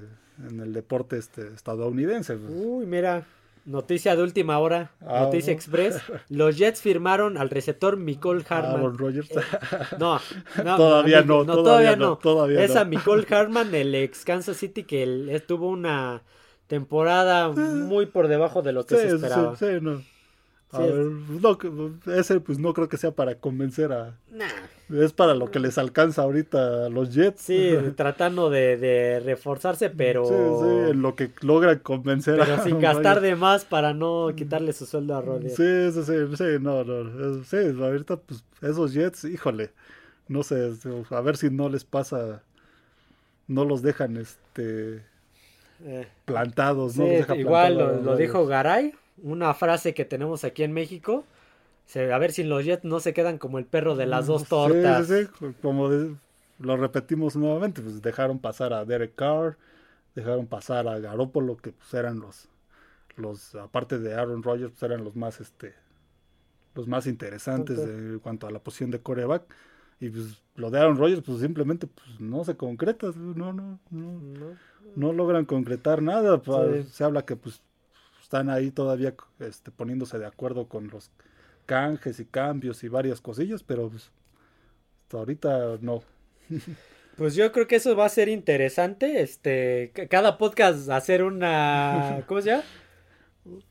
en 0.49 0.61
el 0.61 0.72
deporte 0.72 1.16
este, 1.18 1.49
estadounidense. 1.55 2.36
Uy, 2.36 2.86
mira, 2.86 3.24
noticia 3.64 4.16
de 4.16 4.22
última 4.22 4.59
hora, 4.59 4.90
Ah, 5.07 5.20
noticia 5.22 5.53
express. 5.53 6.01
Los 6.28 6.57
Jets 6.59 6.80
firmaron 6.80 7.36
al 7.38 7.49
receptor 7.51 7.97
Nicole 7.99 8.45
Harman. 8.49 8.72
Aaron 8.76 8.99
Rodgers. 8.99 9.30
No, 9.99 10.20
no, 10.64 10.76
Todavía 10.76 11.20
mí- 11.22 11.28
no, 11.28 11.45
todavía 11.47 11.97
no, 11.97 12.16
todavía 12.18 12.64
es 12.64 12.74
no. 12.74 12.80
a 12.80 12.84
Nicole 12.84 13.26
Harman, 13.34 13.74
el 13.74 13.95
ex 13.95 14.24
Kansas 14.24 14.57
City, 14.57 14.82
que 14.84 15.03
él, 15.03 15.43
tuvo 15.47 15.68
una 15.68 16.22
temporada 16.66 17.51
muy 17.51 18.07
por 18.07 18.28
debajo 18.28 18.62
de 18.62 18.72
lo 18.72 18.84
que 18.86 18.97
Sí, 18.97 19.01
se 19.03 19.09
sí, 19.11 19.14
esperaba. 19.16 19.57
sí, 19.57 19.66
no. 19.80 20.03
A 20.73 20.79
Sí, 20.79 20.85
es- 20.85 20.95
ver, 20.95 21.07
no, 21.07 21.59
ese 22.14 22.41
pues 22.41 22.59
no 22.59 22.73
creo 22.73 22.89
que 22.89 22.97
sea 22.97 23.11
para 23.12 23.35
convencer 23.35 23.93
a... 23.93 24.18
Nah, 24.31 24.49
Es 24.91 25.12
para 25.12 25.35
lo 25.35 25.51
que 25.51 25.59
les 25.61 25.79
alcanza 25.79 26.23
ahorita 26.23 26.87
a 26.87 26.89
los 26.89 27.14
Jets. 27.14 27.43
sí, 27.43 27.75
tratando 27.97 28.51
de, 28.51 28.77
de 28.77 29.20
reforzarse, 29.20 29.91
pero, 29.91 30.23
Sí, 30.27 30.35
sí, 30.59 30.95
lo 30.95 31.14
que 31.14 31.31
logran 31.43 31.79
convencer 31.81 32.41
pero 32.41 32.55
a 32.55 32.64
sin 32.64 32.81
gastar 32.81 33.20
de 33.20 33.37
más 33.37 33.64
para 33.64 33.93
no 33.93 34.33
quitarle 34.37 34.73
su 34.73 34.87
sueldo 34.87 35.16
a 35.16 35.20
Rodgers. 35.20 35.55
Sí, 35.57 35.93
sí, 35.93 36.03
sí, 36.05 36.37
sí, 36.37 36.45
no, 36.61 36.85
no. 36.85 37.45
Sí, 37.45 37.57
ahorita 37.57 38.16
pues 38.16 38.45
esos 38.61 38.93
Jets, 38.93 39.25
híjole, 39.25 39.73
no 40.29 40.43
sé, 40.43 40.73
a 41.11 41.20
ver 41.23 41.37
si 41.37 41.51
no 41.51 41.68
les 41.68 41.85
pasa, 41.85 42.43
no 43.47 43.64
los 43.64 43.83
dejan 43.83 44.16
este 44.16 45.05
Eh, 45.85 46.07
plantados, 46.25 46.95
sí, 46.95 47.01
no 47.01 47.07
los 47.09 47.18
deja 47.18 47.35
igual 47.35 47.79
lo, 47.79 48.16
dijo 48.16 48.47
Garay, 48.47 48.95
una 49.19 49.55
frase 49.55 49.95
que 49.95 50.05
tenemos 50.05 50.45
aquí 50.45 50.63
en 50.63 50.73
México. 50.73 51.25
a 51.95 52.19
ver 52.19 52.33
si 52.33 52.45
los 52.45 52.65
Jets 52.65 52.85
no 52.85 53.01
se 53.01 53.13
quedan 53.13 53.39
como 53.39 53.59
el 53.59 53.65
perro 53.65 53.97
de 53.97 54.07
las 54.07 54.27
dos 54.27 54.49
tortas. 54.49 55.07
Sí, 55.07 55.25
sí, 55.25 55.31
sí. 55.39 55.47
Como 55.61 55.91
lo 56.59 56.77
repetimos 56.77 57.37
nuevamente, 57.37 57.83
pues 57.83 58.03
dejaron 58.03 58.39
pasar 58.39 58.73
a 58.73 58.85
Derek 58.85 59.15
Carr, 59.15 59.57
dejaron 60.15 60.47
pasar 60.47 60.89
a 60.89 60.99
Garoppolo, 60.99 61.57
que 61.57 61.73
pues 61.73 61.93
eran 61.95 62.21
los, 62.21 62.49
los 63.17 63.55
aparte 63.55 63.99
de 63.99 64.15
Aaron 64.15 64.43
Rodgers, 64.43 64.71
pues 64.71 64.83
eran 64.85 65.05
los 65.05 65.17
más, 65.17 65.41
este, 65.41 65.75
los 66.75 66.87
más 66.87 67.07
interesantes 67.07 67.79
en 67.79 68.19
cuanto 68.21 68.47
a 68.47 68.51
la 68.51 68.61
posición 68.61 68.91
de 68.91 69.01
coreback. 69.01 69.43
Y 70.01 70.11
pues 70.11 70.43
lo 70.57 70.71
de 70.71 70.81
Aaron 70.81 70.97
Rodgers, 70.97 71.23
pues 71.23 71.41
simplemente 71.41 71.87
pues, 71.87 72.21
no 72.21 72.45
se 72.45 72.57
concreta, 72.57 73.09
no, 73.15 73.53
no, 73.53 73.79
no, 73.91 74.57
no, 74.97 75.13
logran 75.13 75.45
concretar 75.45 76.03
nada. 76.03 76.43
Pues, 76.43 76.89
se 76.89 77.05
habla 77.05 77.25
que 77.25 77.37
pues 77.37 77.63
están 78.33 78.49
ahí 78.49 78.70
todavía 78.70 79.14
este, 79.41 79.70
poniéndose 79.70 80.18
de 80.18 80.24
acuerdo 80.24 80.66
con 80.66 80.89
los 80.89 81.11
canjes 81.66 82.18
y 82.18 82.24
cambios 82.24 82.83
y 82.83 82.89
varias 82.89 83.20
cosillas, 83.20 83.62
pero 83.62 83.91
pues, 83.91 84.11
hasta 85.03 85.18
ahorita 85.18 85.78
no. 85.83 86.03
Pues 87.14 87.35
yo 87.35 87.53
creo 87.53 87.66
que 87.66 87.76
eso 87.76 87.95
va 87.95 88.07
a 88.07 88.09
ser 88.09 88.30
interesante. 88.30 89.20
Este, 89.20 89.93
cada 90.09 90.39
podcast 90.39 90.89
hacer 90.89 91.22
una, 91.22 92.24
¿cómo 92.26 92.41
se 92.41 92.49
llama? 92.49 92.62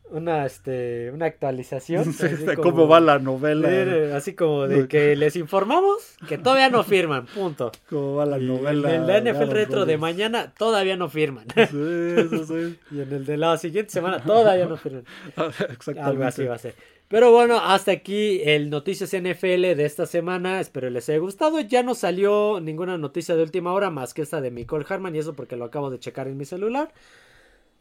Una, 0.09 0.45
este, 0.45 1.11
una 1.11 1.28
actualización. 1.28 2.13
de 2.45 2.57
cómo 2.57 2.89
va 2.89 2.99
la 2.99 3.19
novela. 3.19 4.17
así 4.17 4.34
como 4.34 4.67
de 4.67 4.89
que 4.89 5.15
les 5.15 5.38
informamos 5.38 6.17
que 6.28 6.38
todavía 6.38 6.69
no 6.69 6.84
firman, 6.84 7.26
punto. 7.28 7.72
Cómo 7.89 8.15
va 8.15 8.26
la 8.26 8.38
novela. 8.38 8.93
En 8.93 9.09
el 9.09 9.34
NFL 9.34 9.51
Retro 9.51 9.86
de 9.86 9.97
mañana 9.97 10.53
todavía 10.57 10.97
no 10.97 11.07
firman. 11.07 11.45
y 11.55 12.99
en 13.01 13.13
el 13.13 13.26
de 13.26 13.38
la 13.38 13.57
siguiente 13.57 13.91
semana 13.91 14.22
todavía 14.22 14.65
no 14.65 14.76
firman. 14.76 15.05
Exactamente. 15.38 16.01
Algo 16.01 16.24
así 16.26 16.43
va 16.43 16.55
a 16.55 16.59
ser. 16.59 16.76
Pero 17.07 17.32
bueno, 17.32 17.57
hasta 17.57 17.91
aquí 17.91 18.41
el 18.43 18.69
Noticias 18.69 19.11
NFL 19.11 19.76
de 19.76 19.86
esta 19.86 20.05
semana. 20.05 20.59
Espero 20.59 20.89
les 20.89 21.07
haya 21.07 21.19
gustado. 21.19 21.61
Ya 21.61 21.84
no 21.84 21.95
salió 21.95 22.59
ninguna 22.61 22.97
noticia 22.97 23.36
de 23.36 23.43
última 23.43 23.72
hora 23.74 23.89
más 23.89 24.13
que 24.13 24.22
esta 24.22 24.41
de 24.41 24.51
Nicole 24.51 24.86
Harman 24.88 25.15
y 25.15 25.19
eso 25.19 25.34
porque 25.34 25.55
lo 25.55 25.65
acabo 25.65 25.89
de 25.89 25.99
checar 25.99 26.28
en 26.28 26.38
mi 26.38 26.45
celular. 26.45 26.91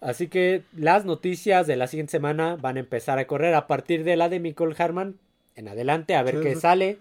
Así 0.01 0.29
que 0.29 0.63
las 0.75 1.05
noticias 1.05 1.67
de 1.67 1.77
la 1.77 1.87
siguiente 1.87 2.13
semana 2.13 2.57
van 2.57 2.77
a 2.77 2.81
empezar 2.81 3.19
a 3.19 3.27
correr 3.27 3.55
a 3.55 3.67
partir 3.67 4.03
de 4.03 4.17
la 4.17 4.29
de 4.31 4.41
Nicole 4.41 4.75
Harman 4.79 5.17
en 5.57 5.69
adelante, 5.69 6.15
a 6.15 6.23
ver 6.23 6.41
qué 6.41 6.57
sale. 6.57 6.99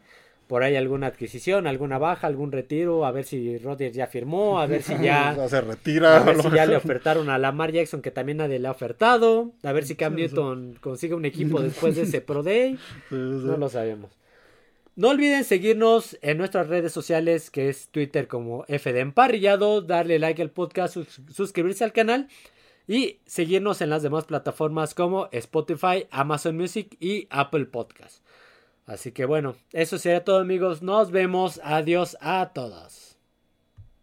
Por 0.48 0.64
ahí 0.64 0.76
alguna 0.76 1.08
adquisición, 1.08 1.68
alguna 1.68 2.00
baja, 2.00 2.26
algún 2.26 2.52
retiro, 2.52 3.06
a 3.06 3.12
ver 3.12 3.24
si 3.24 3.60
Rodgers 3.60 3.96
ya 3.96 4.08
firmó, 4.08 4.60
a 4.60 4.66
ver 4.66 4.82
si 4.82 4.98
ya 4.98 5.36
se 5.48 5.62
retira, 5.62 6.18
a 6.18 6.24
ver 6.24 6.42
si 6.42 6.50
ya 6.50 6.66
le 6.66 6.76
ofertaron 6.76 7.30
a 7.30 7.38
Lamar 7.38 7.72
Jackson 7.72 8.02
que 8.02 8.10
también 8.10 8.40
nadie 8.40 8.58
le 8.58 8.68
ha 8.68 8.72
ofertado, 8.72 9.52
a 9.62 9.72
ver 9.72 9.86
si 9.86 9.96
Cam 9.96 10.16
Newton 10.16 10.76
consigue 10.82 11.14
un 11.14 11.26
equipo 11.26 11.62
después 11.62 11.96
de 11.96 12.02
ese 12.02 12.22
Pro 12.22 12.44
Day. 12.44 12.80
No 13.12 13.58
lo 13.58 13.70
sabemos. 13.70 14.10
No 14.96 15.10
olviden 15.10 15.46
seguirnos 15.46 16.18
en 16.22 16.38
nuestras 16.38 16.68
redes 16.68 16.92
sociales, 16.92 17.52
que 17.52 17.70
es 17.70 17.88
Twitter 17.88 18.28
como 18.28 18.66
F 18.68 18.92
de 18.92 19.00
Emparrillado, 19.00 19.82
darle 19.82 20.20
like 20.20 20.42
al 20.42 20.50
podcast, 20.50 20.98
suscribirse 21.32 21.84
al 21.84 21.94
canal 21.94 22.28
y 22.90 23.20
seguirnos 23.28 23.82
en 23.82 23.92
las 23.92 24.02
demás 24.02 24.26
plataformas 24.26 24.96
como 24.96 25.30
Spotify, 25.32 26.08
Amazon 26.10 26.58
Music 26.58 26.98
y 27.00 27.28
Apple 27.30 27.66
Podcast. 27.66 28.26
Así 28.88 29.12
que 29.12 29.26
bueno, 29.26 29.56
eso 29.72 30.00
sería 30.00 30.24
todo 30.24 30.40
amigos. 30.40 30.82
Nos 30.82 31.12
vemos. 31.12 31.62
Adiós 31.64 32.18
a 32.20 32.50
todos. 32.52 33.09